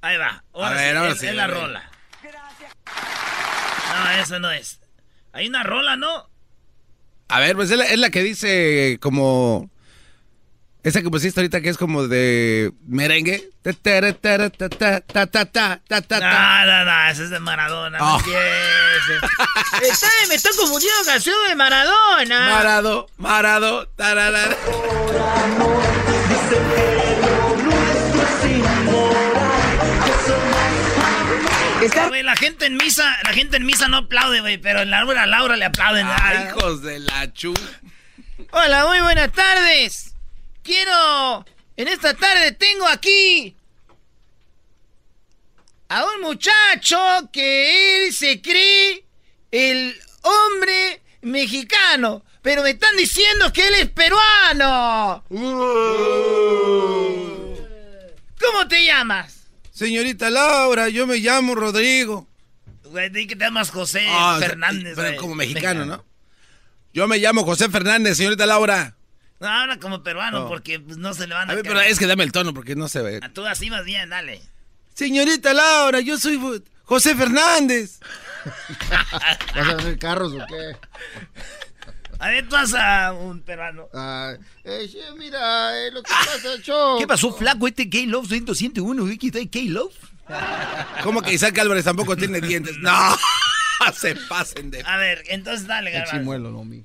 [0.00, 0.42] Ahí va.
[0.54, 1.90] Ahora A ver, sí, ahora es, sí, es la rola.
[2.84, 4.80] No, esa no es.
[5.32, 6.30] Hay una rola, ¿no?
[7.28, 9.70] A ver, pues es la, que dice como...
[10.82, 13.50] Esa que pusiste ahorita que es como de merengue.
[16.30, 17.98] No, no, no, esa es de Maradona.
[18.00, 18.18] Oh.
[19.82, 22.50] Está, eh, me estoy confundiendo canción de Maradona.
[22.50, 24.56] Marado, Marado, tararara.
[24.64, 25.82] Por amor,
[26.28, 28.95] dice que lo nuestro es
[32.08, 35.04] Güey, la gente en misa, la gente en misa no aplaude, güey, pero en la
[35.04, 36.06] hora a Laura le aplauden.
[36.08, 37.54] Ay, hijos de la chu.
[38.50, 40.14] Hola, muy buenas tardes.
[40.62, 41.44] Quiero,
[41.76, 43.56] en esta tarde tengo aquí
[45.88, 46.98] a un muchacho
[47.32, 49.04] que él se cree
[49.50, 55.24] el hombre mexicano, pero me están diciendo que él es peruano.
[58.40, 59.35] ¿Cómo te llamas?
[59.76, 62.26] Señorita Laura, yo me llamo Rodrigo.
[62.84, 64.94] Güey, di que te llamas José Ah, Fernández.
[64.96, 65.16] Pero güey.
[65.18, 66.02] como mexicano, ¿no?
[66.94, 68.96] Yo me llamo José Fernández, señorita Laura.
[69.38, 70.48] No, habla como peruano No.
[70.48, 71.76] porque pues, no se le van a, A ver, caer.
[71.76, 73.20] pero es que dame el tono porque no se ve.
[73.22, 74.40] A tú así más bien, dale.
[74.94, 76.40] Señorita Laura, yo soy
[76.84, 78.00] José Fernández.
[79.54, 80.76] ¿Vas a hacer carros o qué?
[82.18, 83.88] A ver, tú a un peruano.
[83.92, 84.34] Ah,
[84.64, 84.88] eh,
[85.18, 86.98] mira, eh, lo que pasa, Choco.
[86.98, 87.68] ¿Qué pasó, flaco?
[87.68, 89.94] Este K-Love 101, ¿qué está K-Love?
[91.02, 92.76] ¿Cómo que Isaac Álvarez tampoco tiene dientes?
[92.78, 93.16] No,
[93.94, 94.82] se pasen de...
[94.84, 96.18] A ver, entonces dale, El Garbanzo.
[96.18, 96.84] chimuelo, no, mi.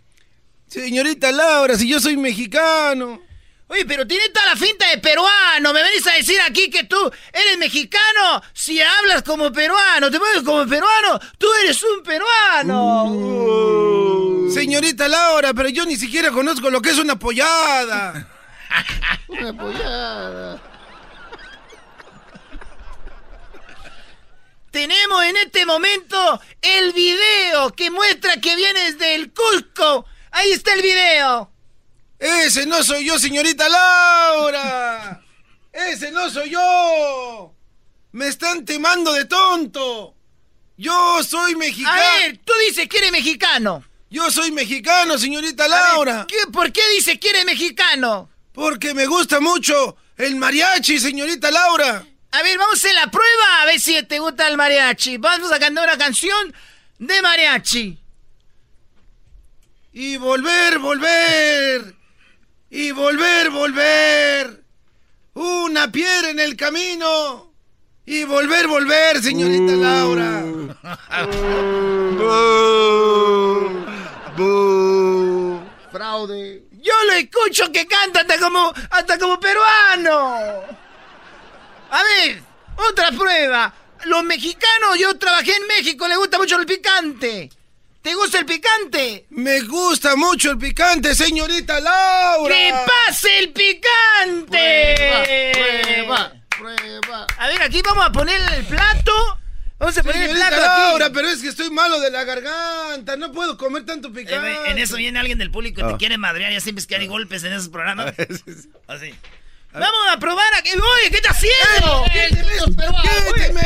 [0.67, 3.21] Señorita Laura, si yo soy mexicano.
[3.67, 5.73] Oye, pero tiene toda la finta de peruano.
[5.73, 6.97] Me venís a decir aquí que tú
[7.31, 8.41] eres mexicano.
[8.53, 13.05] Si hablas como peruano, te mueves como peruano, tú eres un peruano.
[13.05, 14.00] Uh.
[14.53, 18.27] Señorita Laura, pero yo ni siquiera conozco lo que es una pollada.
[19.27, 20.61] Una pollada.
[24.71, 30.05] Tenemos en este momento el video que muestra que vienes del Cusco.
[30.31, 31.51] Ahí está el video.
[32.19, 35.21] Ese no soy yo, señorita Laura.
[35.73, 37.53] Ese no soy yo.
[38.13, 40.15] Me están temando de tonto.
[40.77, 42.01] Yo soy mexicano.
[42.01, 43.83] A ver, tú dices que eres mexicano.
[44.11, 46.25] Yo soy mexicano, señorita ver, Laura.
[46.27, 48.29] ¿qué- ¿Por qué dice que eres mexicano?
[48.51, 52.05] Porque me gusta mucho el mariachi, señorita Laura.
[52.33, 55.17] A ver, vamos a hacer la prueba a ver si te gusta el mariachi.
[55.17, 56.53] Vamos a cantar una canción
[56.99, 57.97] de mariachi.
[59.93, 61.95] Y volver, volver.
[62.69, 64.63] Y volver, volver.
[65.33, 67.53] Una piedra en el camino.
[68.05, 70.43] Y volver, volver, señorita Laura.
[76.01, 76.63] Fraude.
[76.81, 80.63] Yo lo escucho que canta hasta como, hasta como peruano.
[81.91, 82.41] A ver,
[82.89, 83.71] otra prueba.
[84.05, 87.51] Los mexicanos, yo trabajé en México, les gusta mucho el picante.
[88.01, 89.27] ¿Te gusta el picante?
[89.29, 92.51] Me gusta mucho el picante, señorita Laura.
[92.51, 94.95] ¡Que pase el picante!
[95.53, 97.27] Prueba, prueba.
[97.37, 99.37] A ver, aquí vamos a poner el plato.
[99.81, 100.81] Vamos a poner el plato aquí.
[100.89, 103.15] Laura, pero es que estoy malo de la garganta.
[103.17, 104.55] No puedo comer tanto Eh, picante.
[104.69, 105.87] en eso viene alguien del público y Ah.
[105.89, 106.51] te quiere madrear.
[106.53, 108.13] Ya siempre es que hay golpes en esos programas.
[108.87, 109.13] Así.
[109.73, 110.73] Vamos a probar a que.
[110.73, 112.03] Oye, ¿qué está haciendo?
[112.11, 113.61] ¡Quíteme!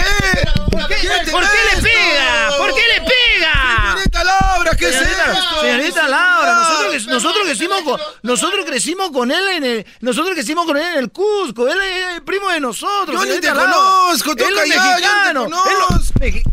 [0.72, 0.95] ¿Por qué,
[1.32, 2.49] ¿Por qué le pega?
[2.57, 3.91] ¿Por qué le pega?
[3.95, 5.61] Señorita Laura, ¿qué es Señorita- esto?
[5.61, 10.77] Señorita Laura, nosotros, nosotros crecimos con nosotros crecimos con él en el nosotros crecimos con
[10.77, 13.26] él en el Cusco, él es el primo de nosotros.
[13.26, 13.64] Yo ni te Laura.
[13.64, 15.45] conozco, él toca es mexicano.
[15.45, 16.45] él es-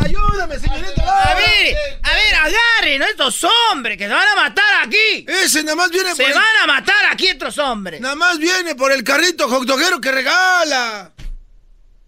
[0.00, 1.30] Ayúdame, señorita Laura.
[1.30, 5.24] A ver, a ver, agarren a estos hombres que se van a matar aquí.
[5.28, 8.00] Ese nada más viene Se van a matar aquí hombres.
[8.00, 11.12] Nada más viene por el carrito hot doguero que regala.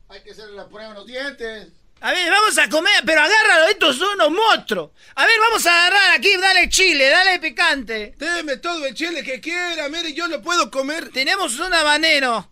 [0.09, 1.69] Hay que hacerle la prueba en los dientes.
[2.01, 4.91] A ver, vamos a comer, pero agárralo, estos son unos monstruos.
[5.15, 8.15] A ver, vamos a agarrar aquí, dale chile, dale picante.
[8.19, 11.09] Deme todo el chile que quiera, mire, yo lo puedo comer.
[11.11, 12.51] Tenemos un habanero.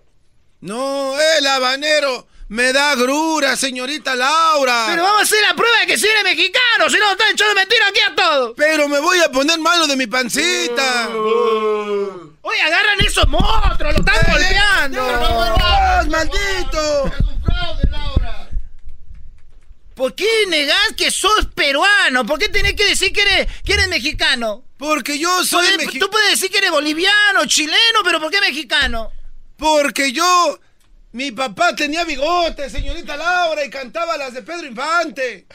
[0.60, 4.86] No, el habanero me da grura, señorita Laura.
[4.88, 7.54] Pero vamos a hacer la prueba de que si eres mexicano, si no, están echando
[7.54, 8.54] mentira aquí a todos.
[8.56, 11.10] Pero me voy a poner malo de mi pancita.
[12.42, 15.04] Oye, agarran esos monstruos, lo están golpeando.
[15.04, 17.12] ¡Dios, maldito!
[19.94, 22.24] ¿Por qué negás que sos peruano?
[22.26, 24.64] ¿Por qué tenés que decir que eres, que eres mexicano?
[24.78, 28.40] Porque yo soy Puedes- mexi- Tú puedes decir que eres boliviano, chileno, pero ¿por qué
[28.40, 29.12] mexicano?
[29.56, 30.58] Porque yo,
[31.12, 35.46] mi papá tenía bigote, señorita Laura, y cantaba las de Pedro Infante.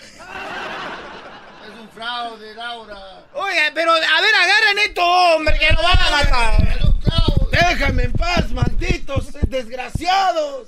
[1.97, 3.25] Fraude, Laura.
[3.33, 6.79] Oye, pero a ver, agarren estos hombres que nos van a matar.
[7.49, 10.67] Déjame en paz, malditos desgraciados.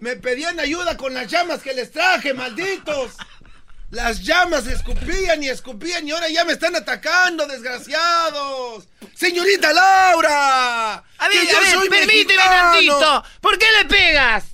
[0.00, 3.12] Me pedían ayuda con las llamas que les traje, malditos.
[3.90, 8.88] Las llamas escupían y escupían y ahora ya me están atacando, desgraciados.
[9.14, 10.94] Señorita Laura.
[11.18, 12.72] A ver, que yo a ver, soy permíteme mexicano.
[12.72, 13.24] tantito.
[13.42, 14.44] ¿Por qué le pegas?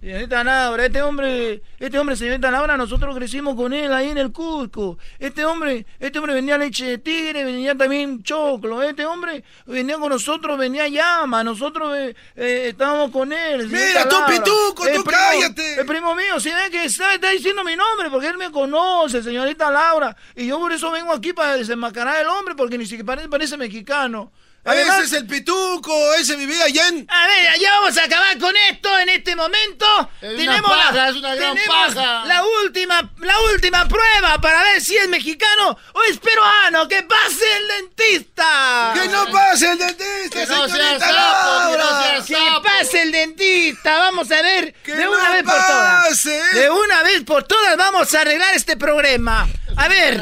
[0.00, 4.30] Señorita Laura, este hombre, este hombre, señorita Laura, nosotros crecimos con él ahí en el
[4.30, 4.96] Cusco.
[5.18, 8.80] Este hombre, este hombre vendía leche de tigre, vendía también choclo.
[8.80, 11.42] Este hombre venía con nosotros, venía llama.
[11.42, 13.66] Nosotros eh, eh, estábamos con él.
[13.68, 15.80] Mira, tú, pituco, tú primo- cállate.
[15.80, 19.20] El primo mío, si ve que sabe, está diciendo mi nombre, porque él me conoce,
[19.20, 20.16] señorita Laura.
[20.36, 23.56] Y yo por eso vengo aquí para desenmascarar al hombre, porque ni siquiera parece, parece
[23.56, 24.30] mexicano.
[24.64, 27.06] Además- ese es el pituco, ese vivía allá en...
[27.08, 29.86] a ver, ya vamos a acabar con esto en este momento.
[30.20, 32.24] Es una tenemos paja, la, es una gran tenemos paja.
[32.26, 36.86] la última, la última prueba para ver si es mexicano o es peruano.
[36.86, 38.92] ¡Que pase el dentista!
[38.94, 42.24] ¡Que no pase el dentista, Que no sea señorita sapo, que no!
[42.26, 43.98] ¡Que pase el dentista!
[43.98, 46.08] Vamos a ver ¡Que de no una vez por todas.
[46.08, 46.42] pase!
[46.52, 49.48] De una vez por todas vamos a arreglar este problema.
[49.78, 50.20] A ver,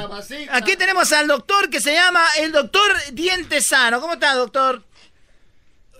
[0.52, 4.02] aquí tenemos al doctor que se llama el doctor Dientesano.
[4.02, 4.82] ¿Cómo está, doctor?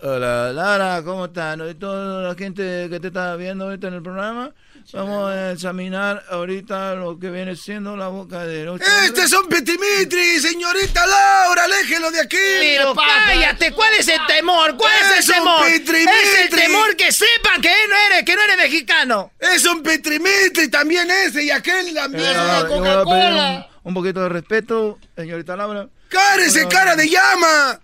[0.03, 1.67] Hola, Lara, ¿cómo están?
[1.67, 4.51] Y toda la gente que te está viendo ahorita en el programa,
[4.93, 8.73] vamos a examinar ahorita lo que viene siendo la boca de...
[9.05, 11.65] ¡Este es un petimitri, señorita Laura!
[11.65, 12.37] ¡Aléjelo de aquí!
[12.59, 14.77] Pero cállate, ¿cuál es el temor?
[14.77, 15.65] ¿Cuál es, Es el un temor?
[15.65, 16.13] pitrimitri.
[16.23, 19.31] Es el temor que sepan que no eres, que no eres mexicano.
[19.39, 22.25] ¡Es un petimitri también ese y aquel también!
[22.25, 25.87] Eh, yo voy a pedir un, un poquito de respeto, señorita Laura.
[26.09, 27.79] ¡Cárese, cara de llama!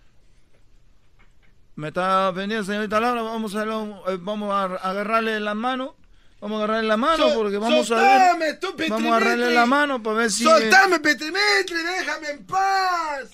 [1.76, 3.24] Me está ofendiendo, señorita Laura.
[3.24, 5.96] Vamos a, eh, vamos a agarrarle la mano.
[6.44, 8.60] Vamos a agarrarle la mano So- porque vamos a soltame, ver.
[8.60, 10.44] tú, Vamos a agarrarle la mano para ver si.
[10.44, 11.74] ¡Soltame, petimitri!
[11.74, 13.30] ¡Déjame en paz!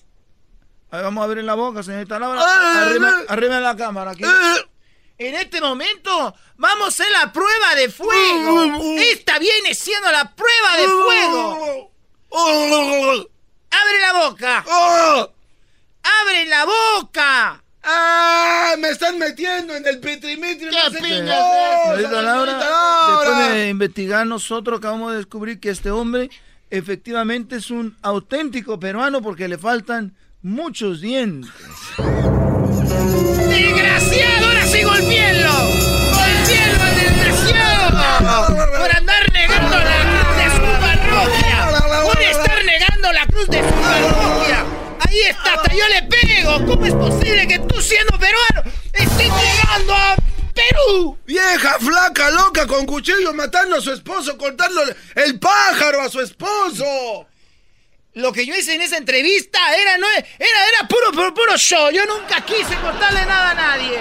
[0.91, 2.39] Ahí vamos a abrir la boca, señorita Laura.
[2.39, 3.33] Ah, arriba, ah.
[3.33, 4.11] arriba la cámara.
[4.11, 4.21] Aquí.
[4.23, 4.57] Ah.
[5.17, 8.95] En este momento vamos a hacer la prueba de fuego.
[8.99, 11.91] Esta viene siendo la prueba de fuego.
[13.71, 14.65] Abre la boca.
[16.21, 17.63] Abre la boca.
[17.83, 18.75] ¡Ah!
[18.79, 20.65] ¡Me están metiendo en el petimitri!
[20.65, 22.57] ¡No sé qué Laura, señorita Laura!
[22.57, 26.29] después de investigar nosotros acabamos de descubrir que este hombre
[26.69, 31.49] efectivamente es un auténtico peruano porque le faltan muchos dientes.
[33.49, 34.47] ¡Desgraciado!
[34.47, 35.53] ¡Ahora sí golpeenlo!
[36.13, 38.79] ¡Golpeenlo al desgraciado!
[38.79, 42.03] Por andar negando la cruz de su parroquia.
[42.03, 44.78] Por estar negando la cruz de su parroquia.
[45.09, 46.65] Ahí está, hasta yo le pego.
[46.67, 50.15] ¿Cómo es posible que tú siendo peruano estés negando a
[50.53, 51.17] Perú?
[51.25, 57.25] Vieja, flaca, loca, con cuchillo matando a su esposo, cortándole el pájaro a su esposo.
[58.13, 61.89] Lo que yo hice en esa entrevista era, no, era, era puro, puro, puro show.
[61.89, 63.99] Yo nunca quise cortarle nada a nadie.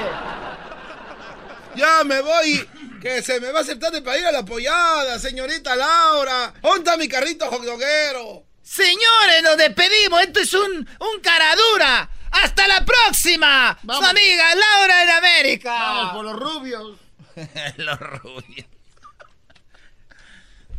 [1.74, 2.68] Ya me voy,
[3.00, 6.52] que se me va a hacer tarde para ir a la pollada, señorita Laura.
[6.60, 8.47] ¿Dónde está mi carrito hotdoguero?
[8.68, 10.20] Señores, nos despedimos.
[10.22, 12.10] Esto es un, un caradura.
[12.30, 13.78] ¡Hasta la próxima!
[13.82, 15.72] Su amiga Laura en América.
[15.72, 16.98] Vamos por los rubios.
[17.78, 18.66] los rubios.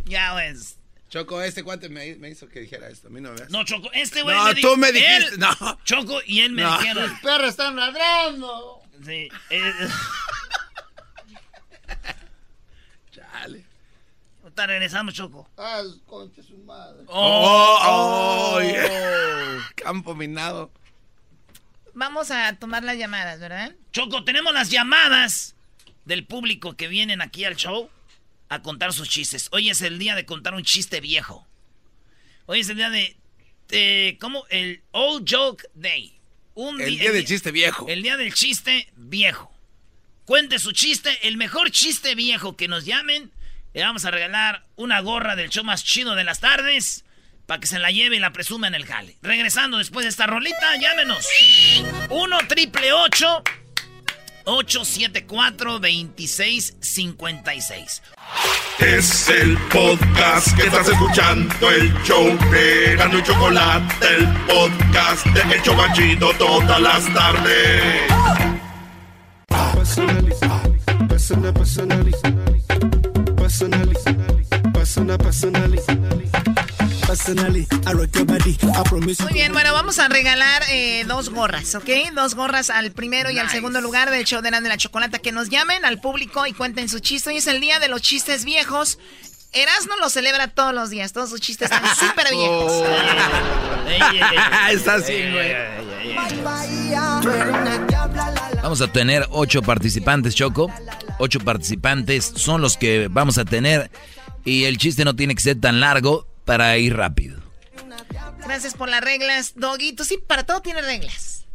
[0.06, 0.76] Ya, pues.
[1.10, 3.08] Choco, este cuate me, me hizo que dijera esto.
[3.08, 5.16] A mí no me No, Choco, este güey No, me tú me dijiste.
[5.34, 5.80] él- No.
[5.84, 6.78] Choco y él me No.
[6.78, 7.10] dijeron.
[7.10, 8.82] Los perros están ladrando.
[9.04, 9.28] Sí.
[9.50, 9.74] eh,
[14.60, 15.50] ahorita regresamos, Choco.
[15.58, 17.04] Ah, concha su madre.
[17.08, 17.80] Oh,
[18.56, 19.70] oh, yeah.
[19.76, 20.72] Campo minado.
[21.94, 23.76] Vamos a tomar las llamadas, ¿verdad?
[23.92, 25.56] Choco, tenemos las llamadas
[26.06, 27.90] del público que vienen aquí al show
[28.48, 29.50] a contar sus chistes.
[29.52, 31.46] Hoy es el día de contar un chiste viejo.
[32.46, 33.18] Hoy es el día de,
[33.68, 34.46] de- ¿cómo?
[34.50, 36.16] El Old Joke Day.
[36.56, 37.88] Un El día del chiste viejo.
[37.88, 39.52] El día del chiste viejo.
[40.26, 43.32] Cuente su chiste, el mejor chiste viejo que nos llamen.
[43.80, 47.06] Le vamos a regalar una gorra del show más chido de las tardes
[47.46, 49.16] para que se la lleve y la presuma en el jale.
[49.22, 51.26] Regresando después de esta rolita, llámenos.
[52.10, 58.02] 1 triple 874 2656.
[58.80, 65.56] Es el podcast que estás escuchando, el show de Gano y Chocolate, el podcast de
[65.56, 68.12] El Chobachito todas las tardes.
[69.74, 70.34] Personally,
[71.08, 72.12] personal, personally,
[73.60, 73.96] personally,
[74.74, 75.80] personal, personally,
[77.06, 78.58] personally, I rock your body.
[78.62, 81.90] I promise Muy bien, bueno, vamos a regalar eh, dos gorras, ¿ok?
[82.16, 85.20] Dos gorras al primero y al segundo lugar del show de Erasmo y la Chocolata.
[85.20, 87.32] Que nos llamen al público y cuenten su chiste.
[87.32, 88.98] Hoy es el día de los chistes viejos.
[89.52, 91.12] Erasmo lo celebra todos los días.
[91.12, 92.72] Todos sus chistes están súper viejos.
[92.72, 92.86] Oh.
[94.72, 95.56] Está así, güey.
[98.62, 100.72] Vamos a tener ocho participantes, Choco.
[101.20, 103.92] Ocho participantes son los que vamos a tener.
[104.46, 107.40] Y el chiste no tiene que ser tan largo para ir rápido.
[108.44, 109.94] Gracias por las reglas, Doggy.
[109.94, 111.46] Tú sí, para todo tiene reglas.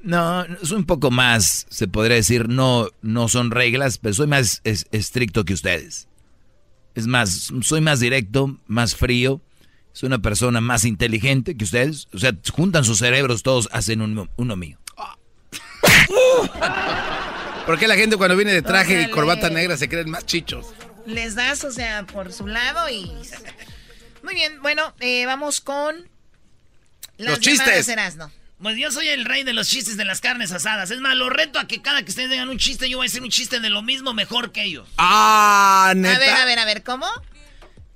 [0.00, 4.60] No, es un poco más, se podría decir, no, no son reglas, pero soy más
[4.62, 6.06] es- estricto que ustedes.
[6.94, 9.40] Es más, soy más directo, más frío.
[9.92, 12.06] Soy una persona más inteligente que ustedes.
[12.12, 14.78] O sea, juntan sus cerebros, todos hacen uno, uno mío.
[17.68, 20.68] ¿Por qué la gente cuando viene de traje y corbata negra se creen más chichos?
[21.04, 23.12] Les das, o sea, por su lado y...
[24.22, 26.08] Muy bien, bueno, eh, vamos con...
[27.18, 27.86] Las Los chistes.
[27.88, 28.32] Erasmo.
[28.62, 30.90] Pues yo soy el rey de los chistes de las carnes asadas.
[30.90, 33.08] Es más, lo reto a que cada que ustedes digan un chiste, yo voy a
[33.08, 34.88] decir un chiste de lo mismo mejor que ellos.
[34.96, 37.06] Ah, A ver, a ver, a ver, ¿cómo?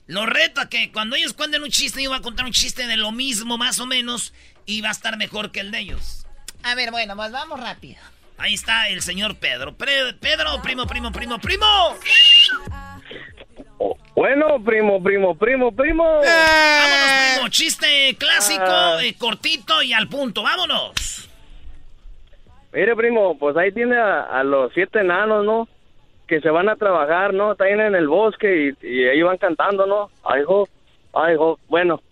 [0.07, 2.87] Lo reto a que cuando ellos cuenten un chiste, yo voy a contar un chiste
[2.87, 4.35] de lo mismo, más o menos,
[4.67, 6.27] y va a estar mejor que el de ellos.
[6.63, 8.03] A ver, bueno, pues vamos rápido.
[8.43, 9.73] Ahí está el señor Pedro.
[9.77, 11.67] Pre- Pedro, primo, primo, primo, primo.
[14.17, 16.05] Bueno, primo, primo, primo, primo.
[16.05, 17.49] Vámonos, primo.
[17.51, 18.99] Chiste clásico, Ah.
[19.03, 20.43] eh, cortito y al punto.
[20.43, 21.29] Vámonos.
[22.73, 25.69] Mire, primo, pues ahí tiene a, a los siete enanos, ¿no?
[26.27, 27.53] Que se van a trabajar, ¿no?
[27.53, 30.11] Están en el bosque y, y ahí van cantando, ¿no?
[30.25, 30.69] Ay, jo,
[31.13, 31.61] ay, jo.
[31.69, 32.03] Bueno,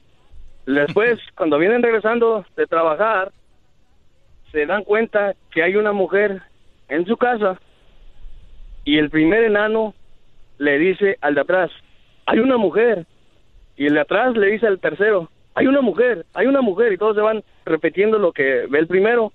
[0.67, 3.33] después, cuando vienen regresando de trabajar,
[4.53, 6.43] se dan cuenta que hay una mujer
[6.89, 7.59] en su casa
[8.85, 9.95] y el primer enano
[10.59, 11.71] le dice al de atrás,
[12.27, 13.07] hay una mujer.
[13.77, 16.93] Y el de atrás le dice al tercero, hay una mujer, hay una mujer.
[16.93, 19.33] Y todos se van repitiendo lo que ve el primero.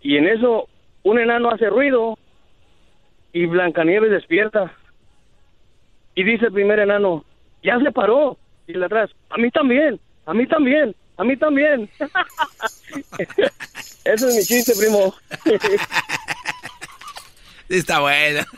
[0.00, 0.68] Y en eso
[1.02, 2.18] un enano hace ruido
[3.32, 4.72] y Blancanieves despierta.
[6.14, 7.24] Y dice el primer enano,
[7.62, 8.36] ya se paró.
[8.66, 11.88] Y el de atrás, a mí también, a mí también, a mí también.
[14.08, 15.14] Eso es mi chiste, primo.
[17.68, 18.44] Está bueno.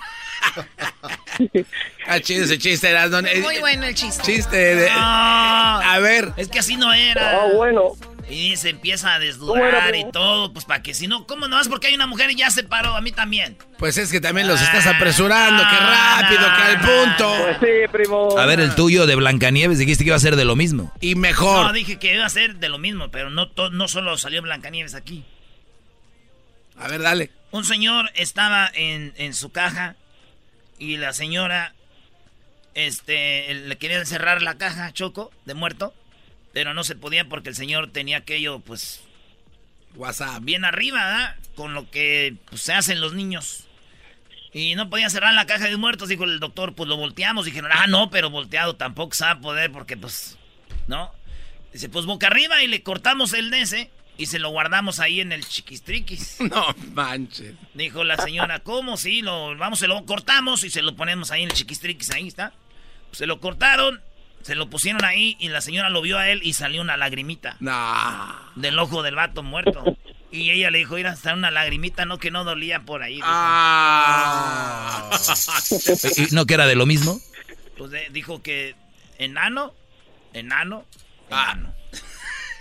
[2.07, 3.23] Ah, chido ese chiste, Erasmo.
[3.43, 4.23] Muy bueno el chiste.
[4.23, 4.89] Chiste de...
[4.91, 6.33] Ah, A ver.
[6.37, 7.43] Es que así no era.
[7.43, 7.93] Ah, bueno.
[8.29, 11.49] Y se empieza a ¿Cómo era, desdudar y todo, pues para que si no, ¿cómo
[11.49, 12.95] no es porque hay una mujer y ya se paró?
[12.95, 13.57] A mí también.
[13.79, 15.63] Pues es que también los estás apresurando.
[15.63, 17.37] ¡Qué rápido, que al punto!
[17.43, 18.39] Pues sí, primo.
[18.39, 20.93] A ver, el tuyo de Blancanieves dijiste que iba a ser de lo mismo.
[21.01, 21.67] Y mejor.
[21.67, 24.95] No, dije que iba a ser de lo mismo, pero no, no solo salió Blancanieves
[24.95, 25.25] aquí.
[26.81, 27.31] A ver, dale.
[27.51, 29.97] Un señor estaba en, en su caja
[30.79, 31.75] y la señora
[32.75, 35.95] este, le quería cerrar la caja, Choco, de muerto,
[36.53, 39.03] pero no se podía porque el señor tenía aquello, pues,
[39.95, 40.43] WhatsApp.
[40.43, 41.37] bien arriba, ¿verdad?
[41.55, 43.67] Con lo que pues, se hacen los niños.
[44.53, 47.45] Y no podía cerrar la caja de muertos, dijo el doctor, pues lo volteamos.
[47.45, 50.39] Dijeron, ah, no, pero volteado tampoco se va a poder porque, pues,
[50.89, 51.13] ¿no?
[51.73, 53.91] Dice, pues boca arriba y le cortamos el de ese
[54.21, 56.37] y se lo guardamos ahí en el chiquistriquis.
[56.51, 57.55] No manches.
[57.73, 58.99] Dijo la señora, ¿cómo?
[58.99, 62.29] Sí, lo, vamos, se lo cortamos y se lo ponemos ahí en el chiquistriquis, ahí
[62.29, 62.53] está.
[63.13, 64.03] Se lo cortaron,
[64.43, 67.57] se lo pusieron ahí y la señora lo vio a él y salió una lagrimita.
[68.57, 69.85] Del ojo del vato muerto.
[70.31, 73.15] Y ella le dijo, ir hasta una lagrimita, no que no dolía por ahí.
[73.17, 73.27] dijo.
[73.27, 75.11] Ah.
[76.19, 77.19] ¿Y no que era de lo mismo?
[77.79, 78.77] Pues eh, dijo que
[79.19, 79.73] ¿Enano?
[80.35, 80.85] ¿Enano?
[81.29, 81.80] ¿Enano?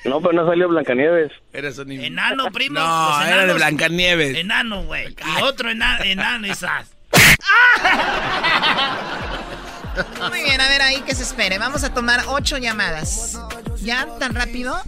[0.06, 1.32] No, pero no salió Blancanieves.
[1.54, 2.80] Eres un ¿Enano, primo?
[2.80, 4.38] No, era de Blancanieves.
[4.38, 5.10] Enano, güey.
[5.10, 6.88] Y otro ena- enano, esas.
[10.30, 11.58] Muy bien, a ver ahí que se espere.
[11.58, 13.38] Vamos a tomar ocho llamadas.
[13.82, 14.08] ¿Ya?
[14.20, 14.80] ¿Tan rápido?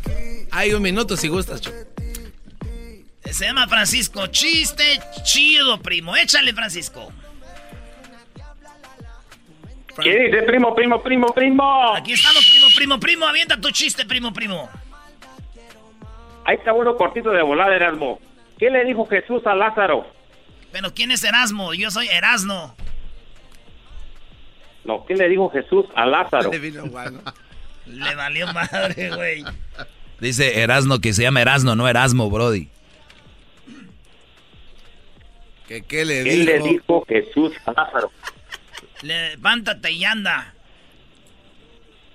[0.51, 1.77] Hay un minuto si gustas, Choco.
[3.29, 4.27] Se llama Francisco.
[4.27, 6.15] Chiste chido, primo.
[6.15, 7.11] Échale, Francisco.
[10.01, 11.93] ¿Qué dice, primo, primo, primo, primo?
[11.95, 13.25] Aquí estamos, primo, primo, primo.
[13.27, 14.69] Avienta tu chiste, primo, primo.
[16.45, 18.19] Ahí está uno cortito de volada, Erasmo.
[18.57, 20.05] ¿Qué le dijo Jesús a Lázaro?
[20.71, 21.73] Pero ¿quién es Erasmo?
[21.73, 22.75] Yo soy Erasno.
[24.83, 26.51] No, ¿qué le dijo Jesús a Lázaro?
[27.87, 29.43] Le valió madre, güey.
[30.19, 32.69] Dice Erasno que se llama Erasno, no Erasmo, Brody.
[35.67, 38.11] ¿Qué, qué le ¿Qué le dijo Jesús a Lázaro?
[39.01, 40.53] Levántate y anda.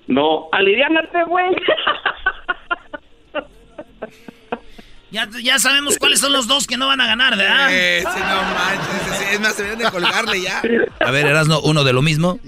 [0.07, 1.49] No, aliviánate, güey.
[5.11, 7.71] Ya, ya sabemos cuáles son los dos que no van a ganar, ¿verdad?
[8.03, 10.63] No manches, es más, a colgarle ya.
[11.01, 12.41] A ver, Erasno, uno de lo mismo.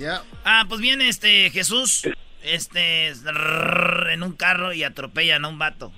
[0.45, 2.03] Ah, pues viene este Jesús,
[2.43, 5.93] este, en un carro y atropellan a un vato.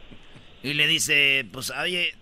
[0.62, 2.15] Y le dice, pues, oye,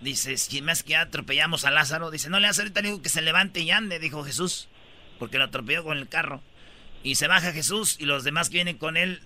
[0.00, 3.08] dice, si más que ya atropellamos a Lázaro, dice, no le hace ahorita digo que
[3.08, 4.68] se levante y ande, dijo Jesús,
[5.18, 6.42] porque lo atropelló con el carro.
[7.02, 9.22] Y se baja Jesús y los demás que vienen con él,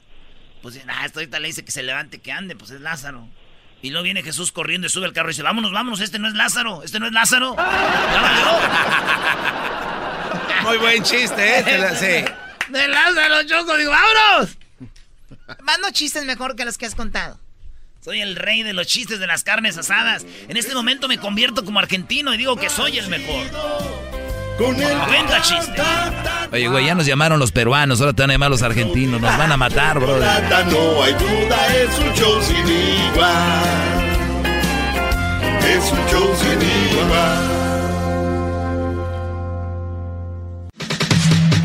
[0.62, 3.28] pues, ah, esto ahorita le dice que se levante, que ande, pues es Lázaro.
[3.82, 6.28] Y luego viene Jesús corriendo y sube al carro y dice, vámonos, vámonos, este no
[6.28, 7.56] es Lázaro, este no es Lázaro.
[10.48, 10.62] Ya.
[10.62, 11.78] Muy buen chiste, ¿eh?
[11.78, 12.24] La- sí.
[12.72, 14.56] De Lázaro, Choco, digo, vámonos.
[15.62, 17.40] Mando chistes mejor que los que has contado.
[18.04, 20.24] Soy el rey de los chistes de las carnes asadas.
[20.48, 23.46] En este momento me convierto como argentino y digo que soy el mejor.
[24.66, 25.82] Cuenta chiste.
[26.52, 29.18] Oye, güey, ya nos llamaron los peruanos, ahora te van a llamar los argentinos.
[29.20, 30.18] Nos van a matar, bro.
[30.18, 33.62] No hay duda, es un show sin igual.
[35.66, 36.60] Es un show sin
[37.00, 37.50] igual.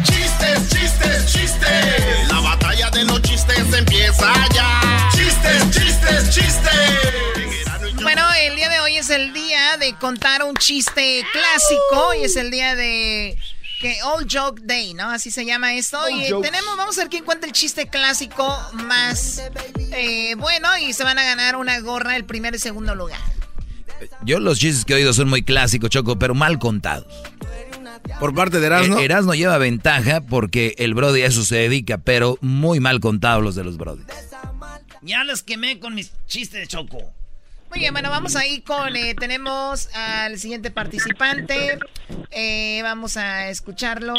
[0.03, 2.29] Chistes, chistes, chistes.
[2.31, 5.09] La batalla de los chistes empieza ya.
[5.11, 7.34] Chistes, chistes, chistes.
[8.15, 12.37] Bueno, el día de hoy es el día de contar un chiste clásico y es
[12.37, 13.37] el día de
[13.81, 15.09] que All Joke Day, ¿no?
[15.09, 15.99] Así se llama esto.
[15.99, 16.49] All y jokes.
[16.49, 19.43] tenemos, vamos a ver quién cuenta el chiste clásico más
[19.91, 23.19] eh, bueno y se van a ganar una gorra el primer y segundo lugar.
[24.23, 27.13] Yo los chistes que he oído son muy clásicos, Choco, pero mal contados.
[28.21, 28.97] Por parte de Erasmo.
[28.97, 33.43] Eh, Erasmo lleva ventaja porque el Brody a eso se dedica, pero muy mal contados
[33.43, 34.03] los de los Brody.
[35.01, 37.13] Ya los quemé con mis chistes de Choco.
[37.75, 41.77] Muy bien, bueno, vamos ahí con, eh, tenemos al siguiente participante.
[42.31, 44.13] Eh, vamos a escucharlo.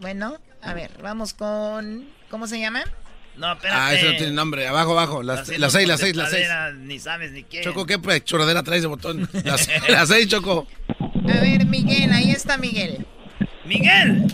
[0.00, 2.84] Bueno, a ver, vamos con, ¿cómo se llama?
[3.36, 3.80] No, espérate.
[3.80, 4.68] Ah, eso no tiene nombre.
[4.68, 5.22] Abajo, abajo.
[5.22, 6.46] Las, seis, las seis, las seis.
[6.80, 7.62] Ni sabes ni qué.
[7.62, 9.26] Choco, ¿qué pues, choradera traes de botón?
[9.44, 10.68] Las, las seis, Choco.
[11.00, 13.06] A ver, Miguel, ahí está Miguel.
[13.64, 14.26] ¡Miguel!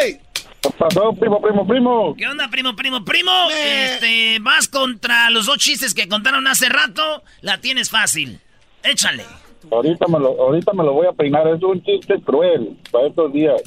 [0.00, 0.20] ¡Ey!
[0.66, 2.14] ¿Qué pasó, primo, primo, primo?
[2.16, 3.30] ¿Qué onda, primo, primo, primo?
[3.50, 7.22] Este, vas contra los dos chistes que contaron hace rato.
[7.40, 8.40] La tienes fácil.
[8.82, 9.24] Échale.
[9.70, 11.46] Ahorita me, lo, ahorita me lo voy a peinar.
[11.48, 13.62] Es un chiste cruel para estos días.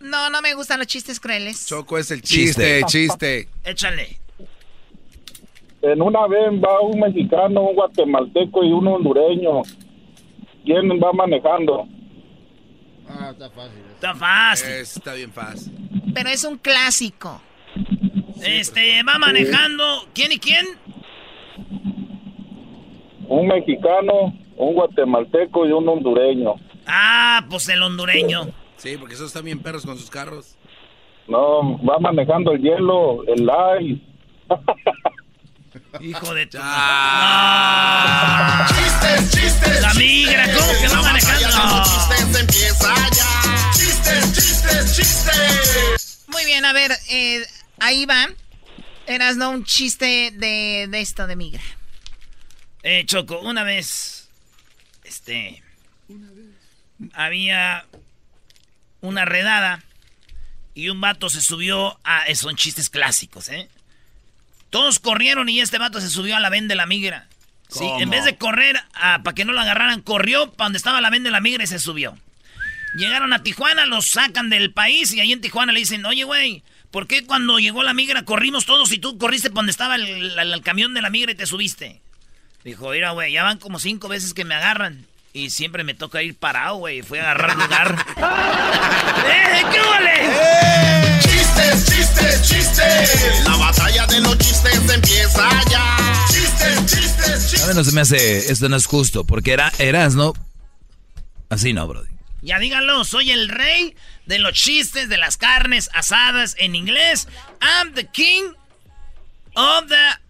[0.00, 1.66] No, no me gustan los chistes crueles.
[1.66, 3.48] Choco es el chiste, chiste.
[3.64, 4.18] Échale.
[5.82, 9.62] En una vez va un mexicano, un guatemalteco y un hondureño.
[10.64, 11.86] ¿Quién va manejando?
[13.08, 13.91] Ah, está fácil.
[14.02, 14.68] Está fácil.
[14.68, 15.72] Está bien fácil.
[16.12, 17.40] Pero es un clásico.
[18.44, 19.84] Este, va manejando.
[20.12, 20.66] ¿Quién y quién?
[23.28, 26.54] Un mexicano, un guatemalteco y un hondureño.
[26.84, 28.48] Ah, pues el hondureño.
[28.74, 30.58] Sí, porque esos están bien perros con sus carros.
[31.28, 33.48] No, va manejando el hielo, el
[33.82, 34.02] ice.
[36.00, 36.58] Hijo de tu...
[38.68, 41.84] Chistes, chistes, La migra, ¿cómo que va manejando?
[41.84, 43.70] Chistes empieza ya.
[43.72, 46.24] Chistes, chistes, chistes.
[46.28, 47.44] Muy bien, a ver, eh,
[47.78, 48.28] ahí va.
[49.06, 51.62] Eras no un chiste de, de esto de migra.
[52.82, 54.28] Eh, Choco, una vez,
[55.04, 55.62] este,
[57.12, 57.84] había
[59.00, 59.82] una redada
[60.74, 63.68] y un vato se subió a, son chistes clásicos, ¿eh?
[64.72, 67.26] Todos corrieron y este vato se subió a la ven de la migra.
[67.68, 68.00] Sí, ¿Cómo?
[68.00, 68.82] en vez de correr
[69.22, 71.66] para que no lo agarraran, corrió para donde estaba la ven de la migra y
[71.66, 72.16] se subió.
[72.96, 76.62] Llegaron a Tijuana, los sacan del país y ahí en Tijuana le dicen, oye, güey,
[76.90, 80.06] ¿por qué cuando llegó la migra corrimos todos y tú corriste para donde estaba el,
[80.06, 82.00] el- el camión de la migra y te subiste?
[82.64, 85.06] Dijo, mira, güey, ya van como cinco veces que me agarran.
[85.34, 87.00] Y siempre me toca ir parado, güey.
[87.02, 87.96] Fui a agarrar lugar.
[89.26, 90.12] ¡Eh, qué vale!
[90.12, 90.91] Chistes,
[91.62, 93.44] Chistes, chistes, chistes.
[93.44, 95.96] La batalla de los chistes empieza ya.
[96.28, 97.64] Chistes, chistes, chistes.
[97.64, 100.32] A mí no se me hace, esto no es justo, porque era, eras, ¿no?
[101.48, 102.08] Así no, Brody.
[102.42, 103.94] Ya díganlo, soy el rey
[104.26, 107.28] de los chistes de las carnes asadas en inglés.
[107.60, 108.54] I'm the king
[109.54, 110.20] of the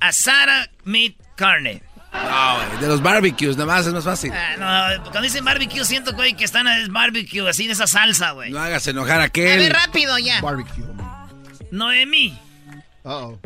[0.00, 1.82] asada meat carne.
[2.12, 4.32] No, de los barbecues, nada más es más fácil.
[4.34, 8.32] Ah, no, cuando dicen barbecue siento, güey, que están en barbecue, así de esa salsa,
[8.32, 8.50] güey.
[8.50, 9.52] No hagas enojar a aquel.
[9.52, 10.40] A ver, rápido ya.
[10.40, 10.84] Barbecue.
[11.70, 12.36] Noemí.
[13.04, 13.38] Uh -oh.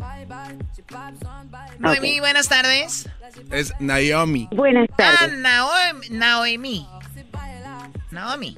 [1.79, 3.07] Noemí, buenas tardes.
[3.51, 4.47] Es Naomi.
[4.51, 5.19] Buenas tardes.
[5.21, 6.09] Ah, Naomi.
[6.09, 6.87] Naomi.
[8.11, 8.57] Naomi.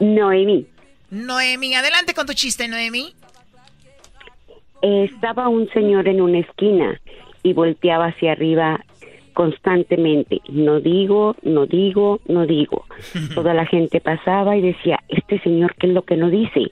[0.00, 0.66] Noemí.
[1.10, 3.14] Noemí, adelante con tu chiste, Noemí.
[4.80, 7.00] Estaba un señor en una esquina
[7.42, 8.84] y volteaba hacia arriba
[9.32, 10.40] constantemente.
[10.48, 12.84] No digo, no digo, no digo.
[13.34, 16.70] Toda la gente pasaba y decía, este señor, ¿qué es lo que no dice?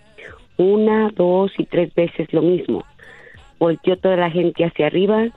[0.57, 2.85] Una, dos y tres veces lo mismo.
[3.59, 5.29] Volteó toda la gente hacia arriba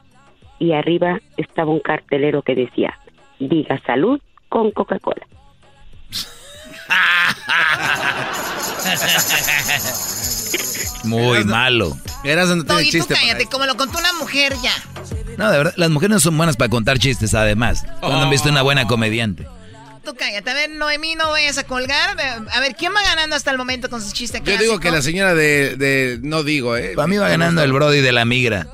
[0.59, 2.93] y arriba estaba un cartelero que decía,
[3.39, 4.19] diga salud
[4.49, 5.25] con Coca-Cola.
[11.03, 11.97] Muy malo.
[12.23, 14.73] Eras donde no, y tú cállate, como lo contó una mujer ya.
[15.37, 17.83] No, de verdad, las mujeres no son buenas para contar chistes, además.
[17.99, 19.47] Cuando han visto una buena comediante.
[20.03, 20.49] Tú cállate.
[20.49, 22.17] A ver, Noemí, no vayas a colgar.
[22.51, 25.01] A ver, ¿quién va ganando hasta el momento con sus chistes Yo digo que la
[25.01, 26.93] señora de, de no digo, ¿eh?
[26.95, 28.67] Para mí va ganando el Brody de la migra.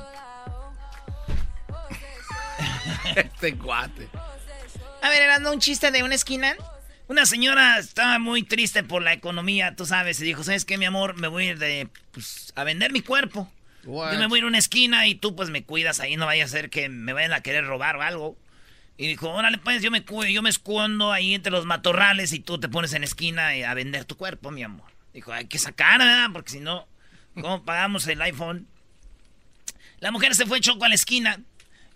[3.16, 4.08] este cuate.
[5.02, 6.56] A ver, era un chiste de una esquina.
[7.10, 10.84] Una señora estaba muy triste por la economía, tú sabes, y dijo, ¿sabes qué, mi
[10.84, 11.18] amor?
[11.18, 13.52] Me voy a ir de, pues, a vender mi cuerpo.
[13.82, 14.12] What?
[14.12, 16.26] Yo me voy a ir a una esquina y tú, pues, me cuidas ahí, no
[16.26, 18.38] vaya a ser que me vayan a querer robar o algo.
[18.96, 22.60] Y dijo, órale, pues, yo me, yo me escondo ahí entre los matorrales y tú
[22.60, 24.88] te pones en la esquina a vender tu cuerpo, mi amor.
[25.12, 26.28] Dijo, hay que sacar, ¿verdad?
[26.32, 26.86] Porque si no,
[27.34, 28.68] ¿cómo pagamos el iPhone?
[29.98, 31.40] La mujer se fue choco a la esquina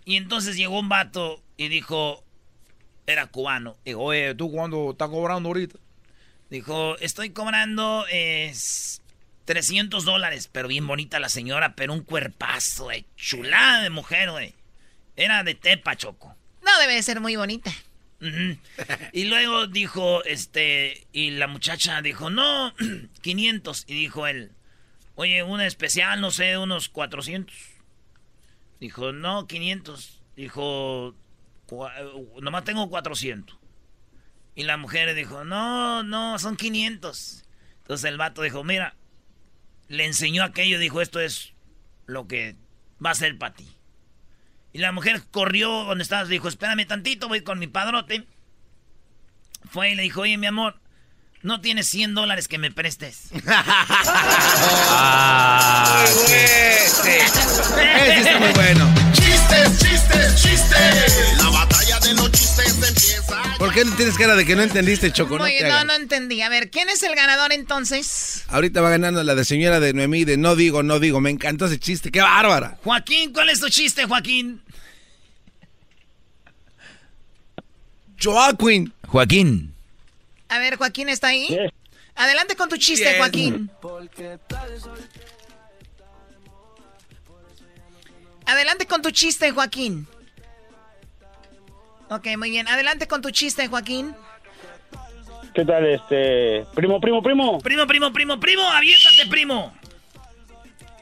[0.03, 2.24] y entonces llegó un vato y dijo,
[3.07, 3.77] era cubano.
[3.85, 5.77] Dijo, oye, ¿tú cuándo estás cobrando ahorita?
[6.49, 8.53] Dijo, estoy cobrando eh,
[9.45, 10.49] 300 dólares.
[10.51, 14.53] Pero bien bonita la señora, pero un cuerpazo, eh, chulada de mujer, güey.
[15.15, 16.35] Era de Tepa, Choco.
[16.63, 17.71] No debe de ser muy bonita.
[18.21, 18.59] Uh -huh.
[19.11, 22.73] y luego dijo, este, y la muchacha dijo, no,
[23.21, 23.85] 500.
[23.87, 24.51] Y dijo él,
[25.15, 27.55] oye, una especial, no sé, unos 400.
[28.79, 30.21] Dijo, no, 500.
[30.35, 31.15] Dijo,
[32.41, 33.57] nomás tengo 400.
[34.55, 37.43] Y la mujer dijo, no, no, son 500.
[37.81, 38.95] Entonces el vato dijo, mira,
[39.87, 41.53] le enseñó aquello, dijo, esto es
[42.05, 42.55] lo que
[43.03, 43.67] va a ser para ti.
[44.73, 48.27] Y la mujer corrió donde estabas, dijo, espérame tantito, voy con mi padrote.
[49.69, 50.79] Fue y le dijo, oye, mi amor,
[51.45, 53.29] no tienes 100 dólares que me prestes.
[54.89, 58.91] ah, ese, ese está muy bueno.
[59.13, 61.37] Chistes, chistes, chistes.
[61.37, 63.43] La batalla de los chistes empieza.
[63.59, 65.35] ¿Por qué no tienes cara de que no entendiste, Choco?
[65.35, 66.41] Oye, no, no, no entendí.
[66.41, 68.43] A ver, ¿quién es el ganador entonces?
[68.47, 71.21] Ahorita va ganando la de señora de Noemí de no digo, no digo.
[71.21, 72.09] Me encantó ese chiste.
[72.11, 72.79] ¡Qué bárbara!
[72.83, 74.63] Joaquín, ¿cuál es tu chiste, Joaquín?
[78.19, 78.91] Joaquín.
[79.07, 79.74] Joaquín.
[80.49, 81.47] A ver, Joaquín está ahí.
[81.47, 81.71] Yes.
[82.15, 83.17] Adelante con tu chiste, yes.
[83.17, 83.69] Joaquín.
[88.45, 90.07] Adelante con tu chiste, Joaquín.
[92.09, 92.67] Ok, muy bien.
[92.67, 94.15] Adelante con tu chiste, Joaquín.
[95.53, 96.65] ¿Qué tal, este?
[96.75, 97.59] Primo, primo, primo.
[97.59, 98.61] Primo, primo, primo, primo.
[98.69, 99.73] Aviéntate, primo.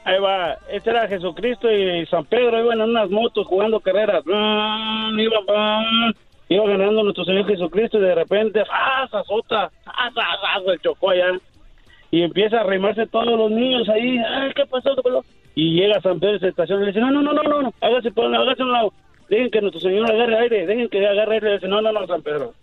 [0.04, 0.58] Ahí va.
[0.68, 4.22] Este era Jesucristo y San Pedro iban en unas motos jugando carreras.
[4.26, 6.14] Iba,
[6.54, 9.70] iba ganando nuestro Señor Jesucristo y de repente, ¡ah, azota!
[9.86, 11.38] ¡ah, ah, Se chocó allá.
[12.10, 14.18] Y empieza a arrimarse todos los niños ahí.
[14.18, 14.94] ¡ay, qué pasó!
[15.54, 17.74] Y llega San Pedro y se estaciona y le dice, no, no, no, no, no,
[17.80, 18.92] hágase, hágase a un lado.
[19.28, 21.50] Dejen que nuestro Señor agarre aire, dejen que agarre aire.
[21.50, 22.54] Y dice, no, no, no, San Pedro.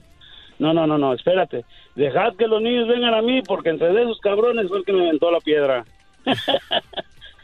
[0.59, 1.65] No, no, no, no, espérate.
[1.95, 4.93] Dejad que los niños vengan a mí porque entre de esos cabrones fue el que
[4.93, 5.85] me inventó la piedra.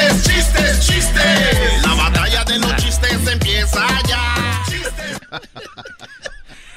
[0.00, 1.82] chistes, chistes, chistes.
[1.82, 4.62] La batalla de los chistes empieza ya.
[4.66, 5.20] Chistes.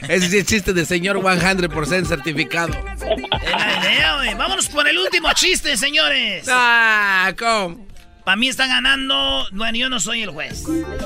[0.09, 2.73] Ese sí es chiste de señor 100% certificado.
[3.81, 4.35] Idea.
[4.37, 6.45] Vámonos por el último chiste, señores.
[6.49, 7.85] Ah, ¿cómo?
[8.25, 9.45] Para mí está ganando.
[9.51, 10.63] Bueno, yo no soy el juez.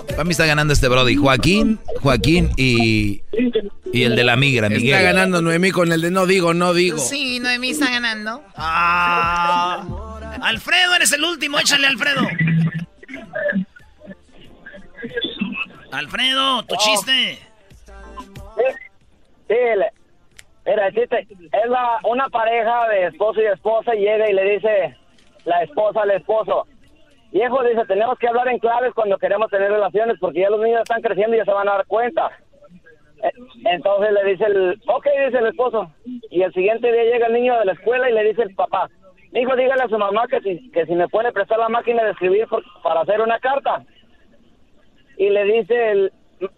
[0.10, 1.16] Para mí está ganando este Brody.
[1.16, 3.22] Joaquín, Joaquín y.
[3.94, 4.94] Y el de la migra, Miguel.
[4.94, 7.00] Está ganando Noemí con el de no digo, no digo.
[7.00, 8.44] Sí, Noemí está ganando.
[8.56, 10.07] Ah.
[10.42, 11.60] Alfredo, eres el último.
[11.60, 12.22] Échale, Alfredo.
[15.92, 17.40] Alfredo, tu chiste.
[19.48, 19.56] Sí,
[20.66, 24.44] Mira, el chiste es la, una pareja de esposo y esposa y llega y le
[24.56, 24.98] dice
[25.46, 26.68] la esposa al esposo,
[27.32, 30.82] viejo, dice, tenemos que hablar en claves cuando queremos tener relaciones porque ya los niños
[30.82, 32.30] están creciendo y ya se van a dar cuenta.
[33.24, 33.32] Eh,
[33.64, 35.90] Entonces le dice el, ok, dice el esposo.
[36.30, 38.90] Y el siguiente día llega el niño de la escuela y le dice el papá,
[39.34, 42.12] hijo, dígale a su mamá que si, que si me puede prestar la máquina de
[42.12, 42.48] escribir
[42.84, 43.84] para hacer una carta.
[45.18, 46.12] Y le dice el,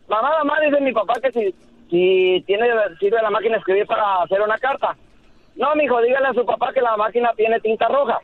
[0.07, 1.55] mamá, mamá, dice mi papá que si,
[1.89, 2.67] si tiene,
[2.99, 4.95] sirve la máquina de escribir para hacer una carta.
[5.55, 8.19] No, mijo, dígale a su papá que la máquina tiene tinta roja.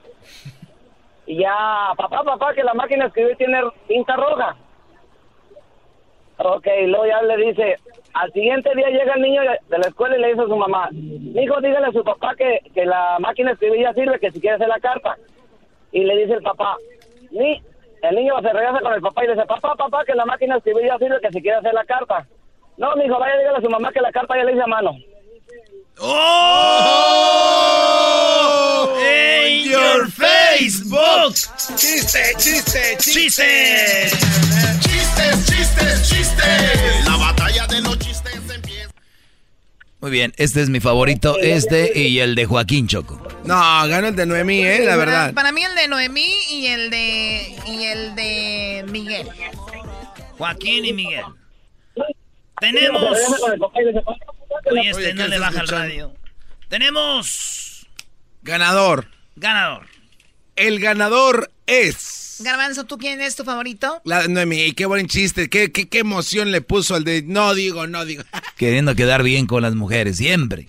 [1.26, 4.56] Y ya, papá, papá, que la máquina de escribir tiene tinta roja.
[6.38, 7.78] Ok, luego ya le dice,
[8.14, 10.90] al siguiente día llega el niño de, la escuela y le dice a su mamá,
[10.92, 14.42] hijo, dígale a su papá que, que la máquina de escribir ya sirve, que si
[14.42, 15.18] quiere hacer la carta.
[15.92, 16.76] Y le dice el papá,
[17.32, 17.62] ni,
[18.02, 20.56] el niño se regresa con el papá y le dice, papá, papá, que la máquina
[20.56, 22.28] de escribir ya sirve, que si quiere hacer la carta.
[22.78, 24.92] No, mijo, vaya, dígale a su mamá que la carta ya le hice a mano.
[26.02, 27.85] ¡Oh!
[29.00, 31.36] ¡In your Facebook!
[31.76, 34.10] ¡Chiste, chiste, chiste!
[34.82, 37.06] Chistes, chistes, chistes.
[37.06, 38.92] La batalla de los chistes empieza.
[40.02, 43.22] Muy bien, este es mi favorito, este y el de Joaquín Choco.
[43.44, 43.56] No,
[43.88, 45.34] ganó el de Noemí, eh, la verdad.
[45.34, 49.28] Para mí el de Noemí y el de y el de Miguel.
[50.38, 51.24] Joaquín y Miguel.
[52.60, 53.18] Tenemos.
[54.72, 56.14] Oye, este Oye, no ¿qué le baja el radio.
[56.70, 57.65] Tenemos.
[58.46, 59.08] Ganador.
[59.36, 59.88] Ganador.
[60.56, 62.38] El ganador es.
[62.42, 64.02] Garbanzo, ¿tú quién es tu favorito?
[64.06, 67.88] La Noemí, qué buen chiste, qué, qué, qué emoción le puso al de no digo,
[67.88, 68.22] no digo.
[68.56, 70.68] Queriendo quedar bien con las mujeres, siempre.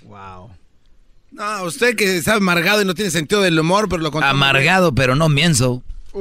[1.33, 4.27] No, usted que está amargado y no tiene sentido del humor, pero lo contó.
[4.27, 5.83] Amargado, pero no mienso.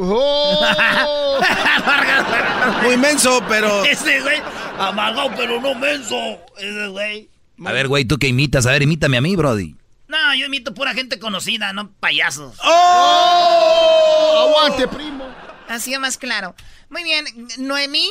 [2.84, 3.86] Muy menso, pero.
[3.90, 4.42] Ese güey,
[4.78, 6.18] amargado pero no menso.
[6.58, 7.30] Ese güey.
[7.64, 9.74] A ver, güey, tú que imitas, a ver, imítame a mí, Brody.
[10.08, 12.58] No, yo imito pura gente conocida, no payasos.
[12.64, 14.48] ¡Oh!
[14.48, 15.26] Aguante, primo.
[15.68, 16.56] Ha sido más claro.
[16.90, 17.26] Muy bien,
[17.58, 18.10] Noemí,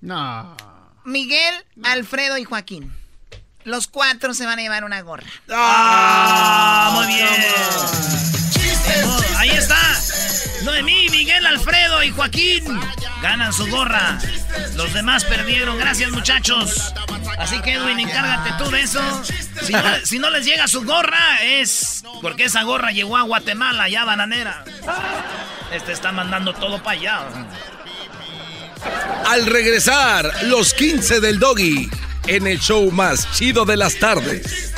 [0.00, 0.56] No.
[1.04, 1.54] Miguel,
[1.84, 2.92] Alfredo y Joaquín.
[3.64, 5.26] Los cuatro se van a llevar una gorra.
[5.50, 6.92] ¡Ah!
[6.94, 7.28] Muy bien.
[9.04, 9.76] Oh, ahí está.
[10.66, 12.64] Noemí, Miguel, Alfredo y Joaquín
[13.22, 14.18] ganan su gorra.
[14.74, 15.78] Los demás perdieron.
[15.78, 16.92] Gracias, muchachos.
[17.38, 19.00] Así que, Edwin, encárgate tú de eso.
[19.62, 23.88] Si no, si no les llega su gorra, es porque esa gorra llegó a Guatemala,
[23.88, 24.64] ya bananera.
[25.70, 27.20] Este está mandando todo para allá.
[29.24, 31.88] Al regresar, los 15 del Doggy
[32.26, 34.72] en el show más chido de las tardes.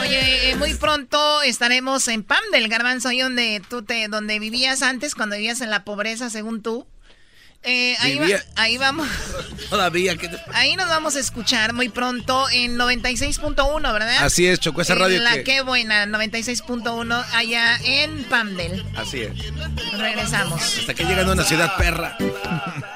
[0.00, 4.82] Oye, eh, muy pronto estaremos en Pam del Garbanzo, ahí donde tú te, donde vivías
[4.82, 6.86] antes, cuando vivías en la pobreza, según tú.
[7.68, 9.08] Eh, ahí, va- ahí vamos,
[9.70, 10.30] Todavía que.
[10.52, 14.18] ahí nos vamos a escuchar muy pronto en 96.1, ¿verdad?
[14.22, 18.84] Así es, Choco, esa En radio La que- qué buena, 96.1 allá en Pamdel.
[18.94, 19.32] Así es.
[19.98, 20.60] Regresamos.
[20.78, 22.16] Hasta que llegan a una ciudad perra.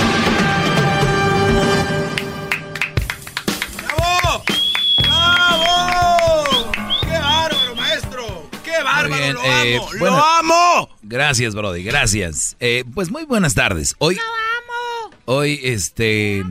[9.33, 9.89] bien, ¡Lo eh, amo!
[9.99, 10.89] bueno, ¡Lo amo!
[11.03, 12.55] Gracias, Brody, gracias.
[12.59, 13.95] Eh, pues muy buenas tardes.
[13.99, 14.17] Hoy,
[15.25, 16.43] hoy, este,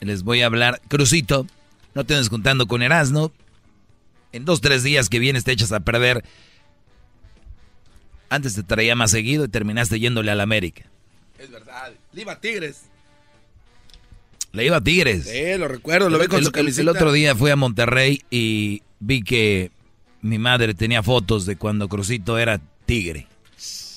[0.00, 1.46] les voy a hablar, Crucito,
[1.94, 3.32] no te andes juntando con Erasno.
[4.32, 6.24] En dos, tres días que vienes te echas a perder.
[8.30, 10.84] Antes te traía más seguido y terminaste yéndole al América.
[11.38, 11.92] Es verdad.
[12.12, 12.82] Le iba a Tigres.
[14.52, 15.24] Le iba a Tigres.
[15.28, 16.82] Sí, lo recuerdo, lo ve con el, su el- camiseta.
[16.82, 19.70] el otro día fui a Monterrey y vi que
[20.24, 23.26] mi madre tenía fotos de cuando Crucito era tigre.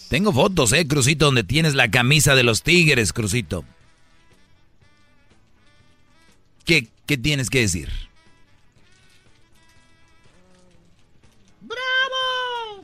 [0.10, 3.64] Tengo fotos, eh, Crucito, donde tienes la camisa de los tigres, Crucito.
[6.66, 7.90] ¿Qué, qué tienes que decir?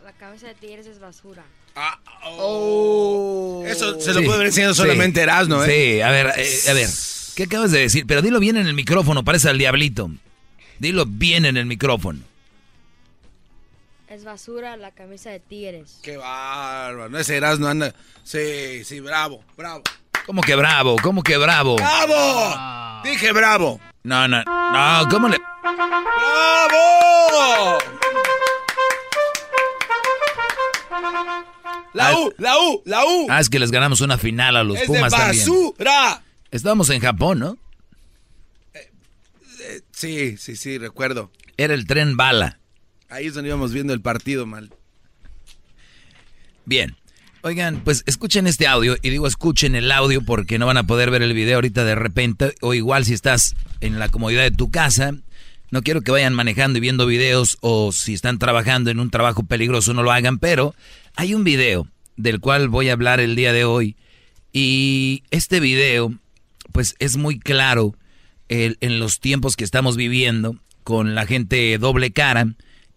[0.05, 1.43] La cabeza de tigres es basura.
[2.37, 3.63] Oh.
[3.67, 5.95] Eso se lo Sí, puede haber enseñado sí, solamente Erasmo, ¿eh?
[5.95, 6.89] Sí, a ver, eh, a ver.
[7.35, 8.05] ¿Qué acabas de decir?
[8.07, 10.09] Pero dilo bien en el micrófono, parece al diablito.
[10.79, 12.21] Dilo bien en el micrófono.
[14.13, 15.97] Es basura la camisa de tigres.
[16.03, 17.09] Qué bárbaro.
[17.09, 17.95] No, ese Erasmo anda.
[18.23, 19.81] Sí, sí, bravo, bravo.
[20.27, 20.97] ¿Cómo que bravo?
[21.01, 21.77] ¿Cómo que bravo?
[21.77, 23.01] ¡Bravo!
[23.03, 23.81] Dije bravo.
[24.03, 25.39] No, no, no, ¿cómo le...?
[25.63, 25.79] ¡Bravo!
[31.93, 33.27] La U, la U, la U.
[33.31, 36.21] Ah, es que les ganamos una final a los es Pumas de basura.
[36.51, 37.57] Estábamos en Japón, ¿no?
[38.75, 41.31] Eh, sí, sí, sí, recuerdo.
[41.57, 42.59] Era el tren bala.
[43.09, 44.69] Ahí es donde íbamos viendo el partido mal.
[46.65, 46.95] Bien.
[47.45, 51.11] Oigan, pues escuchen este audio y digo escuchen el audio porque no van a poder
[51.11, 54.71] ver el video ahorita de repente o igual si estás en la comodidad de tu
[54.71, 55.13] casa.
[55.69, 59.43] No quiero que vayan manejando y viendo videos o si están trabajando en un trabajo
[59.43, 60.73] peligroso no lo hagan, pero
[61.17, 61.85] hay un video
[62.15, 63.97] del cual voy a hablar el día de hoy
[64.53, 66.13] y este video
[66.71, 67.93] pues es muy claro
[68.47, 70.55] en los tiempos que estamos viviendo
[70.85, 72.47] con la gente doble cara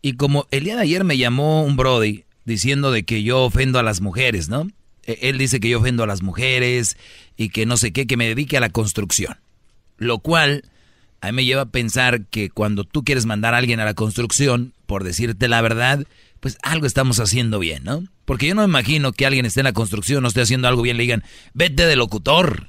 [0.06, 3.80] y como el día de ayer me llamó un Brody diciendo de que yo ofendo
[3.80, 4.68] a las mujeres, ¿no?
[5.02, 6.96] E, él dice que yo ofendo a las mujeres
[7.36, 9.36] y que no sé qué, que me dedique a la construcción.
[9.96, 10.62] Lo cual
[11.20, 13.94] a mí me lleva a pensar que cuando tú quieres mandar a alguien a la
[13.94, 16.06] construcción, por decirte la verdad,
[16.38, 18.04] pues algo estamos haciendo bien, ¿no?
[18.26, 20.82] Porque yo no me imagino que alguien esté en la construcción, no esté haciendo algo
[20.82, 22.68] bien, le digan, vete de locutor.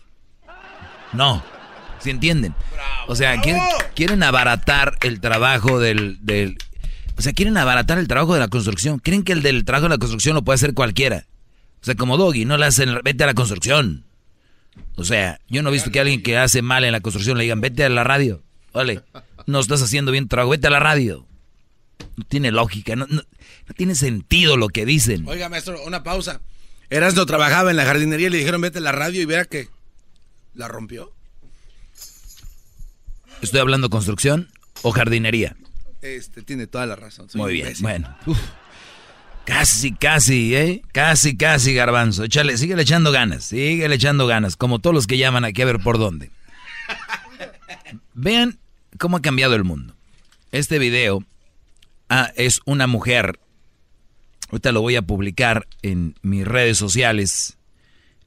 [1.13, 1.43] No,
[1.99, 2.55] ¿se entienden?
[3.07, 3.61] o sea, quieren,
[3.95, 6.57] quieren, abaratar el trabajo del, del
[7.17, 8.99] o sea, quieren abaratar el trabajo de la construcción.
[8.99, 11.25] Creen que el del trabajo de la construcción lo puede hacer cualquiera.
[11.81, 14.05] O sea, como Doggy, no le hacen, vete a la construcción.
[14.95, 17.43] O sea, yo no he visto que alguien que hace mal en la construcción le
[17.43, 18.43] digan, vete a la radio.
[18.71, 19.01] Vale,
[19.47, 21.25] no estás haciendo bien trabajo, vete a la radio.
[22.15, 23.23] No tiene lógica, no, no,
[23.75, 25.27] tiene sentido lo que dicen.
[25.27, 26.41] Oiga, maestro, una pausa.
[26.89, 29.69] Erasno trabajaba en la jardinería y le dijeron, vete a la radio y vea que
[30.53, 31.11] la rompió.
[33.41, 34.49] ¿Estoy hablando construcción
[34.83, 35.55] o jardinería?
[36.15, 37.27] Este, tiene toda la razón.
[37.33, 38.15] Muy bien, bueno.
[39.45, 40.81] Casi, casi, ¿eh?
[40.91, 42.23] Casi, casi, garbanzo.
[42.23, 45.79] Échale, sigue echando ganas, sigue echando ganas, como todos los que llaman aquí a ver
[45.79, 46.31] por dónde.
[48.13, 48.59] Vean
[48.97, 49.95] cómo ha cambiado el mundo.
[50.51, 51.23] Este video
[52.09, 53.39] ah, es una mujer,
[54.49, 57.57] ahorita lo voy a publicar en mis redes sociales.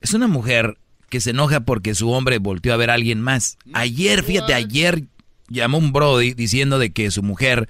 [0.00, 0.78] Es una mujer
[1.10, 3.58] que se enoja porque su hombre volteó a ver a alguien más.
[3.74, 5.04] Ayer, fíjate, ayer
[5.50, 7.68] llamó un Brody diciendo de que su mujer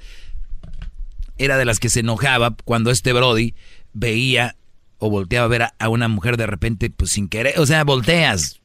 [1.39, 3.55] era de las que se enojaba cuando este Brody
[3.93, 4.57] veía
[4.99, 8.61] o volteaba a ver a, una mujer de repente, pues sin querer, o sea, volteas,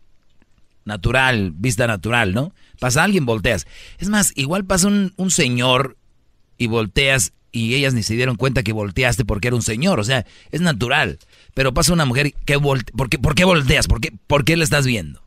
[0.84, 2.54] natural, vista natural, ¿no?
[2.80, 3.66] Pasa alguien, volteas.
[3.98, 5.98] Es más, igual pasa un, un señor
[6.58, 10.04] y volteas y ellas ni se dieron cuenta que volteaste porque era un señor, o
[10.04, 11.20] sea, es natural.
[11.54, 13.88] Pero pasa una mujer que volte ¿por, qué, ¿por qué volteas?
[13.88, 15.24] ¿Por qué, ¿Por qué le estás viendo?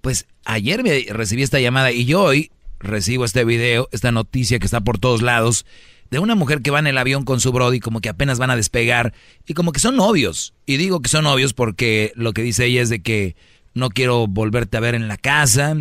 [0.00, 2.50] Pues ayer me recibí esta llamada y yo hoy
[2.82, 5.64] recibo este video, esta noticia que está por todos lados,
[6.10, 8.50] de una mujer que va en el avión con su brody, como que apenas van
[8.50, 9.14] a despegar,
[9.46, 10.52] y como que son novios.
[10.66, 13.34] Y digo que son novios porque lo que dice ella es de que
[13.72, 15.76] no quiero volverte a ver en la casa,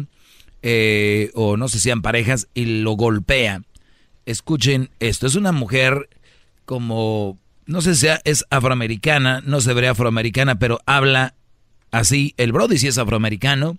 [0.61, 3.64] eh, o no sé si sean parejas, y lo golpea.
[4.26, 6.07] Escuchen esto, es una mujer
[6.64, 11.34] como, no sé si es afroamericana, no se ve afroamericana, pero habla
[11.91, 13.78] así, el brody sí es afroamericano,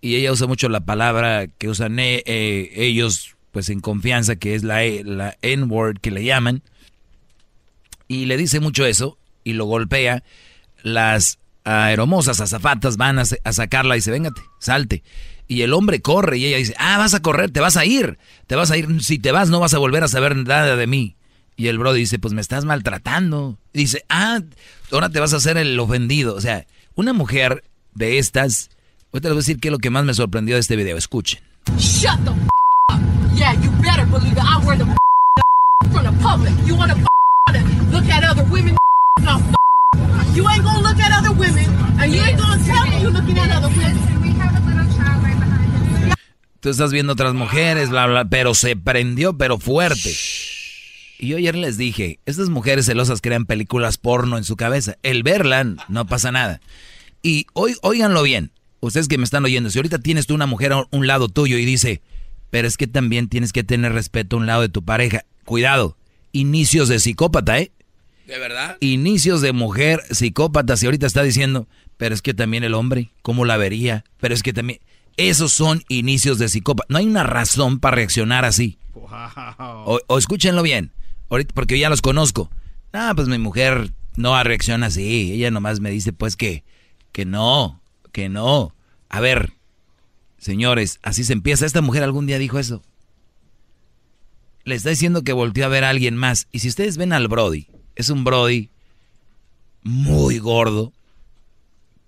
[0.00, 4.54] y ella usa mucho la palabra que usan eh, eh, ellos pues en confianza, que
[4.54, 6.62] es la, e, la N-word que le llaman,
[8.06, 10.22] y le dice mucho eso y lo golpea.
[10.82, 15.02] Las aeromosas azafatas van a, sacarla y dice, véngate, salte.
[15.46, 18.18] Y el hombre corre y ella dice, ah, vas a correr, te vas a ir,
[18.46, 20.86] te vas a ir, si te vas no vas a volver a saber nada de
[20.86, 21.16] mí.
[21.56, 23.58] Y el bro dice, pues me estás maltratando.
[23.72, 24.40] dice, ah,
[24.92, 26.34] ahora te vas a hacer el ofendido.
[26.34, 27.64] O sea, una mujer
[27.94, 28.70] de estas
[29.10, 30.96] Ahorita les voy a decir qué es lo que más me sorprendió de este video.
[30.98, 31.40] Escuchen.
[31.78, 33.00] Shut the up.
[33.34, 34.84] Yeah, you better believe that I wear the
[35.90, 36.52] from the public.
[36.66, 36.98] You want to
[37.90, 38.76] look at other women?
[39.22, 39.40] No,
[40.34, 41.64] you ain't gonna look at other women,
[41.98, 43.96] and you ain't gonna tell me you're looking at other women.
[46.60, 50.12] Tú estás viendo otras mujeres, bla, bla, pero se prendió, pero fuerte.
[51.18, 54.96] Y yo ayer les dije, estas mujeres celosas crean películas porno en su cabeza.
[55.02, 56.60] El verla no pasa nada.
[57.22, 60.72] Y hoy, óiganlo bien, ustedes que me están oyendo, si ahorita tienes tú una mujer
[60.72, 62.02] a un lado tuyo y dice,
[62.50, 65.96] pero es que también tienes que tener respeto a un lado de tu pareja, cuidado,
[66.32, 67.72] inicios de psicópata, ¿eh?
[68.26, 68.76] ¿De verdad?
[68.80, 73.44] Inicios de mujer psicópata, si ahorita está diciendo, pero es que también el hombre, ¿cómo
[73.44, 74.04] la vería?
[74.20, 74.80] Pero es que también...
[75.16, 76.86] Esos son inicios de psicópata.
[76.90, 78.78] No hay una razón para reaccionar así.
[78.94, 80.92] O, escúchenlo bien,
[81.28, 82.50] ahorita, porque ya los conozco.
[82.92, 85.32] Ah, pues mi mujer no reacciona así.
[85.32, 86.62] Ella nomás me dice, pues que,
[87.10, 87.82] que no,
[88.18, 88.74] que no.
[89.08, 89.52] A ver,
[90.38, 91.64] señores, así se empieza.
[91.64, 92.82] Esta mujer algún día dijo eso.
[94.64, 96.48] Le está diciendo que volteó a ver a alguien más.
[96.50, 98.70] Y si ustedes ven al Brody, es un Brody
[99.84, 100.92] muy gordo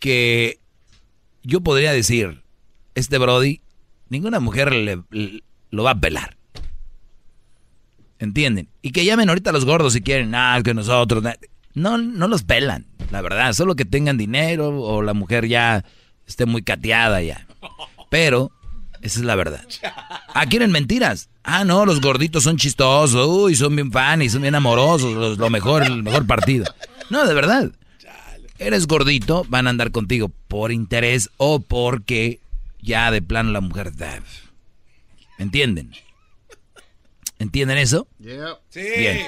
[0.01, 0.59] que
[1.45, 2.43] yo podría decir,
[2.97, 3.61] este Brody,
[4.09, 5.05] ninguna mujer le,
[5.70, 6.37] lo va a pelar.
[8.19, 8.69] ¿Entienden?
[8.82, 11.23] Y que llamen ahorita a los gordos si quieren, ah, que nosotros.
[11.74, 13.53] no, no los pelan, la verdad.
[13.53, 15.85] Solo que tengan dinero o la mujer ya
[16.31, 17.47] esté muy cateada ya.
[18.09, 18.51] Pero,
[19.02, 19.65] esa es la verdad.
[20.32, 21.28] Ah, quieren mentiras.
[21.43, 25.51] Ah, no, los gorditos son chistosos, uy, son bien fan y son bien amorosos, lo
[25.51, 26.65] mejor, el mejor partido.
[27.09, 27.73] No, de verdad.
[28.59, 32.40] Eres gordito, van a andar contigo por interés o porque
[32.81, 33.93] ya de plano la mujer...
[35.39, 35.93] ¿Entienden?
[37.39, 38.07] ¿Entienden eso?
[38.69, 38.81] Sí.
[38.98, 39.27] Bien.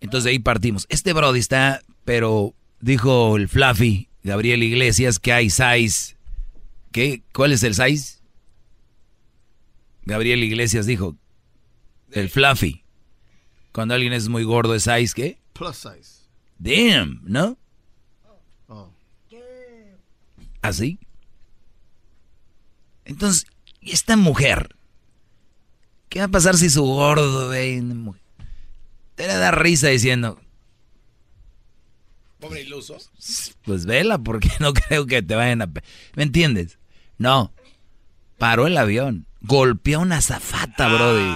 [0.00, 0.86] Entonces de ahí partimos.
[0.88, 6.16] Este Brody está, pero dijo el Fluffy, Gabriel Iglesias, que hay size.
[6.92, 7.22] ¿Qué?
[7.32, 8.18] ¿Cuál es el size?
[10.02, 11.16] Gabriel Iglesias dijo,
[12.10, 12.84] el Fluffy.
[13.72, 15.38] Cuando alguien es muy gordo, ¿es size qué?
[15.52, 16.20] Plus size.
[16.58, 17.56] Damn, ¿no?
[18.68, 18.90] Oh.
[20.62, 20.98] ¿Así?
[23.04, 23.46] Entonces,
[23.80, 24.74] ¿y esta mujer?
[26.08, 28.22] ¿Qué va a pasar si su gordo mujer?
[29.14, 30.40] Te le da risa diciendo,
[32.40, 32.96] Pobre iluso.
[33.64, 35.66] pues vela, porque no creo que te vayan a...
[36.16, 36.79] ¿Me entiendes?
[37.20, 37.52] No.
[38.38, 39.26] Paró el avión.
[39.42, 41.30] Golpeó a una zafata, brody.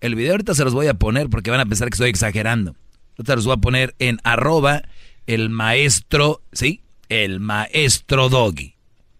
[0.00, 2.76] El video ahorita se los voy a poner porque van a pensar que estoy exagerando.
[3.18, 4.82] Ahorita los voy a poner en arroba
[5.26, 6.82] el maestro, ¿sí?
[7.08, 8.76] El maestro doggy.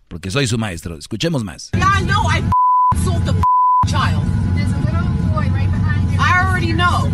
[0.06, 0.96] Porque soy su maestro.
[0.96, 1.72] Escuchemos más.
[1.72, 2.42] Yeah, I know I
[3.02, 3.34] sold the
[3.88, 4.22] child.
[4.54, 5.02] There's a little
[5.34, 6.20] boy right behind you.
[6.20, 7.10] I already know.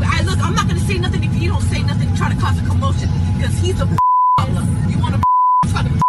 [0.00, 2.32] I, look, I'm not going to say nothing if you don't say nothing to try
[2.32, 3.86] to cause a commotion because he's the
[4.38, 4.64] problem.
[4.88, 5.20] You want to
[5.68, 6.07] try to say to me?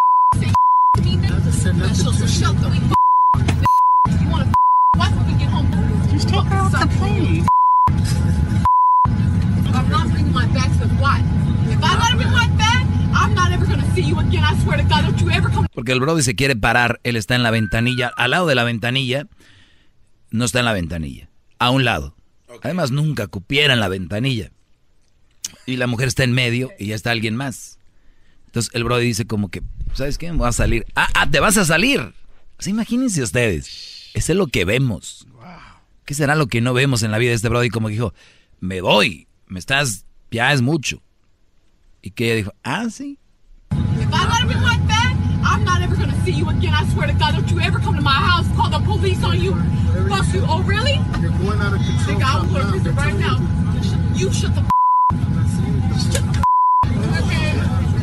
[1.89, 4.53] Then she'll so shut the You want to
[4.99, 5.65] watch when we get home?
[6.11, 7.47] Just take her off the plane.
[9.73, 11.19] I'm not bringing my back to what?
[11.65, 14.43] If I let him in my bag, I'm not ever going to see you again.
[14.43, 16.99] I swear to God, don't you ever come Porque el Brody se quiere parar.
[17.03, 18.09] Él está en la ventanilla.
[18.15, 19.27] Al lado de la ventanilla.
[20.29, 21.27] No está en la ventanilla.
[21.57, 22.13] A un lado.
[22.61, 24.51] Además, nunca cupiera en la ventanilla.
[25.65, 27.79] Y la mujer está en medio y ya está alguien más.
[28.49, 29.61] Entonces el Brody dice como que,
[29.93, 30.31] ¿sabes qué?
[30.31, 30.85] Me voy a salir.
[30.95, 32.13] Ah, ah, te vas a salir.
[32.57, 34.11] Así imagínense ustedes.
[34.13, 35.27] Eso es lo que vemos.
[36.05, 37.69] ¿Qué será lo que no vemos en la vida de este Brody?
[37.69, 38.13] Como que dijo,
[38.59, 39.27] me voy.
[39.47, 41.01] Me estás, ya es mucho.
[42.01, 43.17] Y que ella dijo, ah, sí.
[45.43, 46.73] I'm not ever gonna see you again.
[46.73, 49.41] I swear to God, don't you ever come to my house, call the police on
[49.41, 49.53] you.
[50.07, 50.43] Fuck you.
[50.47, 50.99] Oh, really?
[51.19, 52.17] You're going out of control.
[52.17, 53.37] Nigga, I'll put a prison right now.
[54.15, 54.61] You shut the
[56.11, 56.43] Shut the
[57.19, 57.59] Okay.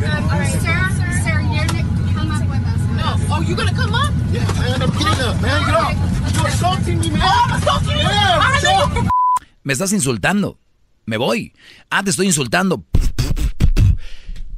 [0.06, 0.90] Um, all right, Sarah,
[1.22, 1.84] Sarah, you're gonna
[2.14, 2.80] come up with us.
[2.98, 3.16] No.
[3.30, 4.12] Oh, you gonna come up?
[4.32, 5.64] Yeah, man, I'm getting up, man.
[5.66, 6.34] Get off.
[6.36, 7.20] You're assaulting me, man.
[7.22, 8.02] Oh, I'm assaulting you?
[8.02, 9.10] Yeah, I know sure.
[9.66, 10.60] Me estás insultando.
[11.06, 11.52] Me voy.
[11.90, 12.86] Ah, te estoy insultando.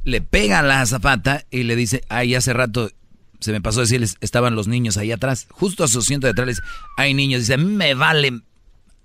[0.03, 2.91] Le pega la azafata y le dice, ay, hace rato
[3.39, 5.47] se me pasó decirles, estaban los niños ahí atrás.
[5.49, 6.61] Justo a su asiento de atrás
[6.95, 7.39] hay niños.
[7.39, 8.43] Dice, me vale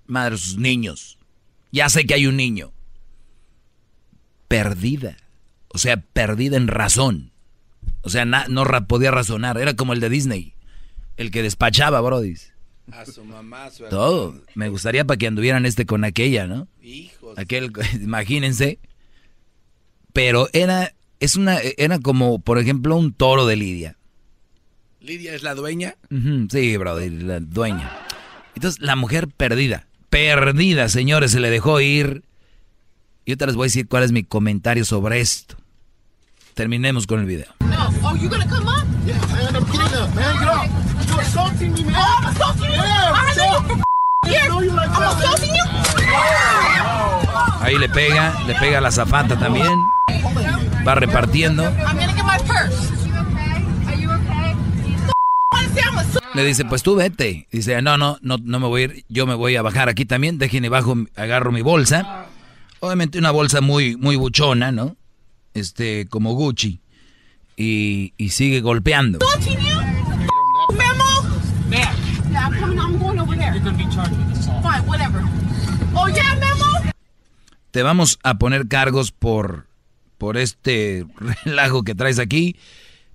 [0.06, 1.16] madre sus niños.
[1.72, 2.74] Ya sé que hay un niño.
[4.46, 5.16] Perdida.
[5.68, 7.32] O sea, perdida en razón.
[8.02, 9.56] O sea, no podía razonar.
[9.56, 10.54] Era como el de Disney.
[11.16, 12.53] El que despachaba, brodis.
[12.92, 14.40] A su mamá, su Todo.
[14.54, 16.68] Me gustaría para que anduvieran este con aquella, ¿no?
[16.82, 17.38] Hijos.
[17.38, 18.78] Aquel, imagínense.
[20.12, 23.96] Pero era, es una, era como, por ejemplo, un toro de Lidia.
[25.00, 25.96] Lidia es la dueña.
[26.50, 27.90] Sí, brother, la dueña.
[28.54, 29.86] Entonces, la mujer perdida.
[30.08, 32.22] Perdida, señores, se le dejó ir.
[33.24, 35.56] Y ahorita les voy a decir cuál es mi comentario sobre esto.
[36.54, 37.46] Terminemos con el video.
[37.60, 37.88] No.
[38.02, 38.14] Oh,
[47.60, 49.72] Ahí le pega, le pega a la zafata también.
[50.86, 51.64] Va repartiendo.
[56.34, 57.46] Le dice, pues tú vete.
[57.52, 59.04] Dice, no, no, no, no me voy a ir.
[59.08, 60.38] Yo me voy a bajar aquí también.
[60.38, 62.26] Déjenme bajo, agarro mi bolsa.
[62.80, 64.96] Obviamente una bolsa muy, muy buchona, ¿no?
[65.54, 66.80] Este, como Gucci.
[67.56, 69.18] Y, y sigue golpeando.
[69.22, 69.76] assaulting you?
[70.74, 71.04] Memo?
[71.68, 71.96] Ma'am,
[72.32, 72.78] Yeah, I'm coming.
[72.80, 73.54] I'm going over there.
[73.54, 74.60] you're gonna be charged with assault.
[74.62, 75.22] Fine, whatever.
[75.96, 76.90] Oh, yeah, Memo?
[77.74, 79.66] Te vamos a poner cargos por,
[80.16, 81.04] por este
[81.44, 82.54] relajo que traes aquí.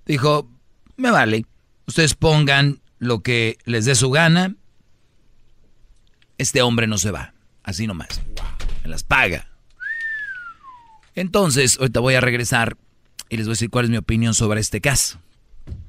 [0.04, 0.50] Dijo,
[0.98, 1.46] me vale.
[1.86, 4.54] Ustedes pongan lo que les dé su gana.
[6.36, 7.32] Este hombre no se va.
[7.62, 8.20] Así nomás.
[8.82, 9.48] Me las paga.
[11.14, 12.76] Entonces, ahorita voy a regresar
[13.30, 15.22] y les voy a decir cuál es mi opinión sobre este caso.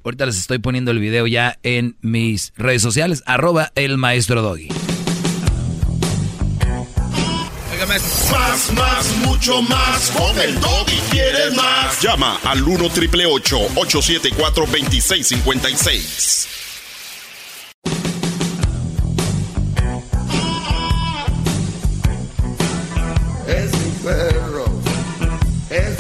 [0.06, 4.70] Ahorita les estoy poniendo el video ya en mis redes sociales, arroba el maestro Doggy.
[7.88, 10.12] Más, más, mucho más.
[10.12, 12.00] Con el y quieres más.
[12.00, 16.48] Llama al 1 triple 874 2656.
[23.48, 24.66] Es mi perro,
[25.72, 25.98] es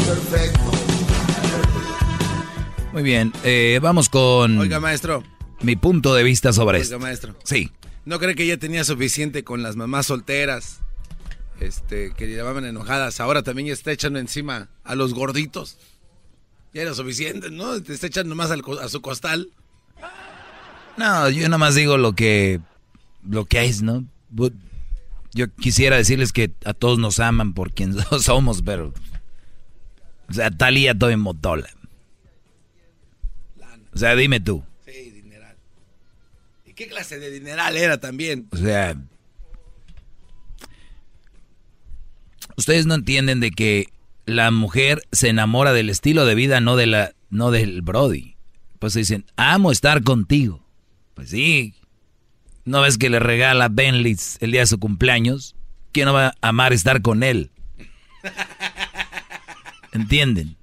[2.93, 4.59] Muy bien, eh, vamos con...
[4.59, 5.23] Oiga, maestro.
[5.61, 6.99] Mi punto de vista sobre Oiga, esto.
[6.99, 7.35] maestro.
[7.43, 7.71] Sí.
[8.05, 10.81] ¿No cree que ya tenía suficiente con las mamás solteras?
[11.61, 13.19] Este, que llamaban enojadas.
[13.19, 15.77] Ahora también ya está echando encima a los gorditos.
[16.73, 17.81] Ya era suficiente, ¿no?
[17.83, 19.47] Te está echando más al a su costal.
[20.97, 22.59] No, yo nada más digo lo que,
[23.27, 24.05] lo que es, ¿no?
[25.33, 28.93] Yo quisiera decirles que a todos nos aman por quien somos, pero...
[30.29, 31.69] O sea, Talía todo en motola.
[33.93, 34.63] O sea, dime tú.
[34.85, 35.57] Sí, dineral.
[36.65, 38.47] ¿Y qué clase de dineral era también?
[38.51, 38.97] O sea...
[42.61, 43.87] Ustedes no entienden de que
[44.27, 48.35] la mujer se enamora del estilo de vida, no de la, no del Brody.
[48.77, 50.63] Pues dicen, amo estar contigo.
[51.15, 51.73] Pues sí.
[52.63, 55.55] ¿No ves que le regala Bentleys el día de su cumpleaños?
[55.91, 57.49] ¿Quién no va a amar estar con él?
[59.91, 60.55] ¿Entienden?